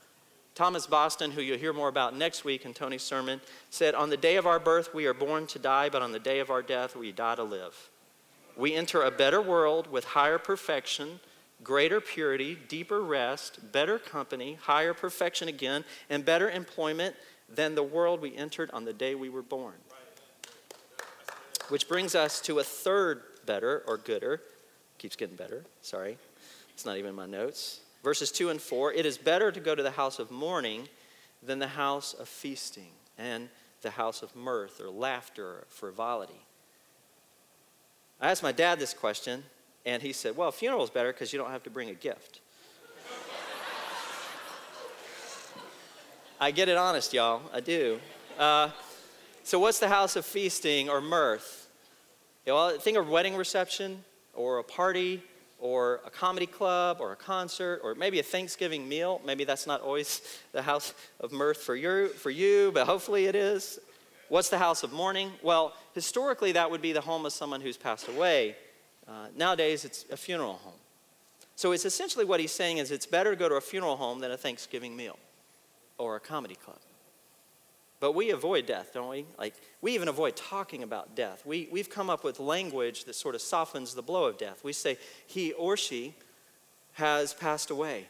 Thomas 0.56 0.86
Boston, 0.86 1.32
who 1.32 1.42
you'll 1.42 1.58
hear 1.58 1.72
more 1.72 1.88
about 1.88 2.18
next 2.18 2.44
week 2.44 2.66
in 2.66 2.74
Tony's 2.74 3.02
sermon, 3.02 3.40
said, 3.70 3.96
On 3.96 4.10
the 4.10 4.18
day 4.18 4.36
of 4.36 4.46
our 4.46 4.60
birth, 4.60 4.94
we 4.94 5.06
are 5.06 5.14
born 5.14 5.48
to 5.48 5.58
die, 5.58 5.88
but 5.88 6.02
on 6.02 6.12
the 6.12 6.20
day 6.20 6.40
of 6.40 6.50
our 6.50 6.62
death, 6.62 6.94
we 6.94 7.14
die 7.14 7.36
to 7.36 7.44
live. 7.44 7.90
We 8.58 8.74
enter 8.74 9.04
a 9.04 9.10
better 9.10 9.42
world 9.42 9.90
with 9.90 10.04
higher 10.04 10.38
perfection, 10.38 11.22
greater 11.64 12.02
purity, 12.02 12.58
deeper 12.68 13.02
rest, 13.02 13.72
better 13.72 13.98
company, 13.98 14.58
higher 14.62 14.94
perfection 14.94 15.48
again, 15.48 15.86
and 16.10 16.26
better 16.26 16.50
employment 16.50 17.16
than 17.48 17.74
the 17.74 17.84
world 17.84 18.20
we 18.20 18.36
entered 18.36 18.70
on 18.72 18.84
the 18.84 18.92
day 18.92 19.16
we 19.16 19.30
were 19.30 19.42
born. 19.42 19.76
Which 21.70 21.88
brings 21.88 22.16
us 22.16 22.42
to 22.42 22.60
a 22.60 22.66
third 22.66 23.24
better 23.46 23.82
or 23.88 23.98
gooder. 23.98 24.42
Keeps 24.98 25.16
getting 25.16 25.38
better, 25.38 25.64
sorry. 25.82 26.18
It's 26.74 26.86
not 26.86 26.98
even 26.98 27.10
in 27.10 27.16
my 27.16 27.26
notes. 27.26 27.82
Verses 28.04 28.32
2 28.32 28.50
and 28.50 28.62
4 28.62 28.94
It 28.94 29.06
is 29.06 29.18
better 29.18 29.52
to 29.52 29.60
go 29.60 29.76
to 29.76 29.84
the 29.84 29.92
house 29.92 30.20
of 30.20 30.32
mourning 30.32 30.88
than 31.44 31.60
the 31.60 31.68
house 31.68 32.14
of 32.14 32.28
feasting 32.28 32.92
and 33.18 33.50
the 33.82 33.92
house 33.92 34.22
of 34.22 34.36
mirth 34.36 34.80
or 34.80 34.90
laughter 34.90 35.46
or 35.46 35.64
frivolity. 35.70 36.46
I 38.20 38.30
asked 38.30 38.44
my 38.44 38.52
dad 38.52 38.80
this 38.80 38.94
question, 38.94 39.44
and 39.86 40.02
he 40.02 40.14
said, 40.14 40.38
Well, 40.38 40.52
funeral 40.52 40.84
is 40.84 40.90
better 40.90 41.12
because 41.12 41.34
you 41.34 41.40
don't 41.40 41.52
have 41.52 41.64
to 41.64 41.70
bring 41.70 41.90
a 41.90 41.94
gift. 41.94 42.40
I 46.40 46.50
get 46.50 46.70
it 46.70 46.78
honest, 46.78 47.14
y'all. 47.14 47.42
I 47.54 47.60
do. 47.60 48.00
Uh, 48.38 48.70
so, 49.44 49.60
what's 49.60 49.78
the 49.78 49.90
house 49.90 50.16
of 50.16 50.26
feasting 50.26 50.90
or 50.90 51.00
mirth? 51.00 51.70
Know, 52.48 52.78
think 52.80 52.98
of 52.98 53.08
wedding 53.08 53.36
reception 53.36 54.04
or 54.34 54.58
a 54.58 54.64
party 54.64 55.22
or 55.62 56.02
a 56.06 56.10
comedy 56.10 56.48
club 56.48 56.98
or 57.00 57.14
a 57.14 57.16
concert 57.16 57.80
or 57.84 57.96
maybe 57.96 58.20
a 58.20 58.24
Thanksgiving 58.24 58.90
meal. 58.90 59.22
Maybe 59.24 59.46
that's 59.46 59.68
not 59.68 59.80
always 59.82 60.22
the 60.52 60.62
house 60.62 60.94
of 61.22 61.32
mirth 61.32 61.62
for 61.62 61.76
you, 61.76 62.10
for 62.10 62.32
you, 62.32 62.72
but 62.74 62.86
hopefully 62.86 63.28
it 63.28 63.36
is. 63.36 63.80
What's 64.28 64.50
the 64.50 64.58
house 64.58 64.84
of 64.84 64.92
mourning? 64.92 65.32
Well, 65.42 65.74
historically, 65.94 66.54
that 66.54 66.70
would 66.72 66.82
be 66.82 66.94
the 66.94 67.02
home 67.02 67.26
of 67.26 67.34
someone 67.34 67.62
who's 67.62 67.78
passed 67.78 68.08
away. 68.08 68.56
Uh, 69.08 69.28
nowadays, 69.36 69.86
it's 69.86 70.06
a 70.12 70.18
funeral 70.18 70.54
home. 70.54 70.74
So 71.56 71.74
it's 71.74 71.86
essentially 71.86 72.26
what 72.26 72.40
he's 72.40 72.52
saying 72.52 72.78
is 72.78 72.92
it's 72.92 73.06
better 73.06 73.32
to 73.32 73.36
go 73.36 73.48
to 73.48 73.56
a 73.56 73.62
funeral 73.62 73.98
home 73.98 74.20
than 74.20 74.32
a 74.32 74.38
Thanksgiving 74.38 74.96
meal 74.96 75.20
or 75.98 76.16
a 76.16 76.20
comedy 76.20 76.56
club. 76.56 76.80
But 78.02 78.14
we 78.14 78.32
avoid 78.32 78.66
death, 78.66 78.90
don't 78.96 79.10
we? 79.10 79.28
Like, 79.38 79.54
we 79.80 79.94
even 79.94 80.08
avoid 80.08 80.36
talking 80.36 80.82
about 80.82 81.16
death. 81.16 81.46
We, 81.46 81.70
we've 81.72 81.90
come 81.90 82.10
up 82.10 82.24
with 82.24 82.40
language 82.40 83.06
that 83.06 83.14
sort 83.14 83.36
of 83.36 83.42
softens 83.42 83.94
the 83.94 84.02
blow 84.02 84.26
of 84.26 84.40
death. 84.40 84.64
We 84.64 84.74
say, 84.74 84.98
he 85.28 85.54
or 85.54 85.78
she 85.78 86.16
has 86.94 87.36
passed 87.36 87.70
away, 87.70 88.08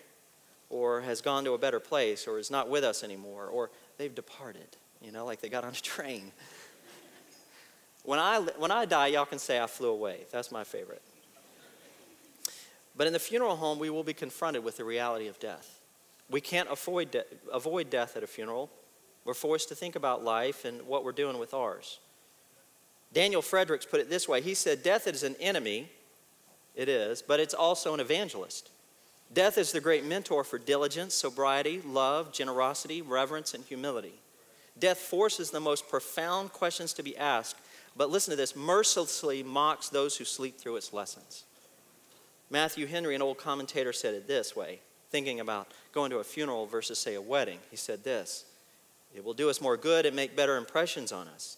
or 0.70 1.02
has 1.02 1.20
gone 1.20 1.44
to 1.44 1.52
a 1.52 1.58
better 1.58 1.82
place, 1.82 2.26
or 2.26 2.40
is 2.40 2.50
not 2.50 2.70
with 2.70 2.86
us 2.86 3.04
anymore, 3.04 3.48
or 3.48 3.70
they've 3.98 4.16
departed, 4.16 4.78
you 5.02 5.12
know, 5.12 5.26
like 5.26 5.42
they 5.42 5.50
got 5.50 5.66
on 5.66 5.72
a 5.72 5.76
train. 5.82 6.32
when, 8.06 8.18
I, 8.18 8.40
when 8.58 8.72
I 8.72 8.86
die, 8.86 9.08
y'all 9.08 9.26
can 9.26 9.40
say 9.40 9.60
I 9.60 9.68
flew 9.68 9.90
away. 9.90 10.22
That's 10.32 10.54
my 10.54 10.64
favorite. 10.64 11.02
But 12.96 13.08
in 13.08 13.14
the 13.14 13.20
funeral 13.20 13.58
home, 13.58 13.78
we 13.78 13.90
will 13.90 14.06
be 14.06 14.14
confronted 14.14 14.64
with 14.64 14.78
the 14.78 14.86
reality 14.86 15.28
of 15.28 15.38
death. 15.38 15.82
We 16.30 16.40
can't 16.40 16.70
avoid, 16.72 17.12
de- 17.12 17.26
avoid 17.52 17.90
death 17.90 18.16
at 18.16 18.24
a 18.24 18.28
funeral 18.28 18.70
we're 19.26 19.34
forced 19.34 19.70
to 19.70 19.76
think 19.76 19.96
about 19.96 20.24
life 20.24 20.66
and 20.66 20.82
what 20.88 21.04
we're 21.04 21.12
doing 21.12 21.38
with 21.38 21.54
ours. 21.54 22.00
Daniel 23.14 23.42
Fredericks 23.42 23.86
put 23.86 24.00
it 24.00 24.10
this 24.10 24.28
way 24.28 24.42
He 24.42 24.54
said, 24.54 24.84
Death 24.84 25.08
is 25.08 25.24
an 25.24 25.36
enemy, 25.40 25.90
it 26.76 26.90
is, 26.90 27.22
but 27.22 27.40
it's 27.40 27.54
also 27.54 27.94
an 27.94 28.00
evangelist. 28.00 28.70
Death 29.34 29.58
is 29.58 29.72
the 29.72 29.80
great 29.80 30.06
mentor 30.06 30.44
for 30.44 30.58
diligence, 30.58 31.14
sobriety, 31.14 31.82
love, 31.86 32.34
generosity, 32.34 33.02
reverence, 33.02 33.54
and 33.54 33.64
humility. 33.64 34.14
Death 34.78 34.98
forces 34.98 35.52
the 35.52 35.60
most 35.60 35.90
profound 35.90 36.52
questions 36.52 36.92
to 36.94 37.04
be 37.04 37.16
asked, 37.16 37.58
but 37.96 38.10
listen 38.10 38.32
to 38.32 38.38
this 38.38 38.56
mercilessly 38.56 39.44
mocks 39.44 39.90
those 39.90 40.18
who 40.18 40.26
sleep 40.26 40.58
through 40.58 40.76
its 40.76 40.92
lessons. 40.92 41.44
Matthew 42.50 42.88
Henry, 42.88 43.16
an 43.16 43.22
old 43.22 43.38
commentator, 43.38 43.94
said 43.94 44.14
it 44.14 44.28
this 44.28 44.56
way, 44.56 44.82
thinking 45.10 45.40
about 45.40 45.72
going 45.94 46.12
to 46.12 46.18
a 46.18 46.24
funeral 46.24 46.66
versus, 46.66 47.00
say, 47.00 47.16
a 47.16 47.22
wedding. 47.22 47.60
He 47.70 47.78
said 47.78 48.04
this 48.04 48.46
It 49.14 49.24
will 49.24 49.34
do 49.34 49.50
us 49.50 49.62
more 49.62 49.78
good 49.78 50.06
and 50.06 50.16
make 50.16 50.36
better 50.36 50.58
impressions 50.58 51.12
on 51.12 51.28
us. 51.28 51.58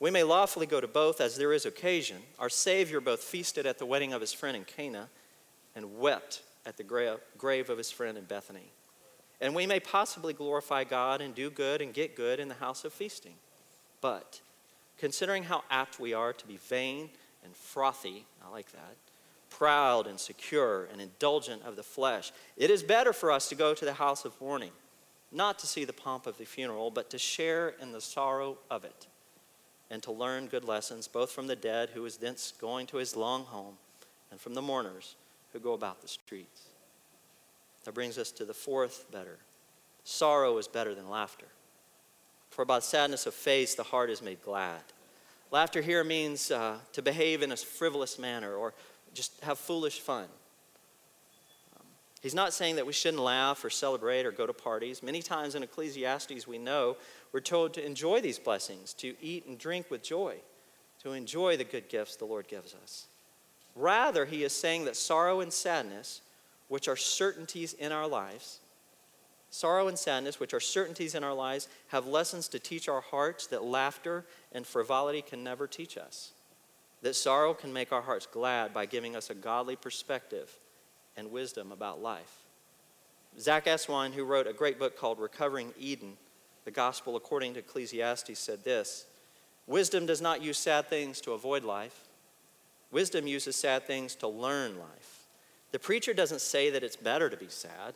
We 0.00 0.10
may 0.10 0.22
lawfully 0.22 0.66
go 0.66 0.80
to 0.80 0.88
both 0.88 1.20
as 1.20 1.36
there 1.36 1.52
is 1.52 1.66
occasion. 1.66 2.18
Our 2.38 2.48
Savior 2.48 3.00
both 3.00 3.22
feasted 3.22 3.66
at 3.66 3.78
the 3.78 3.86
wedding 3.86 4.12
of 4.12 4.20
his 4.20 4.32
friend 4.32 4.56
in 4.56 4.64
Cana 4.64 5.08
and 5.74 5.98
wept 5.98 6.42
at 6.66 6.76
the 6.76 7.18
grave 7.36 7.70
of 7.70 7.78
his 7.78 7.90
friend 7.90 8.18
in 8.18 8.24
Bethany. 8.24 8.72
And 9.40 9.54
we 9.54 9.66
may 9.66 9.80
possibly 9.80 10.32
glorify 10.32 10.84
God 10.84 11.20
and 11.20 11.34
do 11.34 11.50
good 11.50 11.82
and 11.82 11.92
get 11.92 12.16
good 12.16 12.40
in 12.40 12.48
the 12.48 12.54
house 12.54 12.84
of 12.84 12.92
feasting. 12.92 13.34
But 14.00 14.40
considering 14.98 15.44
how 15.44 15.64
apt 15.70 15.98
we 15.98 16.14
are 16.14 16.32
to 16.32 16.46
be 16.46 16.56
vain 16.56 17.10
and 17.44 17.54
frothy, 17.54 18.24
I 18.44 18.50
like 18.50 18.70
that, 18.72 18.96
proud 19.50 20.06
and 20.06 20.18
secure 20.18 20.88
and 20.90 21.00
indulgent 21.00 21.62
of 21.64 21.76
the 21.76 21.82
flesh, 21.82 22.32
it 22.56 22.70
is 22.70 22.82
better 22.82 23.12
for 23.12 23.30
us 23.30 23.48
to 23.48 23.54
go 23.54 23.74
to 23.74 23.84
the 23.84 23.94
house 23.94 24.24
of 24.24 24.40
mourning, 24.40 24.72
not 25.34 25.58
to 25.58 25.66
see 25.66 25.84
the 25.84 25.92
pomp 25.92 26.26
of 26.26 26.38
the 26.38 26.44
funeral, 26.44 26.90
but 26.90 27.10
to 27.10 27.18
share 27.18 27.74
in 27.80 27.92
the 27.92 28.00
sorrow 28.00 28.58
of 28.70 28.84
it, 28.84 29.06
and 29.90 30.02
to 30.02 30.12
learn 30.12 30.46
good 30.46 30.64
lessons, 30.64 31.08
both 31.08 31.32
from 31.32 31.46
the 31.46 31.56
dead 31.56 31.90
who 31.90 32.04
is 32.04 32.16
thence 32.16 32.52
going 32.60 32.86
to 32.86 32.98
his 32.98 33.16
long 33.16 33.44
home, 33.44 33.74
and 34.30 34.40
from 34.40 34.54
the 34.54 34.62
mourners 34.62 35.16
who 35.52 35.58
go 35.58 35.72
about 35.72 36.00
the 36.00 36.08
streets. 36.08 36.62
That 37.84 37.94
brings 37.94 38.16
us 38.16 38.30
to 38.32 38.44
the 38.44 38.54
fourth 38.54 39.10
better. 39.12 39.38
Sorrow 40.04 40.56
is 40.58 40.68
better 40.68 40.94
than 40.94 41.10
laughter. 41.10 41.46
For 42.50 42.64
by 42.64 42.78
sadness 42.78 43.26
of 43.26 43.34
face, 43.34 43.74
the 43.74 43.82
heart 43.82 44.10
is 44.10 44.22
made 44.22 44.42
glad. 44.42 44.80
Laughter 45.50 45.82
here 45.82 46.04
means 46.04 46.50
uh, 46.50 46.78
to 46.92 47.02
behave 47.02 47.42
in 47.42 47.52
a 47.52 47.56
frivolous 47.56 48.18
manner 48.18 48.54
or 48.54 48.74
just 49.12 49.40
have 49.42 49.58
foolish 49.58 50.00
fun. 50.00 50.26
He's 52.24 52.34
not 52.34 52.54
saying 52.54 52.76
that 52.76 52.86
we 52.86 52.94
shouldn't 52.94 53.22
laugh 53.22 53.62
or 53.66 53.68
celebrate 53.68 54.24
or 54.24 54.32
go 54.32 54.46
to 54.46 54.54
parties. 54.54 55.02
Many 55.02 55.20
times 55.20 55.56
in 55.56 55.62
Ecclesiastes, 55.62 56.48
we 56.48 56.56
know 56.56 56.96
we're 57.32 57.40
told 57.40 57.74
to 57.74 57.84
enjoy 57.84 58.22
these 58.22 58.38
blessings, 58.38 58.94
to 58.94 59.14
eat 59.20 59.44
and 59.44 59.58
drink 59.58 59.90
with 59.90 60.02
joy, 60.02 60.36
to 61.02 61.12
enjoy 61.12 61.58
the 61.58 61.64
good 61.64 61.90
gifts 61.90 62.16
the 62.16 62.24
Lord 62.24 62.48
gives 62.48 62.74
us. 62.82 63.08
Rather, 63.76 64.24
he 64.24 64.42
is 64.42 64.54
saying 64.54 64.86
that 64.86 64.96
sorrow 64.96 65.40
and 65.40 65.52
sadness, 65.52 66.22
which 66.68 66.88
are 66.88 66.96
certainties 66.96 67.74
in 67.74 67.92
our 67.92 68.08
lives, 68.08 68.60
sorrow 69.50 69.88
and 69.88 69.98
sadness, 69.98 70.40
which 70.40 70.54
are 70.54 70.60
certainties 70.60 71.14
in 71.14 71.22
our 71.22 71.34
lives, 71.34 71.68
have 71.88 72.06
lessons 72.06 72.48
to 72.48 72.58
teach 72.58 72.88
our 72.88 73.02
hearts 73.02 73.48
that 73.48 73.64
laughter 73.64 74.24
and 74.50 74.66
frivolity 74.66 75.20
can 75.20 75.44
never 75.44 75.66
teach 75.66 75.98
us. 75.98 76.32
That 77.02 77.16
sorrow 77.16 77.52
can 77.52 77.70
make 77.70 77.92
our 77.92 78.00
hearts 78.00 78.24
glad 78.24 78.72
by 78.72 78.86
giving 78.86 79.14
us 79.14 79.28
a 79.28 79.34
godly 79.34 79.76
perspective 79.76 80.58
and 81.16 81.30
wisdom 81.30 81.72
about 81.72 82.02
life. 82.02 82.44
Zack 83.38 83.66
Eswine, 83.66 84.12
who 84.12 84.24
wrote 84.24 84.46
a 84.46 84.52
great 84.52 84.78
book 84.78 84.96
called 84.96 85.18
Recovering 85.18 85.72
Eden, 85.78 86.16
the 86.64 86.70
Gospel 86.70 87.16
according 87.16 87.54
to 87.54 87.60
Ecclesiastes, 87.60 88.38
said 88.38 88.64
this 88.64 89.06
Wisdom 89.66 90.06
does 90.06 90.20
not 90.20 90.42
use 90.42 90.58
sad 90.58 90.88
things 90.88 91.20
to 91.22 91.32
avoid 91.32 91.64
life. 91.64 92.08
Wisdom 92.90 93.26
uses 93.26 93.56
sad 93.56 93.86
things 93.86 94.14
to 94.16 94.28
learn 94.28 94.78
life. 94.78 95.26
The 95.72 95.78
preacher 95.80 96.14
doesn't 96.14 96.40
say 96.40 96.70
that 96.70 96.84
it's 96.84 96.96
better 96.96 97.28
to 97.28 97.36
be 97.36 97.48
sad, 97.48 97.94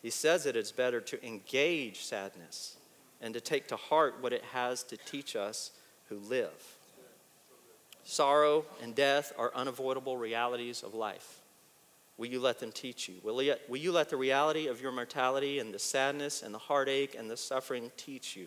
he 0.00 0.10
says 0.10 0.44
that 0.44 0.56
it's 0.56 0.72
better 0.72 1.00
to 1.00 1.26
engage 1.26 2.04
sadness 2.04 2.76
and 3.20 3.34
to 3.34 3.40
take 3.40 3.68
to 3.68 3.76
heart 3.76 4.16
what 4.20 4.32
it 4.32 4.44
has 4.52 4.82
to 4.84 4.96
teach 4.96 5.36
us 5.36 5.70
who 6.08 6.18
live. 6.18 6.76
Sorrow 8.04 8.64
and 8.82 8.94
death 8.94 9.32
are 9.38 9.52
unavoidable 9.54 10.16
realities 10.16 10.82
of 10.82 10.94
life. 10.94 11.41
Will 12.22 12.28
you 12.28 12.38
let 12.38 12.60
them 12.60 12.70
teach 12.70 13.08
you? 13.08 13.16
Will 13.24 13.42
you, 13.42 13.56
will 13.66 13.78
you 13.78 13.90
let 13.90 14.08
the 14.08 14.16
reality 14.16 14.68
of 14.68 14.80
your 14.80 14.92
mortality 14.92 15.58
and 15.58 15.74
the 15.74 15.78
sadness 15.80 16.44
and 16.44 16.54
the 16.54 16.58
heartache 16.58 17.16
and 17.18 17.28
the 17.28 17.36
suffering 17.36 17.90
teach 17.96 18.36
you? 18.36 18.46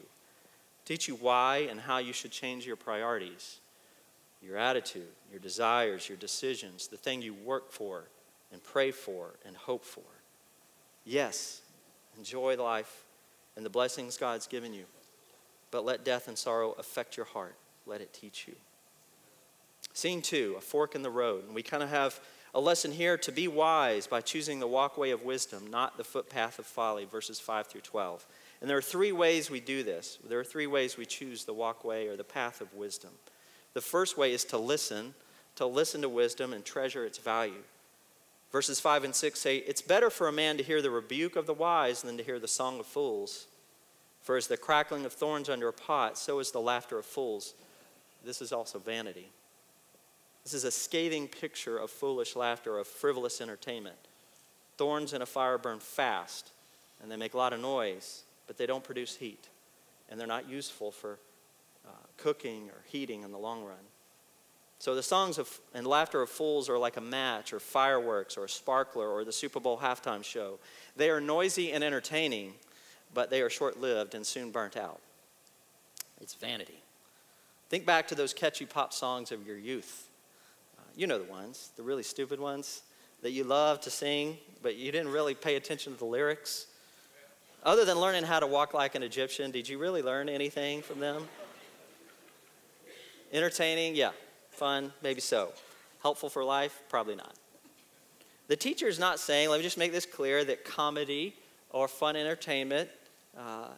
Teach 0.86 1.10
you 1.10 1.16
why 1.16 1.68
and 1.70 1.82
how 1.82 1.98
you 1.98 2.14
should 2.14 2.32
change 2.32 2.66
your 2.66 2.78
priorities 2.78 3.60
your 4.42 4.56
attitude, 4.56 5.10
your 5.30 5.42
desires, 5.42 6.08
your 6.08 6.18
decisions, 6.18 6.88
the 6.88 6.96
thing 6.96 7.22
you 7.22 7.34
work 7.34 7.70
for 7.70 8.06
and 8.54 8.64
pray 8.64 8.92
for 8.92 9.32
and 9.46 9.58
hope 9.58 9.84
for. 9.84 10.04
Yes, 11.04 11.60
enjoy 12.18 12.56
life 12.56 13.04
and 13.58 13.66
the 13.66 13.70
blessings 13.70 14.16
God's 14.16 14.48
given 14.48 14.74
you, 14.74 14.86
but 15.70 15.84
let 15.84 16.06
death 16.06 16.30
and 16.30 16.38
sorrow 16.38 16.76
affect 16.80 17.18
your 17.18 17.26
heart. 17.26 17.56
Let 17.86 18.00
it 18.00 18.14
teach 18.14 18.48
you. 18.48 18.56
Scene 19.92 20.22
two, 20.22 20.56
a 20.58 20.62
fork 20.62 20.96
in 20.96 21.02
the 21.02 21.10
road. 21.10 21.46
And 21.46 21.54
we 21.54 21.62
kind 21.62 21.84
of 21.84 21.90
have 21.90 22.22
a 22.56 22.60
lesson 22.60 22.94
here 22.94 23.18
to 23.18 23.34
be 23.34 23.50
wise 23.50 24.08
by 24.08 24.22
choosing 24.22 24.60
the 24.60 24.68
walkway 24.68 25.12
of 25.12 25.24
wisdom, 25.24 25.68
not 25.70 25.98
the 25.98 26.06
footpath 26.06 26.58
of 26.58 26.66
folly, 26.66 27.04
verses 27.04 27.38
5 27.38 27.68
through 27.68 27.82
12. 27.82 28.26
And 28.62 28.70
there 28.70 28.78
are 28.78 28.82
three 28.82 29.12
ways 29.12 29.52
we 29.52 29.60
do 29.60 29.84
this. 29.84 30.18
There 30.28 30.40
are 30.40 30.46
three 30.46 30.66
ways 30.66 30.98
we 30.98 31.06
choose 31.06 31.44
the 31.44 31.54
walkway 31.54 32.08
or 32.08 32.16
the 32.16 32.24
path 32.24 32.62
of 32.62 32.74
wisdom. 32.74 33.12
The 33.74 33.82
first 33.82 34.18
way 34.18 34.32
is 34.32 34.46
to 34.46 34.58
listen, 34.58 35.14
to 35.58 35.66
listen 35.66 36.02
to 36.02 36.08
wisdom 36.08 36.54
and 36.54 36.64
treasure 36.64 37.06
its 37.06 37.18
value. 37.18 37.62
Verses 38.54 38.80
5 38.80 39.04
and 39.04 39.14
6 39.14 39.38
say, 39.38 39.58
It's 39.58 39.82
better 39.82 40.10
for 40.10 40.30
a 40.30 40.32
man 40.32 40.56
to 40.56 40.64
hear 40.64 40.82
the 40.82 40.90
rebuke 40.90 41.36
of 41.36 41.48
the 41.48 41.54
wise 41.54 42.04
than 42.04 42.16
to 42.16 42.24
hear 42.24 42.40
the 42.40 42.48
song 42.48 42.80
of 42.80 42.86
fools. 42.86 43.48
For 44.22 44.38
as 44.38 44.48
the 44.48 44.56
crackling 44.56 45.04
of 45.04 45.12
thorns 45.12 45.50
under 45.50 45.68
a 45.68 45.74
pot, 45.74 46.18
so 46.18 46.40
is 46.40 46.52
the 46.52 46.62
laughter 46.62 46.98
of 46.98 47.06
fools. 47.06 47.54
This 48.24 48.42
is 48.42 48.54
also 48.54 48.80
vanity. 48.80 49.30
This 50.46 50.54
is 50.54 50.64
a 50.64 50.72
scathing 50.72 51.28
picture 51.28 51.80
of 51.80 51.90
foolish 51.90 52.36
laughter, 52.36 52.78
of 52.78 52.88
frivolous 52.88 53.42
entertainment. 53.42 53.98
Thorns 54.78 55.12
in 55.12 55.24
a 55.24 55.26
fire 55.26 55.58
burn 55.58 55.80
fast, 55.80 56.52
and 57.02 57.12
they 57.12 57.18
make 57.18 57.34
a 57.34 57.38
lot 57.38 57.52
of 57.52 57.60
noise, 57.60 58.24
but 58.46 58.56
they 58.56 58.68
don't 58.68 58.84
produce 58.84 59.16
heat, 59.16 59.50
and 60.08 60.20
they're 60.20 60.28
not 60.28 60.48
useful 60.48 60.92
for 60.92 61.18
uh, 61.88 61.90
cooking 62.18 62.70
or 62.70 62.84
heating 62.86 63.24
in 63.24 63.32
the 63.32 63.40
long 63.40 63.64
run. 63.64 63.76
So 64.78 64.94
the 64.94 65.02
songs 65.02 65.40
of, 65.40 65.60
and 65.74 65.88
laughter 65.88 66.22
of 66.22 66.30
fools 66.30 66.70
are 66.70 66.78
like 66.78 66.98
a 66.98 67.02
match 67.02 67.52
or 67.52 67.60
fireworks 67.60 68.38
or 68.38 68.46
a 68.46 68.50
sparkler 68.50 69.10
or 69.10 69.26
the 69.26 69.32
Super 69.32 69.60
Bowl 69.60 69.80
halftime 69.80 70.24
show. 70.24 70.60
They 70.96 71.10
are 71.10 71.20
noisy 71.20 71.72
and 71.72 71.84
entertaining, 71.84 72.54
but 73.16 73.32
they 73.32 73.42
are 73.42 73.50
short 73.50 73.82
lived 73.82 74.14
and 74.14 74.24
soon 74.24 74.52
burnt 74.52 74.78
out. 74.78 75.02
It's 76.22 76.36
vanity. 76.36 76.84
Think 77.70 77.88
back 77.88 78.08
to 78.10 78.16
those 78.16 78.32
catchy 78.32 78.68
pop 78.68 78.94
songs 78.94 79.32
of 79.32 79.48
your 79.48 79.58
youth. 79.58 80.08
You 80.96 81.08
know 81.08 81.18
the 81.18 81.30
ones, 81.30 81.72
the 81.76 81.84
really 81.84 82.04
stupid 82.04 82.40
ones 82.40 82.84
that 83.22 83.32
you 83.32 83.44
love 83.44 83.82
to 83.82 83.90
sing, 83.90 84.38
but 84.62 84.76
you 84.78 84.92
didn't 84.92 85.12
really 85.12 85.34
pay 85.34 85.56
attention 85.56 85.94
to 85.94 86.00
the 86.00 86.06
lyrics. 86.06 86.68
Other 87.64 87.84
than 87.84 88.00
learning 88.00 88.24
how 88.24 88.40
to 88.40 88.48
walk 88.48 88.74
like 88.74 88.96
an 88.96 89.04
Egyptian, 89.04 89.52
did 89.52 89.68
you 89.68 89.78
really 89.78 90.02
learn 90.02 90.30
anything 90.30 90.82
from 90.82 91.00
them? 91.00 91.28
Entertaining? 93.34 93.96
Yeah. 93.96 94.12
Fun? 94.52 94.94
Maybe 95.02 95.20
so. 95.20 95.52
Helpful 96.02 96.30
for 96.30 96.44
life? 96.44 96.84
Probably 96.88 97.16
not. 97.16 97.34
The 98.48 98.56
teacher 98.56 98.88
is 98.88 99.00
not 99.00 99.20
saying, 99.20 99.50
let 99.50 99.58
me 99.58 99.64
just 99.64 99.78
make 99.78 99.92
this 99.92 100.06
clear, 100.06 100.46
that 100.46 100.64
comedy 100.64 101.36
or 101.72 101.88
fun 101.88 102.16
entertainment 102.16 102.90
uh, 103.38 103.70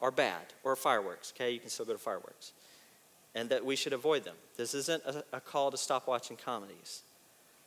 are 0.00 0.10
bad, 0.10 0.42
or 0.62 0.76
fireworks, 0.76 1.32
okay? 1.34 1.50
You 1.50 1.58
can 1.58 1.70
still 1.70 1.86
go 1.86 1.92
to 1.94 1.98
fireworks. 1.98 2.52
And 3.36 3.50
that 3.50 3.64
we 3.64 3.76
should 3.76 3.92
avoid 3.92 4.24
them. 4.24 4.34
This 4.56 4.74
isn't 4.74 5.04
a, 5.04 5.22
a 5.34 5.40
call 5.40 5.70
to 5.70 5.76
stop 5.76 6.08
watching 6.08 6.36
comedies. 6.36 7.02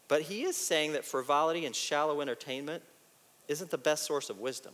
But 0.09 0.23
he 0.23 0.41
is 0.41 0.57
saying 0.57 0.93
that 0.93 1.05
frivolity 1.05 1.65
and 1.65 1.75
shallow 1.75 2.19
entertainment 2.19 2.83
isn't 3.47 3.69
the 3.69 3.77
best 3.77 4.03
source 4.03 4.29
of 4.29 4.39
wisdom. 4.39 4.73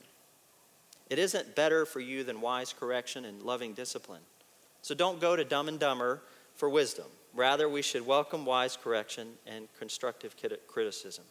It 1.10 1.20
isn't 1.20 1.56
better 1.56 1.86
for 1.86 2.00
you 2.00 2.24
than 2.24 2.42
wise 2.42 2.74
correction 2.74 3.26
and 3.26 3.44
loving 3.44 3.74
discipline. 3.74 4.22
So 4.82 4.96
don't 4.96 5.20
go 5.20 5.36
to 5.36 5.44
Dumb 5.44 5.68
and 5.68 5.80
Dumber 5.80 6.22
for 6.56 6.70
wisdom. 6.70 7.08
Rather, 7.34 7.68
we 7.68 7.82
should 7.82 8.06
welcome 8.08 8.46
wise 8.46 8.78
correction 8.82 9.34
and 9.46 9.68
constructive 9.78 10.36
criticism. 10.68 11.26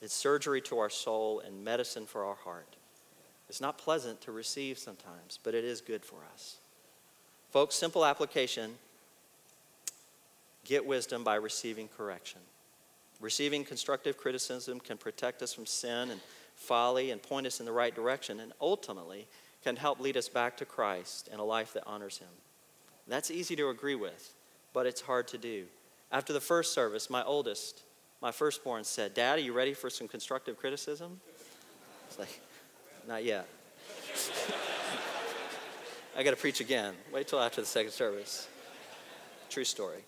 It's 0.00 0.12
surgery 0.12 0.60
to 0.62 0.80
our 0.80 0.90
soul 0.90 1.40
and 1.46 1.64
medicine 1.64 2.06
for 2.06 2.24
our 2.24 2.34
heart. 2.34 2.74
It's 3.48 3.60
not 3.60 3.78
pleasant 3.78 4.20
to 4.22 4.32
receive 4.32 4.78
sometimes, 4.78 5.38
but 5.42 5.54
it 5.54 5.64
is 5.64 5.80
good 5.80 6.04
for 6.04 6.16
us. 6.34 6.56
Folks, 7.52 7.74
simple 7.74 8.04
application 8.04 8.72
get 10.64 10.86
wisdom 10.86 11.22
by 11.22 11.34
receiving 11.34 11.88
correction. 11.88 12.40
Receiving 13.20 13.64
constructive 13.64 14.16
criticism 14.16 14.80
can 14.80 14.96
protect 14.96 15.42
us 15.42 15.52
from 15.52 15.66
sin 15.66 16.10
and 16.10 16.20
folly 16.56 17.10
and 17.10 17.22
point 17.22 17.46
us 17.46 17.60
in 17.60 17.66
the 17.66 17.72
right 17.72 17.94
direction, 17.94 18.40
and 18.40 18.52
ultimately 18.60 19.26
can 19.62 19.76
help 19.76 20.00
lead 20.00 20.16
us 20.16 20.28
back 20.28 20.56
to 20.56 20.64
Christ 20.64 21.28
and 21.30 21.40
a 21.40 21.44
life 21.44 21.72
that 21.74 21.82
honors 21.86 22.18
Him. 22.18 22.28
That's 23.06 23.30
easy 23.30 23.54
to 23.56 23.68
agree 23.68 23.96
with, 23.96 24.32
but 24.72 24.86
it's 24.86 25.02
hard 25.02 25.28
to 25.28 25.38
do. 25.38 25.66
After 26.10 26.32
the 26.32 26.40
first 26.40 26.72
service, 26.72 27.10
my 27.10 27.22
oldest 27.22 27.82
my 28.22 28.30
firstborn 28.30 28.84
said, 28.84 29.14
Dad, 29.14 29.38
are 29.38 29.42
you 29.42 29.52
ready 29.52 29.74
for 29.74 29.90
some 29.90 30.06
constructive 30.06 30.56
criticism? 30.56 31.20
It's 32.08 32.20
like, 32.20 32.40
not 33.08 33.24
yet. 33.24 33.48
I 36.14 36.22
got 36.22 36.32
to 36.32 36.36
preach 36.36 36.60
again. 36.60 36.94
Wait 37.10 37.26
till 37.26 37.40
after 37.40 37.62
the 37.62 37.66
second 37.66 37.92
service. 37.92 38.46
True 39.48 39.64
story. 39.64 40.04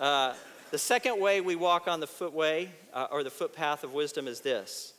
Uh, 0.00 0.34
the 0.72 0.78
second 0.78 1.20
way 1.20 1.40
we 1.40 1.54
walk 1.54 1.86
on 1.86 2.00
the 2.00 2.08
footway 2.08 2.72
uh, 2.92 3.06
or 3.12 3.22
the 3.22 3.30
footpath 3.30 3.84
of 3.84 3.92
wisdom 3.92 4.26
is 4.26 4.40
this 4.40 4.94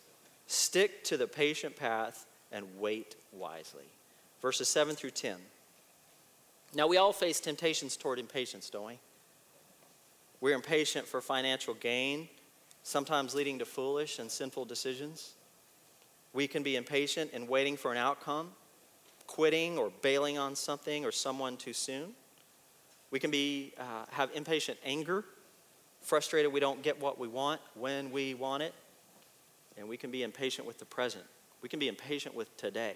stick 0.47 1.03
to 1.03 1.17
the 1.17 1.27
patient 1.27 1.75
path 1.75 2.25
and 2.53 2.65
wait 2.79 3.15
wisely. 3.33 3.83
Verses 4.41 4.69
7 4.69 4.95
through 4.95 5.11
10. 5.11 5.35
Now, 6.73 6.87
we 6.87 6.97
all 6.97 7.11
face 7.11 7.39
temptations 7.41 7.97
toward 7.97 8.17
impatience, 8.17 8.69
don't 8.69 8.87
we? 8.87 8.99
We're 10.39 10.55
impatient 10.55 11.05
for 11.05 11.19
financial 11.19 11.73
gain, 11.73 12.29
sometimes 12.83 13.35
leading 13.35 13.59
to 13.59 13.65
foolish 13.65 14.19
and 14.19 14.31
sinful 14.31 14.65
decisions. 14.65 15.33
We 16.31 16.47
can 16.47 16.63
be 16.63 16.75
impatient 16.77 17.31
in 17.31 17.47
waiting 17.47 17.75
for 17.75 17.91
an 17.91 17.97
outcome, 17.97 18.51
quitting 19.27 19.77
or 19.77 19.91
bailing 20.01 20.37
on 20.37 20.55
something 20.55 21.05
or 21.05 21.11
someone 21.11 21.57
too 21.57 21.73
soon. 21.73 22.13
We 23.11 23.19
can 23.19 23.31
be, 23.31 23.73
uh, 23.79 24.05
have 24.11 24.29
impatient 24.33 24.77
anger, 24.83 25.23
frustrated 26.01 26.51
we 26.51 26.59
don't 26.59 26.81
get 26.81 26.99
what 26.99 27.19
we 27.19 27.27
want 27.27 27.61
when 27.75 28.11
we 28.11 28.33
want 28.33 28.63
it. 28.63 28.73
And 29.77 29.87
we 29.87 29.97
can 29.97 30.11
be 30.11 30.23
impatient 30.23 30.67
with 30.67 30.79
the 30.79 30.85
present. 30.85 31.25
We 31.61 31.69
can 31.69 31.79
be 31.79 31.87
impatient 31.87 32.35
with 32.35 32.55
today, 32.57 32.95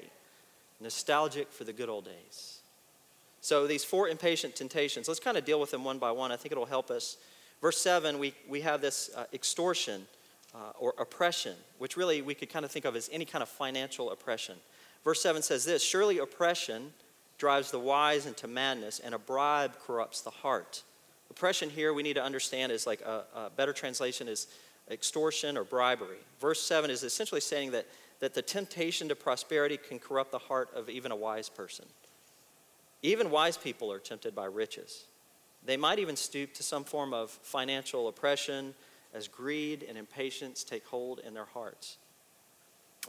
nostalgic 0.80 1.52
for 1.52 1.64
the 1.64 1.74
good 1.74 1.90
old 1.90 2.06
days. 2.06 2.60
So, 3.42 3.68
these 3.68 3.84
four 3.84 4.10
impatient 4.10 4.56
temptations, 4.56 5.08
let's 5.08 5.20
kind 5.20 5.38
of 5.38 5.46
deal 5.46 5.60
with 5.60 5.72
them 5.72 5.84
one 5.84 5.98
by 5.98 6.12
one. 6.12 6.32
I 6.32 6.36
think 6.36 6.52
it'll 6.52 6.66
help 6.66 6.92
us. 6.92 7.18
Verse 7.62 7.78
7, 7.78 8.20
we, 8.20 8.34
we 8.48 8.62
have 8.62 8.82
this 8.82 9.10
uh, 9.16 9.26
extortion 9.34 10.06
uh, 10.54 10.72
or 10.80 10.94
oppression, 10.98 11.56
which 11.78 11.98
really 11.98 12.22
we 12.22 12.34
could 12.34 12.50
kind 12.50 12.66
of 12.66 12.72
think 12.72 12.86
of 12.86 12.96
as 12.96 13.10
any 13.12 13.26
kind 13.26 13.42
of 13.42 13.50
financial 13.50 14.12
oppression. 14.12 14.56
Verse 15.04 15.22
7 15.22 15.42
says 15.42 15.66
this 15.66 15.84
Surely 15.84 16.20
oppression 16.20 16.94
drives 17.38 17.72
the 17.72 17.80
wise 17.80 18.26
into 18.26 18.48
madness, 18.48 19.00
and 19.00 19.16
a 19.16 19.20
bribe 19.20 19.80
corrupts 19.80 20.22
the 20.22 20.30
heart. 20.30 20.84
Oppression 21.30 21.70
here, 21.70 21.94
we 21.94 22.04
need 22.04 22.16
to 22.16 22.24
understand, 22.24 22.72
is 22.72 22.86
like 22.86 23.02
a, 23.02 23.24
a 23.36 23.50
better 23.56 23.74
translation 23.74 24.28
is 24.28 24.48
extortion 24.90 25.58
or 25.58 25.64
bribery. 25.64 26.18
Verse 26.40 26.62
7 26.62 26.90
is 26.90 27.04
essentially 27.04 27.42
saying 27.42 27.72
that, 27.72 27.86
that 28.20 28.34
the 28.34 28.42
temptation 28.42 29.08
to 29.10 29.16
prosperity 29.16 29.78
can 29.78 30.00
corrupt 30.00 30.32
the 30.32 30.40
heart 30.40 30.70
of 30.76 30.90
even 30.90 31.12
a 31.12 31.16
wise 31.16 31.48
person. 31.48 31.86
Even 33.02 33.30
wise 33.30 33.58
people 33.58 33.92
are 33.92 34.00
tempted 34.00 34.36
by 34.36 34.46
riches. 34.46 35.06
They 35.66 35.78
might 35.78 36.00
even 36.00 36.16
stoop 36.16 36.54
to 36.56 36.64
some 36.64 36.84
form 36.84 37.14
of 37.14 37.30
financial 37.30 38.08
oppression 38.08 38.74
as 39.14 39.28
greed 39.28 39.86
and 39.88 39.98
impatience 39.98 40.64
take 40.64 40.86
hold 40.86 41.20
in 41.20 41.34
their 41.34 41.46
hearts. 41.46 41.98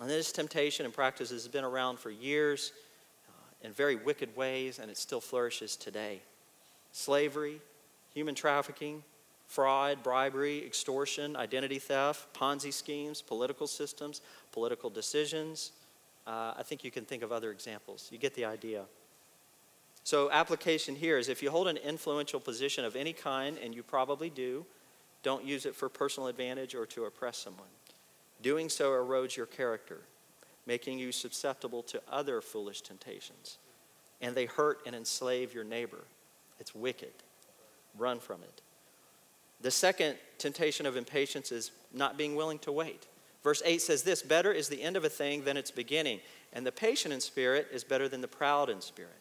And 0.01 0.09
this 0.09 0.33
temptation 0.33 0.87
and 0.87 0.95
practice 0.95 1.31
has 1.31 1.47
been 1.47 1.65
around 1.65 1.99
for 1.99 2.11
years 2.11 2.73
uh, 3.29 3.67
in 3.67 3.73
very 3.73 3.97
wicked 3.97 4.35
ways, 4.35 4.79
and 4.79 4.91
it 4.91 4.97
still 4.97 5.21
flourishes 5.21 5.77
today. 5.77 6.23
Slavery, 6.93 7.61
human 8.15 8.35
trafficking, 8.35 9.05
fraud, 9.47 10.03
bribery, 10.03 10.65
extortion, 10.65 11.37
identity 11.37 11.79
theft, 11.79 12.33
Ponzi 12.33 12.73
schemes, 12.73 13.21
political 13.21 13.67
systems, 13.67 14.23
political 14.53 14.89
decisions. 14.89 15.73
Uh, 16.27 16.55
I 16.57 16.63
think 16.63 16.83
you 16.83 16.91
can 16.91 17.05
think 17.05 17.23
of 17.23 17.31
other 17.31 17.51
examples. 17.51 18.09
You 18.11 18.17
get 18.17 18.35
the 18.35 18.47
idea. 18.47 18.85
So, 20.03 20.31
application 20.31 20.97
here 20.97 21.19
is 21.19 21.29
if 21.29 21.43
you 21.43 21.51
hold 21.51 21.69
an 21.69 21.77
influential 21.77 22.41
position 22.41 22.87
of 22.87 22.97
any 22.97 23.13
kind, 23.13 23.59
and 23.59 23.75
you 23.75 23.83
probably 23.83 24.31
do, 24.31 24.65
don't 25.23 25.45
use 25.45 25.67
it 25.67 25.75
for 25.75 25.91
personal 25.91 26.29
advantage 26.29 26.75
or 26.75 26.87
to 26.87 27.05
oppress 27.05 27.37
someone. 27.37 27.69
Doing 28.43 28.69
so 28.69 28.91
erodes 28.91 29.37
your 29.37 29.47
character, 29.47 30.01
making 30.67 30.99
you 30.99 31.13
susceptible 31.13 31.83
to 31.85 32.01
other 32.11 32.41
foolish 32.41 32.81
temptations. 32.81 33.59
And 34.21 34.35
they 34.35 34.47
hurt 34.47 34.81
and 34.87 34.95
enslave 34.95 35.55
your 35.55 35.65
neighbor. 35.65 36.05
It's 36.59 36.75
wicked. 36.75 37.13
Run 37.99 38.21
from 38.21 38.43
it. 38.43 38.63
The 39.63 39.71
second 39.71 40.17
temptation 40.39 40.87
of 40.87 40.97
impatience 40.97 41.53
is 41.53 41.71
not 41.93 42.17
being 42.17 42.35
willing 42.35 42.59
to 42.61 42.73
wait. 42.73 43.07
Verse 43.43 43.63
8 43.65 43.81
says 43.81 44.03
this 44.03 44.23
Better 44.23 44.53
is 44.53 44.69
the 44.69 44.83
end 44.83 44.97
of 44.97 45.05
a 45.05 45.09
thing 45.09 45.45
than 45.45 45.57
its 45.57 45.71
beginning, 45.71 46.21
and 46.53 46.67
the 46.67 46.73
patient 46.73 47.13
in 47.13 47.21
spirit 47.21 47.69
is 47.73 47.85
better 47.85 48.09
than 48.09 48.21
the 48.21 48.29
proud 48.29 48.71
in 48.71 48.81
spirit. 48.81 49.13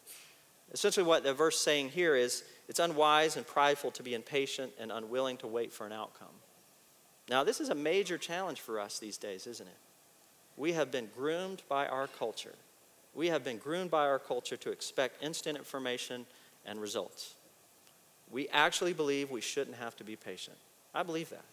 Essentially, 0.72 1.06
what 1.06 1.24
the 1.24 1.34
verse 1.34 1.60
saying 1.60 1.90
here 1.90 2.16
is 2.16 2.44
it's 2.68 2.80
unwise 2.80 3.38
and 3.38 3.48
prideful 3.48 3.92
to 3.92 4.04
be 4.04 4.14
impatient 4.14 4.72
and 4.80 4.92
unwilling 4.92 5.38
to 5.38 5.48
wait 5.48 5.74
for 5.74 5.86
an 5.86 5.94
outcome. 5.94 6.28
Now, 7.30 7.44
this 7.44 7.62
is 7.62 7.70
a 7.70 7.76
major 7.76 8.18
challenge 8.18 8.60
for 8.60 8.80
us 8.80 8.98
these 8.98 9.18
days, 9.18 9.46
isn't 9.46 9.68
it? 9.68 9.78
We 10.58 10.74
have 10.74 10.92
been 10.92 11.10
groomed 11.16 11.62
by 11.70 11.88
our 11.88 12.08
culture. 12.08 12.56
We 13.14 13.28
have 13.28 13.44
been 13.44 13.58
groomed 13.58 13.92
by 13.92 14.08
our 14.08 14.20
culture 14.20 14.58
to 14.58 14.72
expect 14.72 15.24
instant 15.24 15.58
information 15.58 16.26
and 16.66 16.82
results. 16.82 17.36
We 18.32 18.50
actually 18.50 18.94
believe 18.94 19.30
we 19.30 19.42
shouldn't 19.42 19.78
have 19.78 19.96
to 19.98 20.04
be 20.04 20.16
patient. 20.16 20.58
I 20.94 21.04
believe 21.04 21.30
that. 21.30 21.46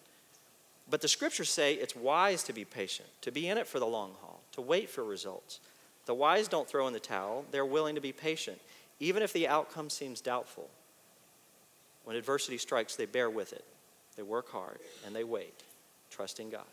But 0.89 1.03
the 1.03 1.09
scriptures 1.09 1.51
say 1.51 1.75
it's 1.75 1.97
wise 1.97 2.43
to 2.45 2.53
be 2.53 2.65
patient, 2.65 3.09
to 3.23 3.31
be 3.31 3.49
in 3.49 3.59
it 3.59 3.67
for 3.67 3.79
the 3.79 3.87
long 3.87 4.13
haul, 4.21 4.41
to 4.53 4.61
wait 4.61 4.89
for 4.89 5.05
results. 5.05 5.61
The 6.07 6.15
wise 6.15 6.49
don't 6.49 6.69
throw 6.69 6.87
in 6.87 6.93
the 6.93 7.01
towel, 7.01 7.45
they're 7.51 7.67
willing 7.67 7.97
to 7.97 8.01
be 8.01 8.13
patient, 8.13 8.61
even 9.01 9.23
if 9.23 9.33
the 9.33 9.49
outcome 9.49 9.91
seems 9.91 10.21
doubtful. 10.21 10.71
When 12.05 12.17
adversity 12.17 12.57
strikes, 12.57 12.95
they 12.95 13.07
bear 13.07 13.29
with 13.29 13.53
it. 13.53 13.65
They 14.17 14.23
work 14.23 14.51
hard 14.51 14.79
and 15.05 15.15
they 15.15 15.25
wait, 15.25 15.63
trusting 16.11 16.51
God. 16.51 16.65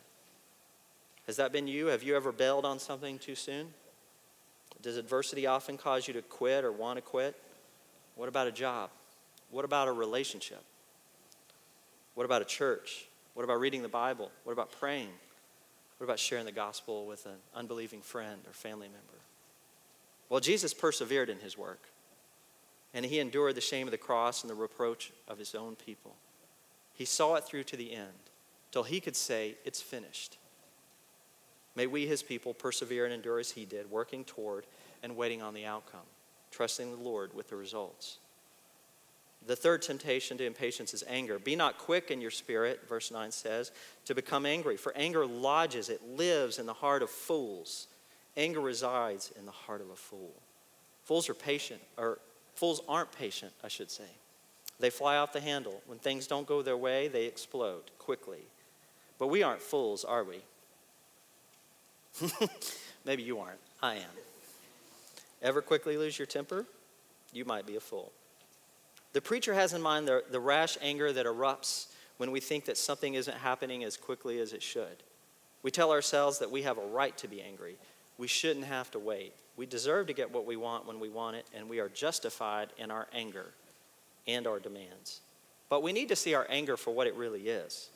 Has 1.27 1.37
that 1.37 1.51
been 1.51 1.67
you? 1.67 1.87
Have 1.87 2.03
you 2.03 2.15
ever 2.15 2.31
bailed 2.31 2.65
on 2.65 2.79
something 2.79 3.19
too 3.19 3.35
soon? 3.35 3.67
Does 4.81 4.97
adversity 4.97 5.47
often 5.47 5.77
cause 5.77 6.07
you 6.07 6.13
to 6.15 6.21
quit 6.21 6.65
or 6.65 6.71
want 6.71 6.97
to 6.97 7.01
quit? 7.01 7.35
What 8.15 8.27
about 8.27 8.47
a 8.47 8.51
job? 8.51 8.89
What 9.49 9.65
about 9.65 9.87
a 9.87 9.91
relationship? 9.91 10.63
What 12.15 12.25
about 12.25 12.41
a 12.41 12.45
church? 12.45 13.05
What 13.33 13.43
about 13.43 13.59
reading 13.59 13.81
the 13.81 13.89
Bible? 13.89 14.31
What 14.43 14.53
about 14.53 14.71
praying? 14.71 15.09
What 15.97 16.05
about 16.05 16.19
sharing 16.19 16.45
the 16.45 16.51
gospel 16.51 17.05
with 17.05 17.25
an 17.25 17.37
unbelieving 17.55 18.01
friend 18.01 18.41
or 18.45 18.53
family 18.53 18.87
member? 18.87 19.21
Well, 20.29 20.39
Jesus 20.39 20.73
persevered 20.73 21.29
in 21.29 21.39
his 21.39 21.57
work, 21.57 21.81
and 22.93 23.05
he 23.05 23.19
endured 23.19 23.55
the 23.55 23.61
shame 23.61 23.87
of 23.87 23.91
the 23.91 23.97
cross 23.97 24.41
and 24.41 24.49
the 24.49 24.55
reproach 24.55 25.11
of 25.27 25.37
his 25.37 25.55
own 25.55 25.75
people. 25.75 26.15
He 26.93 27.05
saw 27.05 27.35
it 27.35 27.43
through 27.43 27.63
to 27.63 27.77
the 27.77 27.93
end 27.93 28.07
till 28.71 28.83
he 28.83 28.99
could 28.99 29.15
say, 29.15 29.55
It's 29.65 29.81
finished. 29.81 30.37
May 31.75 31.87
we, 31.87 32.05
his 32.05 32.21
people, 32.21 32.53
persevere 32.53 33.05
and 33.05 33.13
endure 33.13 33.39
as 33.39 33.51
he 33.51 33.65
did, 33.65 33.89
working 33.89 34.23
toward 34.23 34.65
and 35.01 35.15
waiting 35.15 35.41
on 35.41 35.53
the 35.53 35.65
outcome, 35.65 36.05
trusting 36.51 36.91
the 36.91 37.01
Lord 37.01 37.33
with 37.33 37.49
the 37.49 37.55
results. 37.55 38.19
The 39.45 39.55
third 39.55 39.81
temptation 39.81 40.37
to 40.37 40.45
impatience 40.45 40.93
is 40.93 41.03
anger. 41.07 41.37
Be 41.39 41.55
not 41.55 41.77
quick 41.77 42.11
in 42.11 42.21
your 42.21 42.31
spirit, 42.31 42.87
verse 42.87 43.11
9 43.11 43.31
says, 43.31 43.71
to 44.05 44.15
become 44.15 44.45
angry, 44.45 44.77
for 44.77 44.95
anger 44.95 45.25
lodges, 45.25 45.89
it 45.89 46.01
lives 46.07 46.59
in 46.59 46.65
the 46.65 46.73
heart 46.73 47.01
of 47.01 47.09
fools. 47.09 47.87
Anger 48.37 48.61
resides 48.61 49.31
in 49.37 49.45
the 49.45 49.51
heart 49.51 49.81
of 49.81 49.89
a 49.89 49.95
fool. 49.95 50.33
Fools 51.03 51.27
are 51.27 51.33
patient, 51.33 51.81
or 51.97 52.19
fools 52.55 52.81
aren't 52.87 53.11
patient, 53.11 53.51
I 53.63 53.67
should 53.67 53.91
say. 53.91 54.09
They 54.83 54.89
fly 54.89 55.15
off 55.15 55.31
the 55.31 55.39
handle. 55.39 55.81
When 55.85 55.97
things 55.97 56.27
don't 56.27 56.45
go 56.45 56.61
their 56.61 56.75
way, 56.75 57.07
they 57.07 57.23
explode 57.23 57.83
quickly. 57.99 58.41
But 59.17 59.27
we 59.27 59.41
aren't 59.41 59.61
fools, 59.61 60.03
are 60.03 60.25
we? 60.25 60.41
Maybe 63.05 63.23
you 63.23 63.39
aren't. 63.39 63.61
I 63.81 63.95
am. 63.95 64.09
Ever 65.41 65.61
quickly 65.61 65.95
lose 65.95 66.19
your 66.19 66.25
temper? 66.25 66.65
You 67.31 67.45
might 67.45 67.65
be 67.65 67.77
a 67.77 67.79
fool. 67.79 68.11
The 69.13 69.21
preacher 69.21 69.53
has 69.53 69.71
in 69.71 69.81
mind 69.81 70.05
the, 70.05 70.21
the 70.29 70.41
rash 70.41 70.77
anger 70.81 71.13
that 71.13 71.25
erupts 71.25 71.85
when 72.17 72.31
we 72.31 72.41
think 72.41 72.65
that 72.65 72.77
something 72.77 73.13
isn't 73.13 73.37
happening 73.37 73.85
as 73.85 73.95
quickly 73.95 74.41
as 74.41 74.51
it 74.51 74.61
should. 74.61 75.01
We 75.61 75.71
tell 75.71 75.93
ourselves 75.93 76.39
that 76.39 76.51
we 76.51 76.63
have 76.63 76.77
a 76.77 76.85
right 76.85 77.17
to 77.19 77.29
be 77.29 77.41
angry. 77.41 77.77
We 78.17 78.27
shouldn't 78.27 78.65
have 78.65 78.91
to 78.91 78.99
wait. 78.99 79.31
We 79.55 79.65
deserve 79.65 80.07
to 80.07 80.13
get 80.13 80.33
what 80.33 80.45
we 80.45 80.57
want 80.57 80.85
when 80.85 80.99
we 80.99 81.07
want 81.07 81.37
it, 81.37 81.45
and 81.55 81.69
we 81.69 81.79
are 81.79 81.87
justified 81.87 82.67
in 82.77 82.91
our 82.91 83.07
anger 83.13 83.53
and 84.27 84.47
our 84.47 84.59
demands. 84.59 85.21
But 85.69 85.83
we 85.83 85.93
need 85.93 86.09
to 86.09 86.15
see 86.15 86.33
our 86.33 86.45
anger 86.49 86.77
for 86.77 86.91
what 86.91 87.07
it 87.07 87.15
really 87.15 87.49
is 87.49 87.89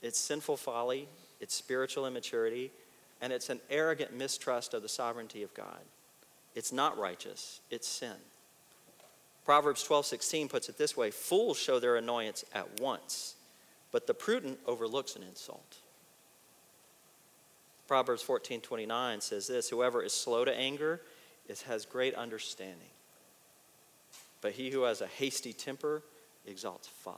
it's 0.00 0.18
sinful 0.18 0.56
folly, 0.56 1.08
it's 1.40 1.54
spiritual 1.54 2.06
immaturity, 2.06 2.70
and 3.20 3.32
it's 3.32 3.50
an 3.50 3.60
arrogant 3.68 4.16
mistrust 4.16 4.74
of 4.74 4.82
the 4.82 4.88
sovereignty 4.88 5.42
of 5.42 5.52
God. 5.54 5.80
It's 6.54 6.72
not 6.72 6.98
righteous, 6.98 7.60
it's 7.70 7.88
sin. 7.88 8.16
Proverbs 9.44 9.82
12:16 9.82 10.48
puts 10.48 10.68
it 10.68 10.76
this 10.76 10.96
way, 10.96 11.10
fools 11.10 11.58
show 11.58 11.78
their 11.78 11.96
annoyance 11.96 12.44
at 12.52 12.80
once, 12.80 13.34
but 13.90 14.06
the 14.06 14.14
prudent 14.14 14.58
overlooks 14.66 15.16
an 15.16 15.22
insult. 15.22 15.78
Proverbs 17.86 18.22
14:29 18.22 19.22
says 19.22 19.46
this, 19.46 19.70
whoever 19.70 20.02
is 20.02 20.12
slow 20.12 20.44
to 20.44 20.54
anger 20.54 21.00
is, 21.48 21.62
has 21.62 21.86
great 21.86 22.14
understanding. 22.14 22.90
But 24.40 24.52
he 24.52 24.70
who 24.70 24.82
has 24.82 25.00
a 25.00 25.06
hasty 25.06 25.52
temper 25.52 26.02
exalts 26.46 26.88
folly. 26.88 27.16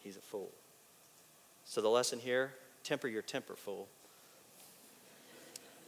He's 0.00 0.16
a 0.16 0.20
fool. 0.20 0.50
So 1.64 1.80
the 1.80 1.88
lesson 1.88 2.18
here 2.18 2.52
temper 2.84 3.08
your 3.08 3.22
temper, 3.22 3.54
fool. 3.54 3.88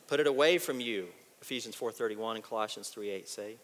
Put 0.07 0.21
it 0.21 0.27
away 0.27 0.59
from 0.59 0.81
you, 0.81 1.09
Ephesians 1.43 1.75
4.31 1.75 2.37
and 2.37 2.45
Colossians 2.45 2.93
3.8 2.95 3.29
say. 3.29 3.57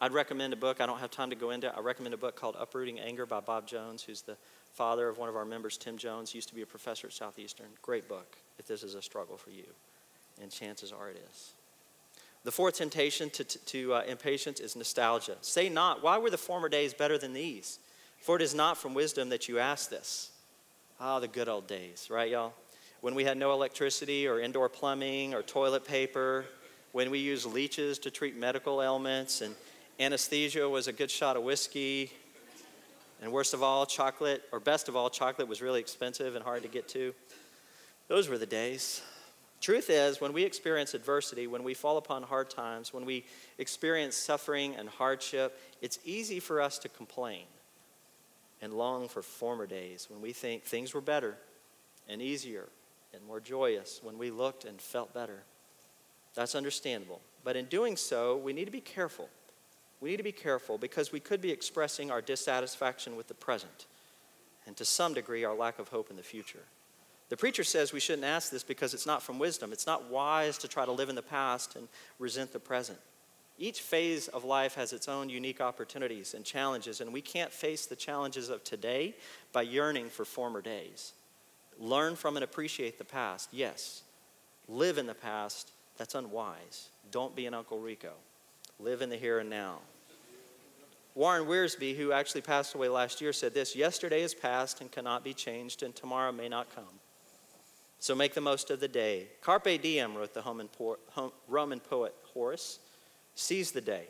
I'd 0.00 0.12
recommend 0.12 0.52
a 0.52 0.56
book, 0.56 0.80
I 0.80 0.86
don't 0.86 0.98
have 0.98 1.10
time 1.10 1.30
to 1.30 1.36
go 1.36 1.50
into 1.50 1.68
it. 1.68 1.72
I 1.74 1.80
recommend 1.80 2.12
a 2.12 2.18
book 2.18 2.36
called 2.36 2.54
Uprooting 2.58 3.00
Anger 3.00 3.24
by 3.24 3.40
Bob 3.40 3.66
Jones, 3.66 4.02
who's 4.02 4.20
the 4.20 4.36
father 4.74 5.08
of 5.08 5.16
one 5.16 5.30
of 5.30 5.36
our 5.36 5.46
members, 5.46 5.78
Tim 5.78 5.96
Jones, 5.96 6.34
used 6.34 6.48
to 6.50 6.54
be 6.54 6.60
a 6.60 6.66
professor 6.66 7.06
at 7.06 7.14
Southeastern. 7.14 7.68
Great 7.80 8.06
book 8.06 8.36
if 8.58 8.66
this 8.66 8.82
is 8.82 8.94
a 8.94 9.00
struggle 9.00 9.38
for 9.38 9.50
you. 9.50 9.64
And 10.42 10.50
chances 10.50 10.92
are 10.92 11.08
it 11.08 11.16
is. 11.30 11.52
The 12.46 12.52
fourth 12.52 12.76
temptation 12.76 13.28
to, 13.30 13.42
to, 13.44 13.94
uh, 13.94 14.02
impatience 14.06 14.60
is 14.60 14.76
nostalgia. 14.76 15.34
Say 15.40 15.68
not, 15.68 16.00
why 16.04 16.18
were 16.18 16.30
the 16.30 16.38
former 16.38 16.68
days 16.68 16.94
better 16.94 17.18
than 17.18 17.32
these? 17.32 17.80
For 18.20 18.36
it 18.36 18.42
is 18.42 18.54
not 18.54 18.78
from 18.78 18.94
wisdom 18.94 19.30
that 19.30 19.48
you 19.48 19.58
ask 19.58 19.90
this. 19.90 20.30
Ah, 21.00 21.18
the 21.18 21.26
good 21.26 21.48
old 21.48 21.66
days, 21.66 22.06
right, 22.08 22.30
y'all? 22.30 22.54
When 23.00 23.16
we 23.16 23.24
had 23.24 23.36
no 23.36 23.50
electricity 23.50 24.28
or 24.28 24.38
indoor 24.38 24.68
plumbing 24.68 25.34
or 25.34 25.42
toilet 25.42 25.84
paper, 25.84 26.44
when 26.92 27.10
we 27.10 27.18
used 27.18 27.46
leeches 27.46 27.98
to 27.98 28.12
treat 28.12 28.36
medical 28.36 28.80
ailments, 28.80 29.40
and 29.40 29.52
anesthesia 29.98 30.68
was 30.68 30.86
a 30.86 30.92
good 30.92 31.10
shot 31.10 31.36
of 31.36 31.42
whiskey, 31.42 32.12
and 33.20 33.32
worst 33.32 33.54
of 33.54 33.64
all, 33.64 33.86
chocolate, 33.86 34.44
or 34.52 34.60
best 34.60 34.88
of 34.88 34.94
all, 34.94 35.10
chocolate 35.10 35.48
was 35.48 35.60
really 35.60 35.80
expensive 35.80 36.36
and 36.36 36.44
hard 36.44 36.62
to 36.62 36.68
get 36.68 36.86
to. 36.90 37.12
Those 38.06 38.28
were 38.28 38.38
the 38.38 38.46
days. 38.46 39.02
Truth 39.60 39.90
is, 39.90 40.20
when 40.20 40.32
we 40.32 40.44
experience 40.44 40.94
adversity, 40.94 41.46
when 41.46 41.64
we 41.64 41.74
fall 41.74 41.96
upon 41.96 42.22
hard 42.22 42.50
times, 42.50 42.92
when 42.92 43.04
we 43.04 43.24
experience 43.58 44.16
suffering 44.16 44.76
and 44.76 44.88
hardship, 44.88 45.58
it's 45.80 45.98
easy 46.04 46.40
for 46.40 46.60
us 46.60 46.78
to 46.78 46.88
complain 46.88 47.44
and 48.60 48.72
long 48.72 49.08
for 49.08 49.22
former 49.22 49.66
days 49.66 50.08
when 50.10 50.20
we 50.20 50.32
think 50.32 50.64
things 50.64 50.94
were 50.94 51.00
better 51.00 51.36
and 52.08 52.22
easier 52.22 52.68
and 53.14 53.26
more 53.26 53.40
joyous, 53.40 54.00
when 54.02 54.18
we 54.18 54.30
looked 54.30 54.64
and 54.64 54.80
felt 54.80 55.14
better. 55.14 55.42
That's 56.34 56.54
understandable. 56.54 57.20
But 57.44 57.56
in 57.56 57.64
doing 57.66 57.96
so, 57.96 58.36
we 58.36 58.52
need 58.52 58.66
to 58.66 58.70
be 58.70 58.80
careful. 58.80 59.28
We 60.00 60.10
need 60.10 60.18
to 60.18 60.22
be 60.22 60.32
careful 60.32 60.76
because 60.76 61.12
we 61.12 61.20
could 61.20 61.40
be 61.40 61.50
expressing 61.50 62.10
our 62.10 62.20
dissatisfaction 62.20 63.16
with 63.16 63.28
the 63.28 63.34
present 63.34 63.86
and 64.66 64.76
to 64.76 64.84
some 64.84 65.14
degree 65.14 65.44
our 65.44 65.54
lack 65.54 65.78
of 65.78 65.88
hope 65.88 66.10
in 66.10 66.16
the 66.16 66.22
future. 66.22 66.64
The 67.28 67.36
preacher 67.36 67.64
says 67.64 67.92
we 67.92 68.00
shouldn't 68.00 68.24
ask 68.24 68.50
this 68.50 68.62
because 68.62 68.94
it's 68.94 69.06
not 69.06 69.22
from 69.22 69.38
wisdom. 69.38 69.72
It's 69.72 69.86
not 69.86 70.10
wise 70.10 70.58
to 70.58 70.68
try 70.68 70.84
to 70.84 70.92
live 70.92 71.08
in 71.08 71.16
the 71.16 71.22
past 71.22 71.74
and 71.74 71.88
resent 72.18 72.52
the 72.52 72.60
present. 72.60 72.98
Each 73.58 73.80
phase 73.80 74.28
of 74.28 74.44
life 74.44 74.74
has 74.74 74.92
its 74.92 75.08
own 75.08 75.28
unique 75.28 75.60
opportunities 75.60 76.34
and 76.34 76.44
challenges, 76.44 77.00
and 77.00 77.12
we 77.12 77.22
can't 77.22 77.52
face 77.52 77.86
the 77.86 77.96
challenges 77.96 78.50
of 78.50 78.62
today 78.62 79.16
by 79.52 79.62
yearning 79.62 80.10
for 80.10 80.24
former 80.24 80.60
days. 80.60 81.14
Learn 81.78 82.16
from 82.16 82.36
and 82.36 82.44
appreciate 82.44 82.98
the 82.98 83.04
past, 83.04 83.48
yes. 83.52 84.02
Live 84.68 84.98
in 84.98 85.06
the 85.06 85.14
past, 85.14 85.72
that's 85.96 86.14
unwise. 86.14 86.90
Don't 87.10 87.34
be 87.34 87.46
an 87.46 87.54
Uncle 87.54 87.80
Rico. 87.80 88.12
Live 88.78 89.00
in 89.00 89.08
the 89.08 89.16
here 89.16 89.38
and 89.38 89.48
now. 89.48 89.78
Warren 91.14 91.46
Wiersbe, 91.46 91.96
who 91.96 92.12
actually 92.12 92.42
passed 92.42 92.74
away 92.74 92.88
last 92.88 93.22
year, 93.22 93.32
said 93.32 93.54
this 93.54 93.74
Yesterday 93.74 94.22
is 94.22 94.34
past 94.34 94.82
and 94.82 94.92
cannot 94.92 95.24
be 95.24 95.32
changed, 95.32 95.82
and 95.82 95.96
tomorrow 95.96 96.30
may 96.30 96.48
not 96.48 96.74
come. 96.74 96.84
So 97.98 98.14
make 98.14 98.34
the 98.34 98.40
most 98.40 98.70
of 98.70 98.80
the 98.80 98.88
day. 98.88 99.28
Carpe 99.40 99.80
diem, 99.80 100.14
wrote 100.14 100.34
the 100.34 101.30
Roman 101.48 101.80
poet 101.80 102.14
Horace. 102.34 102.78
Seize 103.34 103.72
the 103.72 103.80
day. 103.80 104.06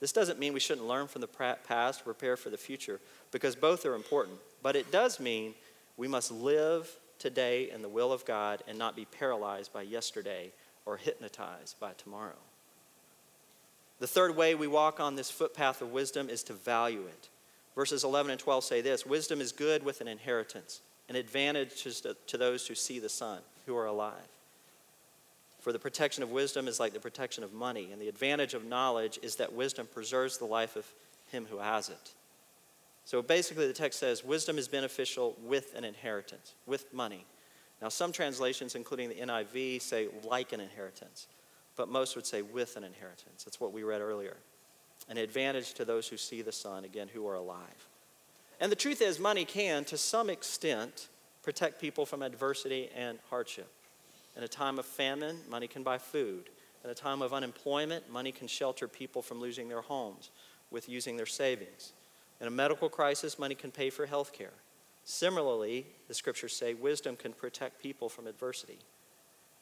This 0.00 0.12
doesn't 0.12 0.38
mean 0.38 0.52
we 0.52 0.60
shouldn't 0.60 0.86
learn 0.86 1.06
from 1.08 1.22
the 1.22 1.28
past, 1.28 2.04
prepare 2.04 2.36
for 2.36 2.50
the 2.50 2.58
future, 2.58 3.00
because 3.30 3.56
both 3.56 3.86
are 3.86 3.94
important. 3.94 4.38
But 4.62 4.76
it 4.76 4.90
does 4.90 5.18
mean 5.18 5.54
we 5.96 6.08
must 6.08 6.30
live 6.30 6.90
today 7.18 7.70
in 7.70 7.80
the 7.80 7.88
will 7.88 8.12
of 8.12 8.24
God 8.26 8.62
and 8.68 8.78
not 8.78 8.94
be 8.94 9.06
paralyzed 9.06 9.72
by 9.72 9.82
yesterday 9.82 10.52
or 10.84 10.96
hypnotized 10.98 11.80
by 11.80 11.92
tomorrow. 11.96 12.36
The 13.98 14.06
third 14.06 14.36
way 14.36 14.54
we 14.54 14.66
walk 14.66 15.00
on 15.00 15.16
this 15.16 15.30
footpath 15.30 15.80
of 15.80 15.92
wisdom 15.92 16.28
is 16.28 16.42
to 16.44 16.52
value 16.52 17.06
it. 17.06 17.28
Verses 17.74 18.04
11 18.04 18.30
and 18.30 18.40
12 18.40 18.64
say 18.64 18.80
this 18.82 19.06
Wisdom 19.06 19.40
is 19.40 19.52
good 19.52 19.82
with 19.82 20.00
an 20.00 20.08
inheritance, 20.08 20.80
an 21.08 21.16
advantage 21.16 21.82
to 22.26 22.36
those 22.36 22.66
who 22.66 22.74
see 22.74 22.98
the 22.98 23.08
sun, 23.08 23.40
who 23.66 23.76
are 23.76 23.86
alive. 23.86 24.14
For 25.60 25.72
the 25.72 25.78
protection 25.78 26.22
of 26.22 26.30
wisdom 26.30 26.68
is 26.68 26.78
like 26.78 26.92
the 26.92 27.00
protection 27.00 27.42
of 27.42 27.52
money, 27.52 27.90
and 27.92 28.00
the 28.00 28.08
advantage 28.08 28.54
of 28.54 28.64
knowledge 28.64 29.18
is 29.22 29.36
that 29.36 29.52
wisdom 29.52 29.88
preserves 29.92 30.38
the 30.38 30.44
life 30.44 30.76
of 30.76 30.86
him 31.32 31.46
who 31.50 31.58
has 31.58 31.88
it. 31.88 32.12
So 33.04 33.22
basically, 33.22 33.66
the 33.66 33.72
text 33.72 34.00
says 34.00 34.24
wisdom 34.24 34.58
is 34.58 34.68
beneficial 34.68 35.36
with 35.44 35.74
an 35.76 35.84
inheritance, 35.84 36.54
with 36.66 36.92
money. 36.92 37.24
Now, 37.82 37.88
some 37.88 38.10
translations, 38.10 38.74
including 38.74 39.08
the 39.08 39.16
NIV, 39.16 39.82
say 39.82 40.08
like 40.24 40.52
an 40.52 40.60
inheritance, 40.60 41.26
but 41.76 41.88
most 41.88 42.16
would 42.16 42.26
say 42.26 42.42
with 42.42 42.76
an 42.76 42.84
inheritance. 42.84 43.44
That's 43.44 43.60
what 43.60 43.72
we 43.72 43.82
read 43.82 44.00
earlier. 44.00 44.36
An 45.08 45.18
advantage 45.18 45.74
to 45.74 45.84
those 45.84 46.08
who 46.08 46.16
see 46.16 46.42
the 46.42 46.52
sun, 46.52 46.84
again, 46.84 47.08
who 47.12 47.28
are 47.28 47.34
alive. 47.34 47.88
And 48.60 48.72
the 48.72 48.76
truth 48.76 49.02
is, 49.02 49.18
money 49.18 49.44
can, 49.44 49.84
to 49.86 49.98
some 49.98 50.30
extent, 50.30 51.08
protect 51.42 51.80
people 51.80 52.06
from 52.06 52.22
adversity 52.22 52.88
and 52.94 53.18
hardship. 53.28 53.70
In 54.36 54.42
a 54.42 54.48
time 54.48 54.78
of 54.78 54.86
famine, 54.86 55.38
money 55.48 55.68
can 55.68 55.82
buy 55.82 55.98
food. 55.98 56.50
In 56.84 56.90
a 56.90 56.94
time 56.94 57.22
of 57.22 57.32
unemployment, 57.32 58.10
money 58.10 58.32
can 58.32 58.46
shelter 58.46 58.88
people 58.88 59.22
from 59.22 59.40
losing 59.40 59.68
their 59.68 59.80
homes 59.80 60.30
with 60.70 60.88
using 60.88 61.16
their 61.16 61.26
savings. 61.26 61.92
In 62.40 62.46
a 62.46 62.50
medical 62.50 62.88
crisis, 62.88 63.38
money 63.38 63.54
can 63.54 63.70
pay 63.70 63.90
for 63.90 64.06
health 64.06 64.32
care. 64.32 64.52
Similarly, 65.04 65.86
the 66.08 66.14
scriptures 66.14 66.54
say 66.54 66.74
wisdom 66.74 67.16
can 67.16 67.32
protect 67.32 67.82
people 67.82 68.08
from 68.08 68.26
adversity. 68.26 68.78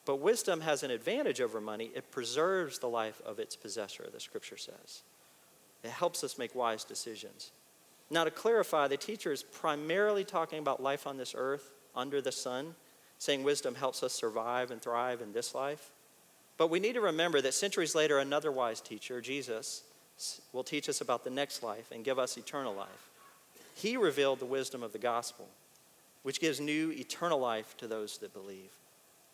But 0.05 0.17
wisdom 0.17 0.61
has 0.61 0.83
an 0.83 0.91
advantage 0.91 1.41
over 1.41 1.61
money. 1.61 1.91
It 1.95 2.11
preserves 2.11 2.79
the 2.79 2.89
life 2.89 3.21
of 3.25 3.39
its 3.39 3.55
possessor, 3.55 4.07
the 4.11 4.19
scripture 4.19 4.57
says. 4.57 5.03
It 5.83 5.91
helps 5.91 6.23
us 6.23 6.37
make 6.37 6.55
wise 6.55 6.83
decisions. 6.83 7.51
Now, 8.09 8.23
to 8.23 8.31
clarify, 8.31 8.87
the 8.87 8.97
teacher 8.97 9.31
is 9.31 9.43
primarily 9.43 10.23
talking 10.23 10.59
about 10.59 10.81
life 10.81 11.07
on 11.07 11.17
this 11.17 11.33
earth 11.35 11.71
under 11.95 12.21
the 12.21 12.31
sun 12.31 12.75
saying 13.17 13.43
wisdom 13.43 13.75
helps 13.75 14.03
us 14.03 14.13
survive 14.13 14.71
and 14.71 14.81
thrive 14.81 15.21
in 15.21 15.33
this 15.33 15.55
life. 15.55 15.91
But 16.57 16.69
we 16.69 16.79
need 16.79 16.93
to 16.93 17.01
remember 17.01 17.41
that 17.41 17.53
centuries 17.53 17.95
later, 17.95 18.19
another 18.19 18.51
wise 18.51 18.81
teacher, 18.81 19.21
Jesus, 19.21 19.83
will 20.53 20.63
teach 20.63 20.87
us 20.87 21.01
about 21.01 21.23
the 21.23 21.29
next 21.29 21.63
life 21.63 21.91
and 21.91 22.05
give 22.05 22.19
us 22.19 22.37
eternal 22.37 22.73
life. 22.73 23.09
He 23.75 23.97
revealed 23.97 24.39
the 24.39 24.45
wisdom 24.45 24.83
of 24.83 24.93
the 24.93 24.99
gospel, 24.99 25.47
which 26.23 26.39
gives 26.39 26.59
new 26.59 26.91
eternal 26.91 27.39
life 27.39 27.75
to 27.77 27.87
those 27.87 28.17
that 28.19 28.33
believe. 28.33 28.71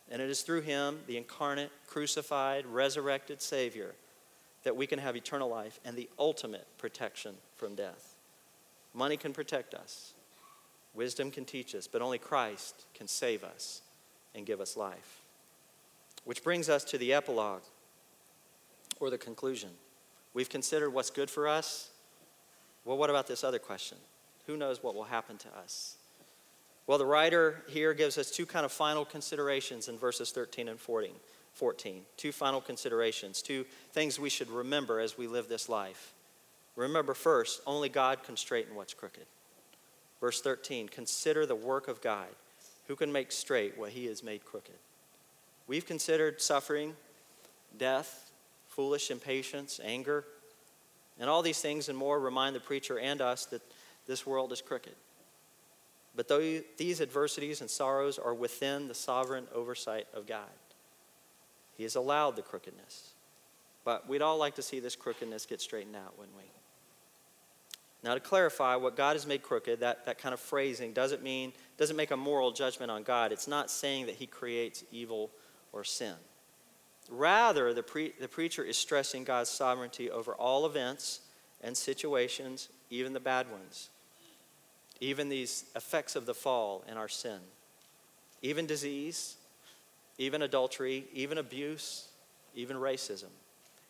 And 0.10 0.22
it 0.22 0.30
is 0.30 0.42
through 0.42 0.62
him, 0.62 1.00
the 1.06 1.18
incarnate, 1.18 1.72
crucified, 1.88 2.66
resurrected 2.66 3.42
Savior, 3.42 3.94
that 4.64 4.76
we 4.76 4.88
can 4.88 5.00
have 5.00 5.16
eternal 5.16 5.50
life 5.50 5.80
and 5.86 5.96
the 5.96 6.10
ultimate 6.18 6.68
protection 6.78 7.36
from 7.56 7.76
death. 7.76 8.11
Money 8.94 9.18
can 9.18 9.34
protect 9.34 9.74
us, 9.74 10.14
Wisdom 10.94 11.32
can 11.32 11.46
teach 11.46 11.74
us, 11.74 11.88
but 11.88 12.02
only 12.02 12.18
Christ 12.18 12.86
can 12.94 13.08
save 13.08 13.44
us 13.44 13.82
and 14.36 14.46
give 14.46 14.60
us 14.60 14.76
life. 14.76 15.22
Which 16.26 16.44
brings 16.44 16.70
us 16.70 16.84
to 16.86 16.98
the 16.98 17.14
epilogue 17.14 17.64
or 19.00 19.10
the 19.10 19.18
conclusion. 19.18 19.70
We've 20.34 20.50
considered 20.50 20.92
what's 20.92 21.10
good 21.10 21.30
for 21.30 21.48
us. 21.48 21.90
Well, 22.86 22.98
what 22.98 23.10
about 23.10 23.28
this 23.28 23.44
other 23.44 23.60
question? 23.60 23.98
Who 24.48 24.58
knows 24.58 24.84
what 24.84 24.96
will 24.96 25.04
happen 25.04 25.38
to 25.38 25.48
us? 25.58 25.96
Well, 26.88 26.98
the 26.98 27.06
writer 27.06 27.64
here 27.70 27.94
gives 27.94 28.18
us 28.18 28.32
two 28.32 28.46
kind 28.46 28.66
of 28.66 28.72
final 28.72 29.06
considerations 29.06 29.88
in 29.88 29.98
verses 29.98 30.32
13 30.32 30.68
and 30.68 30.80
14. 30.80 31.12
14. 31.54 32.02
Two 32.18 32.32
final 32.32 32.62
considerations, 32.62 33.42
two 33.42 33.66
things 33.92 34.20
we 34.20 34.30
should 34.30 34.50
remember 34.50 35.00
as 35.00 35.18
we 35.18 35.28
live 35.28 35.48
this 35.48 35.70
life. 35.70 36.14
Remember 36.76 37.14
first, 37.14 37.62
only 37.68 37.90
God 37.90 38.24
can 38.24 38.38
straighten 38.38 38.76
what's 38.76 38.94
crooked. 38.94 39.26
Verse 40.20 40.42
13 40.42 40.88
Consider 40.88 41.46
the 41.46 41.56
work 41.56 41.88
of 41.88 42.02
God, 42.02 42.28
who 42.88 42.96
can 42.96 43.12
make 43.12 43.32
straight 43.32 43.78
what 43.78 43.92
he 43.92 44.06
has 44.06 44.24
made 44.24 44.46
crooked. 44.46 44.76
We've 45.68 45.86
considered 45.86 46.42
suffering, 46.42 46.96
death, 47.78 48.32
foolish 48.68 49.12
impatience, 49.12 49.80
anger, 49.84 50.26
and 51.20 51.30
all 51.30 51.42
these 51.42 51.62
things 51.62 51.90
and 51.90 51.98
more 51.98 52.20
remind 52.20 52.56
the 52.56 52.60
preacher 52.60 52.98
and 52.98 53.22
us 53.22 53.46
that 53.48 53.62
this 54.08 54.26
world 54.26 54.52
is 54.52 54.62
crooked. 54.62 54.96
But 56.16 56.28
though 56.28 56.60
these 56.78 57.00
adversities 57.00 57.62
and 57.62 57.70
sorrows 57.70 58.18
are 58.20 58.34
within 58.34 58.88
the 58.88 58.94
sovereign 58.94 59.48
oversight 59.54 60.08
of 60.14 60.28
God, 60.28 60.50
He 61.78 61.84
has 61.84 61.96
allowed 61.96 62.36
the 62.36 62.42
crookedness. 62.42 63.12
But 63.84 64.08
we'd 64.10 64.22
all 64.22 64.38
like 64.38 64.56
to 64.56 64.62
see 64.62 64.80
this 64.80 64.96
crookedness 64.96 65.46
get 65.46 65.62
straightened 65.62 65.96
out, 65.96 66.18
wouldn't 66.18 66.38
we? 66.38 66.44
Now, 68.04 68.16
to 68.16 68.20
clarify, 68.20 68.76
what 68.78 68.96
God 68.96 69.16
has 69.16 69.28
made 69.28 69.44
crooked, 69.44 69.82
that, 69.82 70.06
that 70.08 70.18
kind 70.18 70.34
of 70.34 70.40
phrasing 70.40 70.92
doesn't 70.92 71.22
mean, 71.22 71.54
doesn't 71.78 71.96
make 71.96 72.12
a 72.12 72.18
moral 72.18 72.52
judgment 72.52 72.90
on 72.90 73.04
God. 73.04 73.32
It's 73.32 73.48
not 73.48 73.70
saying 73.70 74.08
that 74.08 74.16
He 74.16 74.26
creates 74.26 74.84
evil 74.92 75.30
or 75.72 75.84
sin. 75.84 76.16
Rather, 77.10 77.74
the, 77.74 77.84
pre, 77.84 78.14
the 78.20 78.28
preacher 78.28 78.64
is 78.64 78.78
stressing 78.78 79.24
God's 79.24 79.50
sovereignty 79.50 80.10
over 80.10 80.34
all 80.34 80.66
events 80.66 81.22
and 81.62 81.78
situations, 81.78 82.70
even 82.90 83.14
the 83.14 83.20
bad 83.20 83.52
ones, 83.52 83.90
even 85.00 85.30
these 85.30 85.66
effects 85.76 86.16
of 86.16 86.26
the 86.26 86.34
fall 86.34 86.84
and 86.88 86.98
our 86.98 87.10
sin. 87.10 87.40
even 88.42 88.66
disease, 88.66 89.36
even 90.18 90.42
adultery, 90.42 91.06
even 91.14 91.38
abuse, 91.38 92.08
even 92.56 92.78
racism. 92.78 93.30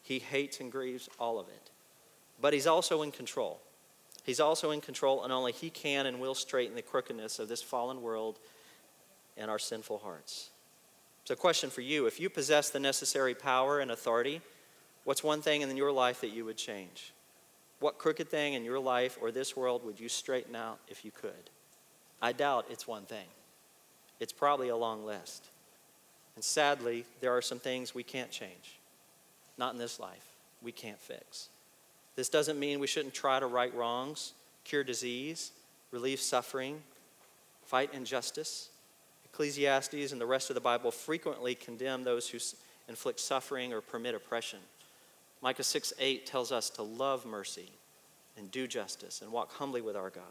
He 0.03 0.19
hates 0.19 0.59
and 0.59 0.71
grieves 0.71 1.09
all 1.19 1.39
of 1.39 1.47
it. 1.47 1.71
But 2.39 2.53
he's 2.53 2.67
also 2.67 3.01
in 3.01 3.11
control. 3.11 3.59
He's 4.23 4.39
also 4.39 4.71
in 4.71 4.81
control, 4.81 5.23
and 5.23 5.33
only 5.33 5.51
he 5.51 5.69
can 5.69 6.05
and 6.05 6.19
will 6.19 6.35
straighten 6.35 6.75
the 6.75 6.81
crookedness 6.81 7.39
of 7.39 7.47
this 7.47 7.61
fallen 7.61 8.01
world 8.01 8.39
and 9.35 9.49
our 9.49 9.59
sinful 9.59 9.99
hearts. 9.99 10.49
So, 11.25 11.35
question 11.35 11.69
for 11.69 11.81
you 11.81 12.05
if 12.05 12.19
you 12.19 12.29
possess 12.29 12.69
the 12.69 12.79
necessary 12.79 13.33
power 13.33 13.79
and 13.79 13.91
authority, 13.91 14.41
what's 15.03 15.23
one 15.23 15.41
thing 15.41 15.61
in 15.61 15.75
your 15.77 15.91
life 15.91 16.21
that 16.21 16.29
you 16.29 16.45
would 16.45 16.57
change? 16.57 17.13
What 17.79 17.97
crooked 17.97 18.29
thing 18.29 18.53
in 18.53 18.63
your 18.63 18.79
life 18.79 19.17
or 19.19 19.31
this 19.31 19.57
world 19.57 19.83
would 19.85 19.99
you 19.99 20.07
straighten 20.07 20.55
out 20.55 20.79
if 20.87 21.03
you 21.03 21.11
could? 21.11 21.49
I 22.21 22.31
doubt 22.31 22.67
it's 22.69 22.87
one 22.87 23.05
thing. 23.05 23.25
It's 24.19 24.33
probably 24.33 24.69
a 24.69 24.75
long 24.75 25.03
list. 25.03 25.47
And 26.35 26.43
sadly, 26.43 27.05
there 27.21 27.35
are 27.35 27.41
some 27.41 27.59
things 27.59 27.95
we 27.95 28.03
can't 28.03 28.29
change. 28.29 28.79
Not 29.57 29.73
in 29.73 29.79
this 29.79 29.99
life. 29.99 30.25
We 30.61 30.71
can't 30.71 30.99
fix. 30.99 31.49
This 32.15 32.29
doesn't 32.29 32.59
mean 32.59 32.79
we 32.79 32.87
shouldn't 32.87 33.13
try 33.13 33.39
to 33.39 33.47
right 33.47 33.73
wrongs, 33.73 34.33
cure 34.63 34.83
disease, 34.83 35.51
relieve 35.91 36.19
suffering, 36.19 36.81
fight 37.65 37.93
injustice. 37.93 38.69
Ecclesiastes 39.25 40.11
and 40.11 40.19
the 40.19 40.25
rest 40.25 40.49
of 40.49 40.55
the 40.55 40.61
Bible 40.61 40.91
frequently 40.91 41.55
condemn 41.55 42.03
those 42.03 42.27
who 42.29 42.37
inflict 42.89 43.19
suffering 43.19 43.71
or 43.71 43.79
permit 43.79 44.13
oppression. 44.13 44.59
Micah 45.41 45.63
6 45.63 45.93
8 45.97 46.25
tells 46.25 46.51
us 46.51 46.69
to 46.71 46.83
love 46.83 47.25
mercy 47.25 47.71
and 48.37 48.51
do 48.51 48.67
justice 48.67 49.21
and 49.21 49.31
walk 49.31 49.53
humbly 49.53 49.81
with 49.81 49.95
our 49.95 50.09
God. 50.09 50.23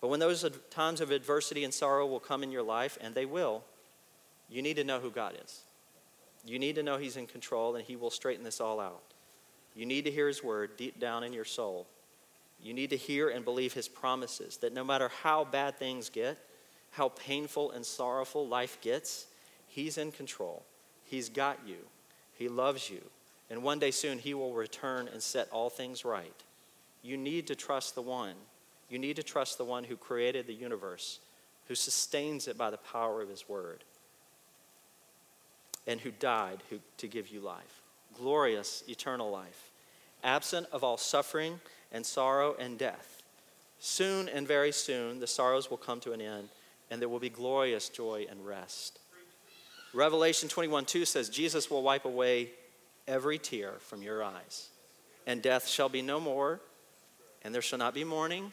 But 0.00 0.08
when 0.08 0.20
those 0.20 0.44
times 0.70 1.00
of 1.00 1.10
adversity 1.10 1.62
and 1.64 1.72
sorrow 1.72 2.06
will 2.06 2.20
come 2.20 2.42
in 2.42 2.50
your 2.50 2.62
life, 2.62 2.98
and 3.00 3.14
they 3.14 3.24
will, 3.24 3.62
you 4.50 4.60
need 4.60 4.76
to 4.76 4.84
know 4.84 4.98
who 4.98 5.10
God 5.10 5.34
is. 5.42 5.60
You 6.44 6.58
need 6.58 6.74
to 6.74 6.82
know 6.82 6.98
He's 6.98 7.16
in 7.16 7.26
control 7.26 7.76
and 7.76 7.84
He 7.84 7.94
will 7.94 8.10
straighten 8.10 8.44
this 8.44 8.60
all 8.60 8.80
out. 8.80 9.11
You 9.74 9.86
need 9.86 10.04
to 10.04 10.10
hear 10.10 10.28
His 10.28 10.42
word 10.42 10.76
deep 10.76 11.00
down 11.00 11.24
in 11.24 11.32
your 11.32 11.44
soul. 11.44 11.86
You 12.62 12.74
need 12.74 12.90
to 12.90 12.96
hear 12.96 13.28
and 13.28 13.44
believe 13.44 13.72
His 13.72 13.88
promises 13.88 14.58
that 14.58 14.74
no 14.74 14.84
matter 14.84 15.10
how 15.22 15.44
bad 15.44 15.78
things 15.78 16.08
get, 16.08 16.38
how 16.90 17.08
painful 17.08 17.70
and 17.72 17.84
sorrowful 17.84 18.46
life 18.46 18.78
gets, 18.80 19.26
He's 19.66 19.98
in 19.98 20.12
control. 20.12 20.64
He's 21.04 21.28
got 21.28 21.58
you. 21.66 21.78
He 22.34 22.48
loves 22.48 22.90
you. 22.90 23.02
And 23.50 23.62
one 23.62 23.78
day 23.78 23.90
soon, 23.90 24.18
He 24.18 24.34
will 24.34 24.54
return 24.54 25.08
and 25.08 25.22
set 25.22 25.48
all 25.50 25.70
things 25.70 26.04
right. 26.04 26.34
You 27.02 27.16
need 27.16 27.46
to 27.48 27.54
trust 27.54 27.94
the 27.94 28.02
one. 28.02 28.34
You 28.88 28.98
need 28.98 29.16
to 29.16 29.22
trust 29.22 29.58
the 29.58 29.64
one 29.64 29.84
who 29.84 29.96
created 29.96 30.46
the 30.46 30.54
universe, 30.54 31.18
who 31.66 31.74
sustains 31.74 32.46
it 32.46 32.58
by 32.58 32.70
the 32.70 32.76
power 32.76 33.22
of 33.22 33.28
His 33.30 33.48
word, 33.48 33.84
and 35.86 36.00
who 36.00 36.10
died 36.10 36.62
who, 36.68 36.78
to 36.98 37.08
give 37.08 37.28
you 37.28 37.40
life 37.40 37.81
glorious 38.16 38.84
eternal 38.88 39.30
life, 39.30 39.70
absent 40.24 40.66
of 40.72 40.84
all 40.84 40.96
suffering 40.96 41.60
and 41.92 42.04
sorrow 42.04 42.54
and 42.58 42.78
death. 42.78 43.22
Soon 43.78 44.28
and 44.28 44.46
very 44.46 44.72
soon, 44.72 45.20
the 45.20 45.26
sorrows 45.26 45.70
will 45.70 45.76
come 45.76 46.00
to 46.00 46.12
an 46.12 46.20
end 46.20 46.48
and 46.92 47.00
there 47.00 47.08
will 47.08 47.18
be 47.18 47.30
glorious 47.30 47.88
joy 47.88 48.26
and 48.30 48.46
rest. 48.46 48.98
Revelation 49.94 50.48
21 50.48 50.84
2 50.84 51.06
says, 51.06 51.30
Jesus 51.30 51.70
will 51.70 51.82
wipe 51.82 52.04
away 52.04 52.50
every 53.08 53.38
tear 53.38 53.72
from 53.80 54.02
your 54.02 54.22
eyes, 54.22 54.68
and 55.26 55.40
death 55.40 55.66
shall 55.66 55.88
be 55.88 56.02
no 56.02 56.20
more, 56.20 56.60
and 57.42 57.54
there 57.54 57.62
shall 57.62 57.78
not 57.78 57.94
be 57.94 58.04
mourning, 58.04 58.52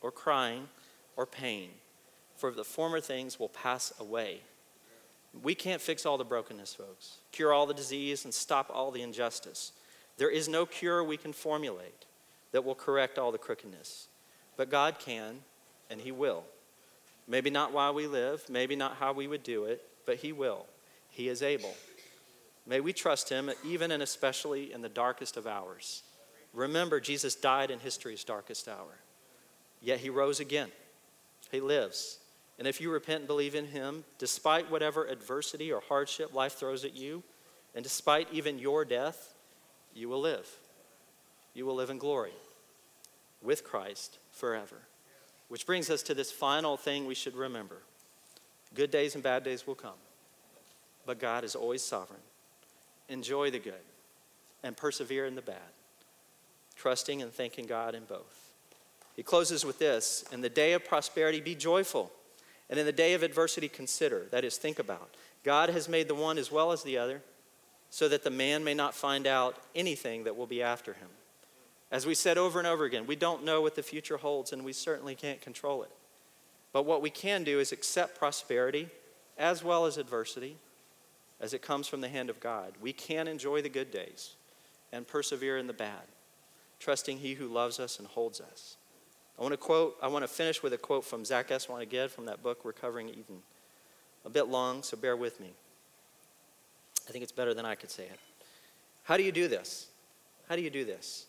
or 0.00 0.12
crying, 0.12 0.68
or 1.16 1.26
pain, 1.26 1.70
for 2.36 2.52
the 2.52 2.64
former 2.64 3.00
things 3.00 3.38
will 3.38 3.48
pass 3.48 3.92
away. 3.98 4.40
We 5.40 5.54
can't 5.54 5.80
fix 5.80 6.04
all 6.04 6.18
the 6.18 6.24
brokenness, 6.24 6.74
folks, 6.74 7.18
cure 7.30 7.52
all 7.52 7.66
the 7.66 7.74
disease, 7.74 8.24
and 8.24 8.34
stop 8.34 8.70
all 8.72 8.90
the 8.90 9.02
injustice. 9.02 9.72
There 10.18 10.30
is 10.30 10.48
no 10.48 10.66
cure 10.66 11.02
we 11.02 11.16
can 11.16 11.32
formulate 11.32 12.04
that 12.52 12.64
will 12.64 12.74
correct 12.74 13.18
all 13.18 13.32
the 13.32 13.38
crookedness. 13.38 14.08
But 14.56 14.70
God 14.70 14.98
can, 14.98 15.38
and 15.90 16.00
He 16.00 16.12
will. 16.12 16.44
Maybe 17.26 17.50
not 17.50 17.72
while 17.72 17.94
we 17.94 18.06
live, 18.06 18.44
maybe 18.50 18.76
not 18.76 18.96
how 18.96 19.12
we 19.12 19.26
would 19.26 19.42
do 19.42 19.64
it, 19.64 19.82
but 20.04 20.16
He 20.16 20.32
will. 20.32 20.66
He 21.08 21.28
is 21.28 21.42
able. 21.42 21.74
May 22.66 22.80
we 22.80 22.92
trust 22.92 23.28
Him 23.28 23.50
even 23.64 23.90
and 23.90 24.02
especially 24.02 24.72
in 24.72 24.82
the 24.82 24.88
darkest 24.88 25.36
of 25.36 25.46
hours. 25.46 26.02
Remember, 26.52 27.00
Jesus 27.00 27.34
died 27.34 27.70
in 27.70 27.78
history's 27.78 28.24
darkest 28.24 28.68
hour, 28.68 28.98
yet 29.80 30.00
He 30.00 30.10
rose 30.10 30.40
again. 30.40 30.70
He 31.50 31.60
lives. 31.60 32.18
And 32.62 32.68
if 32.68 32.80
you 32.80 32.92
repent 32.92 33.22
and 33.22 33.26
believe 33.26 33.56
in 33.56 33.66
Him, 33.66 34.04
despite 34.18 34.70
whatever 34.70 35.04
adversity 35.04 35.72
or 35.72 35.80
hardship 35.80 36.32
life 36.32 36.52
throws 36.52 36.84
at 36.84 36.94
you, 36.94 37.24
and 37.74 37.82
despite 37.82 38.28
even 38.30 38.56
your 38.56 38.84
death, 38.84 39.34
you 39.92 40.08
will 40.08 40.20
live. 40.20 40.48
You 41.54 41.66
will 41.66 41.74
live 41.74 41.90
in 41.90 41.98
glory 41.98 42.30
with 43.42 43.64
Christ 43.64 44.20
forever. 44.30 44.76
Which 45.48 45.66
brings 45.66 45.90
us 45.90 46.04
to 46.04 46.14
this 46.14 46.30
final 46.30 46.76
thing 46.76 47.04
we 47.04 47.16
should 47.16 47.34
remember 47.34 47.78
good 48.76 48.92
days 48.92 49.16
and 49.16 49.24
bad 49.24 49.42
days 49.42 49.66
will 49.66 49.74
come, 49.74 49.98
but 51.04 51.18
God 51.18 51.42
is 51.42 51.56
always 51.56 51.82
sovereign. 51.82 52.20
Enjoy 53.08 53.50
the 53.50 53.58
good 53.58 53.74
and 54.62 54.76
persevere 54.76 55.26
in 55.26 55.34
the 55.34 55.42
bad, 55.42 55.72
trusting 56.76 57.22
and 57.22 57.32
thanking 57.32 57.66
God 57.66 57.96
in 57.96 58.04
both. 58.04 58.52
He 59.16 59.24
closes 59.24 59.64
with 59.64 59.80
this 59.80 60.24
In 60.30 60.42
the 60.42 60.48
day 60.48 60.74
of 60.74 60.84
prosperity, 60.84 61.40
be 61.40 61.56
joyful, 61.56 62.12
and 62.72 62.80
in 62.80 62.86
the 62.86 62.92
day 62.92 63.12
of 63.12 63.22
adversity, 63.22 63.68
consider 63.68 64.28
that 64.30 64.46
is, 64.46 64.56
think 64.56 64.78
about. 64.78 65.10
God 65.44 65.68
has 65.68 65.90
made 65.90 66.08
the 66.08 66.14
one 66.14 66.38
as 66.38 66.50
well 66.50 66.72
as 66.72 66.82
the 66.82 66.96
other, 66.96 67.20
so 67.90 68.08
that 68.08 68.24
the 68.24 68.30
man 68.30 68.64
may 68.64 68.72
not 68.72 68.94
find 68.94 69.26
out 69.26 69.58
anything 69.74 70.24
that 70.24 70.38
will 70.38 70.46
be 70.46 70.62
after 70.62 70.94
him. 70.94 71.08
As 71.90 72.06
we 72.06 72.14
said 72.14 72.38
over 72.38 72.58
and 72.58 72.66
over 72.66 72.86
again, 72.86 73.06
we 73.06 73.14
don't 73.14 73.44
know 73.44 73.60
what 73.60 73.74
the 73.74 73.82
future 73.82 74.16
holds, 74.16 74.54
and 74.54 74.64
we 74.64 74.72
certainly 74.72 75.14
can't 75.14 75.42
control 75.42 75.82
it. 75.82 75.90
But 76.72 76.86
what 76.86 77.02
we 77.02 77.10
can 77.10 77.44
do 77.44 77.60
is 77.60 77.72
accept 77.72 78.18
prosperity 78.18 78.88
as 79.36 79.62
well 79.62 79.84
as 79.84 79.98
adversity 79.98 80.56
as 81.42 81.52
it 81.52 81.60
comes 81.60 81.86
from 81.86 82.00
the 82.00 82.08
hand 82.08 82.30
of 82.30 82.40
God. 82.40 82.72
We 82.80 82.94
can 82.94 83.28
enjoy 83.28 83.60
the 83.60 83.68
good 83.68 83.90
days 83.90 84.36
and 84.92 85.06
persevere 85.06 85.58
in 85.58 85.66
the 85.66 85.74
bad, 85.74 86.08
trusting 86.80 87.18
He 87.18 87.34
who 87.34 87.48
loves 87.48 87.78
us 87.78 87.98
and 87.98 88.08
holds 88.08 88.40
us. 88.40 88.78
I 89.38 89.42
want 89.42 89.52
to 89.52 89.58
quote, 89.58 89.96
I 90.02 90.08
want 90.08 90.24
to 90.24 90.28
finish 90.28 90.62
with 90.62 90.72
a 90.72 90.78
quote 90.78 91.04
from 91.04 91.24
Zach 91.24 91.48
Eswine 91.48 91.82
again 91.82 92.08
from 92.08 92.26
that 92.26 92.42
book, 92.42 92.60
Recovering 92.64 93.08
Eden. 93.08 93.42
A 94.24 94.30
bit 94.30 94.48
long, 94.48 94.82
so 94.82 94.96
bear 94.96 95.16
with 95.16 95.40
me. 95.40 95.52
I 97.08 97.12
think 97.12 97.22
it's 97.22 97.32
better 97.32 97.54
than 97.54 97.64
I 97.64 97.74
could 97.74 97.90
say 97.90 98.04
it. 98.04 98.18
How 99.04 99.16
do 99.16 99.22
you 99.22 99.32
do 99.32 99.48
this? 99.48 99.88
How 100.48 100.56
do 100.56 100.62
you 100.62 100.70
do 100.70 100.84
this? 100.84 101.26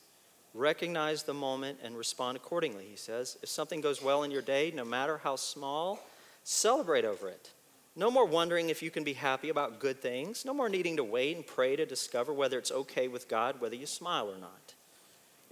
Recognize 0.54 1.24
the 1.24 1.34
moment 1.34 1.80
and 1.84 1.98
respond 1.98 2.38
accordingly, 2.38 2.86
he 2.90 2.96
says. 2.96 3.38
If 3.42 3.50
something 3.50 3.82
goes 3.82 4.04
well 4.04 4.22
in 4.24 4.30
your 4.30 4.44
day, 4.44 4.72
no 4.76 4.86
matter 4.86 5.18
how 5.18 5.36
small, 5.36 6.00
celebrate 6.44 7.06
over 7.06 7.28
it. 7.28 7.52
No 7.96 8.12
more 8.12 8.26
wondering 8.26 8.70
if 8.70 8.84
you 8.84 8.92
can 8.92 9.04
be 9.04 9.14
happy 9.14 9.50
about 9.50 9.80
good 9.80 10.00
things. 10.00 10.46
No 10.46 10.54
more 10.54 10.70
needing 10.70 10.98
to 10.98 11.04
wait 11.04 11.36
and 11.36 11.46
pray 11.46 11.76
to 11.76 11.86
discover 11.86 12.34
whether 12.34 12.58
it's 12.58 12.72
okay 12.72 13.08
with 13.08 13.28
God, 13.28 13.62
whether 13.62 13.76
you 13.76 13.86
smile 13.86 14.30
or 14.30 14.38
not. 14.38 14.73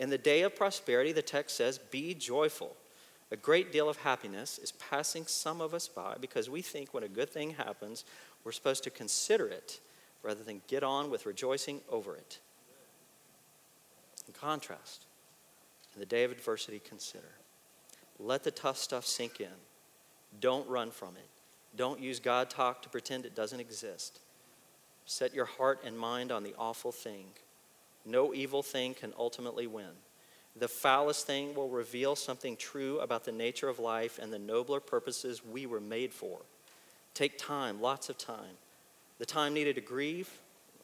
In 0.01 0.09
the 0.09 0.17
day 0.17 0.41
of 0.41 0.55
prosperity, 0.55 1.11
the 1.11 1.21
text 1.21 1.55
says, 1.55 1.77
Be 1.77 2.15
joyful. 2.15 2.75
A 3.29 3.35
great 3.37 3.71
deal 3.71 3.87
of 3.87 3.97
happiness 3.97 4.57
is 4.57 4.71
passing 4.71 5.27
some 5.27 5.61
of 5.61 5.75
us 5.75 5.87
by 5.87 6.15
because 6.19 6.49
we 6.49 6.63
think 6.63 6.91
when 6.91 7.03
a 7.03 7.07
good 7.07 7.29
thing 7.29 7.51
happens, 7.51 8.03
we're 8.43 8.51
supposed 8.51 8.83
to 8.85 8.89
consider 8.89 9.47
it 9.47 9.79
rather 10.23 10.43
than 10.43 10.63
get 10.67 10.81
on 10.81 11.11
with 11.11 11.27
rejoicing 11.27 11.81
over 11.87 12.15
it. 12.15 12.39
In 14.27 14.33
contrast, 14.33 15.05
in 15.93 15.99
the 15.99 16.05
day 16.07 16.23
of 16.23 16.31
adversity, 16.31 16.81
consider. 16.83 17.29
Let 18.19 18.43
the 18.43 18.51
tough 18.51 18.77
stuff 18.77 19.05
sink 19.05 19.39
in. 19.39 19.47
Don't 20.39 20.67
run 20.67 20.89
from 20.89 21.09
it. 21.09 21.29
Don't 21.77 21.99
use 21.99 22.19
God 22.19 22.49
talk 22.49 22.81
to 22.81 22.89
pretend 22.89 23.27
it 23.27 23.35
doesn't 23.35 23.59
exist. 23.59 24.19
Set 25.05 25.35
your 25.35 25.45
heart 25.45 25.83
and 25.85 25.97
mind 25.97 26.31
on 26.31 26.41
the 26.41 26.55
awful 26.57 26.91
thing. 26.91 27.25
No 28.05 28.33
evil 28.33 28.63
thing 28.63 28.93
can 28.93 29.13
ultimately 29.17 29.67
win. 29.67 29.91
The 30.55 30.67
foulest 30.67 31.25
thing 31.25 31.53
will 31.53 31.69
reveal 31.69 32.15
something 32.15 32.57
true 32.57 32.99
about 32.99 33.23
the 33.23 33.31
nature 33.31 33.69
of 33.69 33.79
life 33.79 34.19
and 34.21 34.33
the 34.33 34.39
nobler 34.39 34.79
purposes 34.79 35.45
we 35.45 35.65
were 35.65 35.79
made 35.79 36.13
for. 36.13 36.39
Take 37.13 37.37
time, 37.37 37.81
lots 37.81 38.09
of 38.09 38.17
time. 38.17 38.57
The 39.17 39.25
time 39.25 39.53
needed 39.53 39.75
to 39.75 39.81
grieve, 39.81 40.29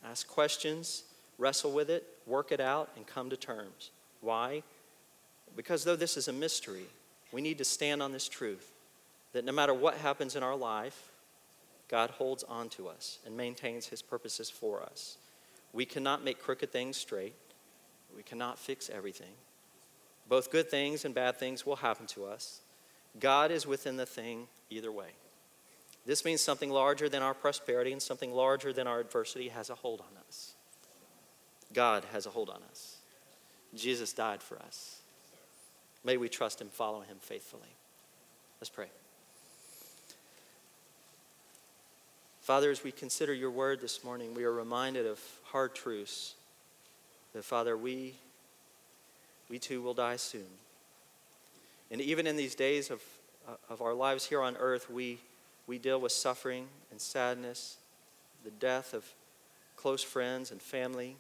ask 0.06 0.28
questions, 0.28 1.04
wrestle 1.38 1.72
with 1.72 1.90
it, 1.90 2.06
work 2.26 2.52
it 2.52 2.60
out, 2.60 2.90
and 2.96 3.06
come 3.06 3.30
to 3.30 3.38
terms. 3.38 3.92
Why? 4.22 4.64
Because 5.56 5.84
though 5.84 5.96
this 5.96 6.18
is 6.18 6.28
a 6.28 6.34
mystery, 6.34 6.86
we 7.32 7.42
need 7.42 7.58
to 7.58 7.66
stand 7.66 8.02
on 8.02 8.12
this 8.12 8.28
truth 8.28 8.72
that 9.34 9.46
no 9.46 9.52
matter 9.52 9.74
what 9.74 9.96
happens 9.96 10.36
in 10.36 10.44
our 10.44 10.56
life, 10.56 11.12
God 11.90 12.10
holds 12.12 12.44
on 12.44 12.70
to 12.70 12.88
us 12.88 13.20
and 13.26 13.36
maintains 13.36 13.88
his 13.88 14.02
purposes 14.02 14.50
for 14.50 14.82
us. 14.84 15.18
We 15.78 15.86
cannot 15.86 16.24
make 16.24 16.42
crooked 16.42 16.72
things 16.72 16.98
straight. 16.98 17.36
We 18.16 18.24
cannot 18.24 18.58
fix 18.58 18.90
everything. 18.90 19.34
Both 20.28 20.52
good 20.52 20.72
things 20.72 21.06
and 21.06 21.14
bad 21.14 21.38
things 21.38 21.68
will 21.68 21.76
happen 21.76 22.08
to 22.08 22.26
us. 22.26 22.62
God 23.20 23.52
is 23.52 23.68
within 23.68 23.96
the 23.96 24.08
thing 24.08 24.48
either 24.72 24.92
way. 24.92 25.10
This 26.04 26.26
means 26.26 26.42
something 26.42 26.72
larger 26.72 27.10
than 27.10 27.22
our 27.22 27.36
prosperity 27.36 27.92
and 27.92 28.02
something 28.02 28.34
larger 28.34 28.74
than 28.74 28.88
our 28.88 29.00
adversity 29.00 29.50
has 29.50 29.70
a 29.70 29.76
hold 29.76 30.02
on 30.02 30.18
us. 30.28 30.56
God 31.74 32.06
has 32.12 32.26
a 32.26 32.32
hold 32.32 32.50
on 32.50 32.64
us. 32.72 32.98
Jesus 33.76 34.14
died 34.14 34.42
for 34.42 34.58
us. 34.58 35.02
May 36.04 36.18
we 36.18 36.28
trust 36.28 36.60
Him, 36.60 36.70
follow 36.70 37.02
Him 37.02 37.18
faithfully. 37.20 37.76
Let's 38.60 38.72
pray. 38.72 38.88
Father, 42.48 42.72
as 42.72 42.82
we 42.82 42.94
consider 42.94 43.34
your 43.34 43.52
word 43.52 43.82
this 43.82 44.06
morning, 44.06 44.34
we 44.34 44.46
are 44.46 44.54
reminded 44.54 45.06
of 45.06 45.20
hard 45.52 45.76
truths. 45.76 46.34
That, 47.34 47.44
Father, 47.44 47.76
we, 47.76 48.14
we 49.50 49.60
too 49.60 49.82
will 49.82 49.94
die 49.94 50.16
soon. 50.16 50.48
And 51.92 52.00
even 52.00 52.26
in 52.26 52.38
these 52.38 52.56
days 52.56 52.90
of, 52.90 53.02
uh, 53.46 53.56
of 53.70 53.82
our 53.82 53.94
lives 53.94 54.28
here 54.28 54.42
on 54.42 54.56
earth, 54.56 54.90
we, 54.90 55.20
we 55.68 55.78
deal 55.78 56.00
with 56.00 56.14
suffering 56.14 56.68
and 56.90 57.02
sadness, 57.02 57.76
the 58.46 58.52
death 58.52 58.94
of 58.94 59.04
close 59.76 60.02
friends 60.02 60.50
and 60.50 60.62
family, 60.62 61.18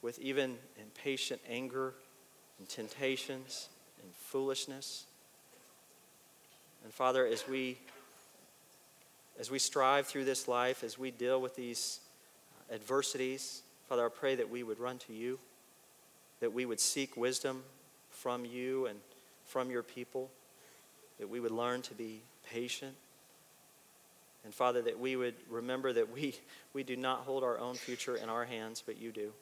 with 0.00 0.18
even 0.18 0.56
impatient 0.80 1.42
anger 1.46 1.92
and 2.58 2.66
temptations 2.70 3.68
and 4.02 4.10
foolishness. 4.14 5.04
And 6.84 6.90
Father, 6.90 7.26
as 7.26 7.46
we 7.46 7.76
as 9.38 9.50
we 9.50 9.58
strive 9.58 10.06
through 10.06 10.24
this 10.24 10.48
life, 10.48 10.82
as 10.82 10.98
we 10.98 11.10
deal 11.10 11.40
with 11.40 11.56
these 11.56 12.00
uh, 12.70 12.74
adversities, 12.74 13.62
Father, 13.88 14.06
I 14.06 14.08
pray 14.08 14.34
that 14.34 14.50
we 14.50 14.62
would 14.62 14.80
run 14.80 14.98
to 14.98 15.12
you, 15.12 15.38
that 16.40 16.52
we 16.52 16.64
would 16.64 16.80
seek 16.80 17.16
wisdom 17.16 17.62
from 18.10 18.44
you 18.44 18.86
and 18.86 18.98
from 19.44 19.70
your 19.70 19.82
people, 19.82 20.30
that 21.18 21.28
we 21.28 21.40
would 21.40 21.50
learn 21.50 21.82
to 21.82 21.94
be 21.94 22.22
patient. 22.50 22.94
And 24.44 24.54
Father, 24.54 24.80
that 24.82 24.98
we 24.98 25.16
would 25.16 25.34
remember 25.50 25.92
that 25.92 26.12
we, 26.12 26.34
we 26.72 26.82
do 26.82 26.96
not 26.96 27.20
hold 27.20 27.44
our 27.44 27.58
own 27.58 27.74
future 27.74 28.16
in 28.16 28.28
our 28.28 28.44
hands, 28.44 28.82
but 28.84 29.00
you 29.00 29.12
do. 29.12 29.32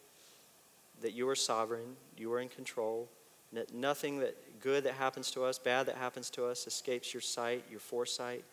That 1.02 1.12
you 1.12 1.28
are 1.28 1.36
sovereign, 1.36 1.96
you 2.16 2.32
are 2.32 2.40
in 2.40 2.48
control, 2.48 3.08
that 3.52 3.72
nothing 3.72 4.18
that 4.20 4.60
good 4.60 4.84
that 4.84 4.94
happens 4.94 5.30
to 5.32 5.44
us, 5.44 5.58
bad 5.58 5.86
that 5.86 5.96
happens 5.96 6.30
to 6.30 6.46
us, 6.46 6.66
escapes 6.66 7.14
your 7.14 7.20
sight, 7.20 7.64
your 7.70 7.80
foresight 7.80 8.44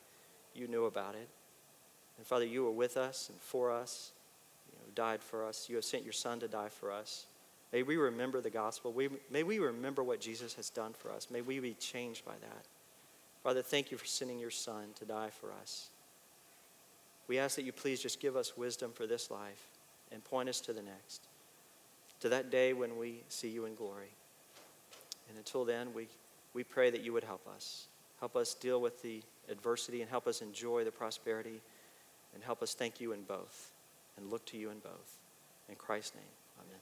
you 0.53 0.67
knew 0.67 0.85
about 0.85 1.15
it. 1.15 1.29
And 2.17 2.25
Father, 2.25 2.45
you 2.45 2.63
were 2.63 2.71
with 2.71 2.97
us 2.97 3.29
and 3.29 3.39
for 3.39 3.71
us. 3.71 4.11
You 4.71 4.77
know, 4.77 4.85
died 4.95 5.21
for 5.21 5.45
us. 5.45 5.67
You 5.69 5.75
have 5.75 5.85
sent 5.85 6.03
your 6.03 6.13
Son 6.13 6.39
to 6.39 6.47
die 6.47 6.69
for 6.69 6.91
us. 6.91 7.25
May 7.71 7.83
we 7.83 7.95
remember 7.97 8.41
the 8.41 8.49
gospel. 8.49 8.91
We, 8.91 9.09
may 9.29 9.43
we 9.43 9.59
remember 9.59 10.03
what 10.03 10.19
Jesus 10.19 10.53
has 10.55 10.69
done 10.69 10.93
for 10.93 11.11
us. 11.11 11.29
May 11.31 11.41
we 11.41 11.59
be 11.59 11.73
changed 11.73 12.25
by 12.25 12.33
that. 12.41 12.65
Father, 13.43 13.61
thank 13.61 13.91
you 13.91 13.97
for 13.97 14.05
sending 14.05 14.39
your 14.39 14.51
Son 14.51 14.89
to 14.99 15.05
die 15.05 15.29
for 15.29 15.51
us. 15.61 15.89
We 17.27 17.39
ask 17.39 17.55
that 17.55 17.63
you 17.63 17.71
please 17.71 18.01
just 18.01 18.19
give 18.19 18.35
us 18.35 18.57
wisdom 18.57 18.91
for 18.93 19.07
this 19.07 19.31
life 19.31 19.69
and 20.11 20.23
point 20.23 20.49
us 20.49 20.59
to 20.61 20.73
the 20.73 20.81
next, 20.81 21.27
to 22.19 22.29
that 22.29 22.51
day 22.51 22.73
when 22.73 22.97
we 22.97 23.23
see 23.29 23.47
you 23.47 23.65
in 23.65 23.73
glory. 23.73 24.13
And 25.29 25.37
until 25.37 25.63
then, 25.63 25.93
we, 25.93 26.07
we 26.53 26.63
pray 26.63 26.89
that 26.91 27.01
you 27.01 27.13
would 27.13 27.23
help 27.23 27.47
us. 27.47 27.87
Help 28.19 28.35
us 28.35 28.53
deal 28.53 28.81
with 28.81 29.01
the 29.01 29.23
adversity 29.49 30.01
and 30.01 30.09
help 30.09 30.27
us 30.27 30.41
enjoy 30.41 30.83
the 30.83 30.91
prosperity 30.91 31.61
and 32.33 32.43
help 32.43 32.61
us 32.61 32.73
thank 32.73 33.01
you 33.01 33.11
in 33.11 33.23
both 33.23 33.71
and 34.17 34.29
look 34.29 34.45
to 34.47 34.57
you 34.57 34.69
in 34.69 34.79
both. 34.79 35.17
In 35.69 35.75
Christ's 35.75 36.15
name, 36.15 36.23
amen. 36.59 36.79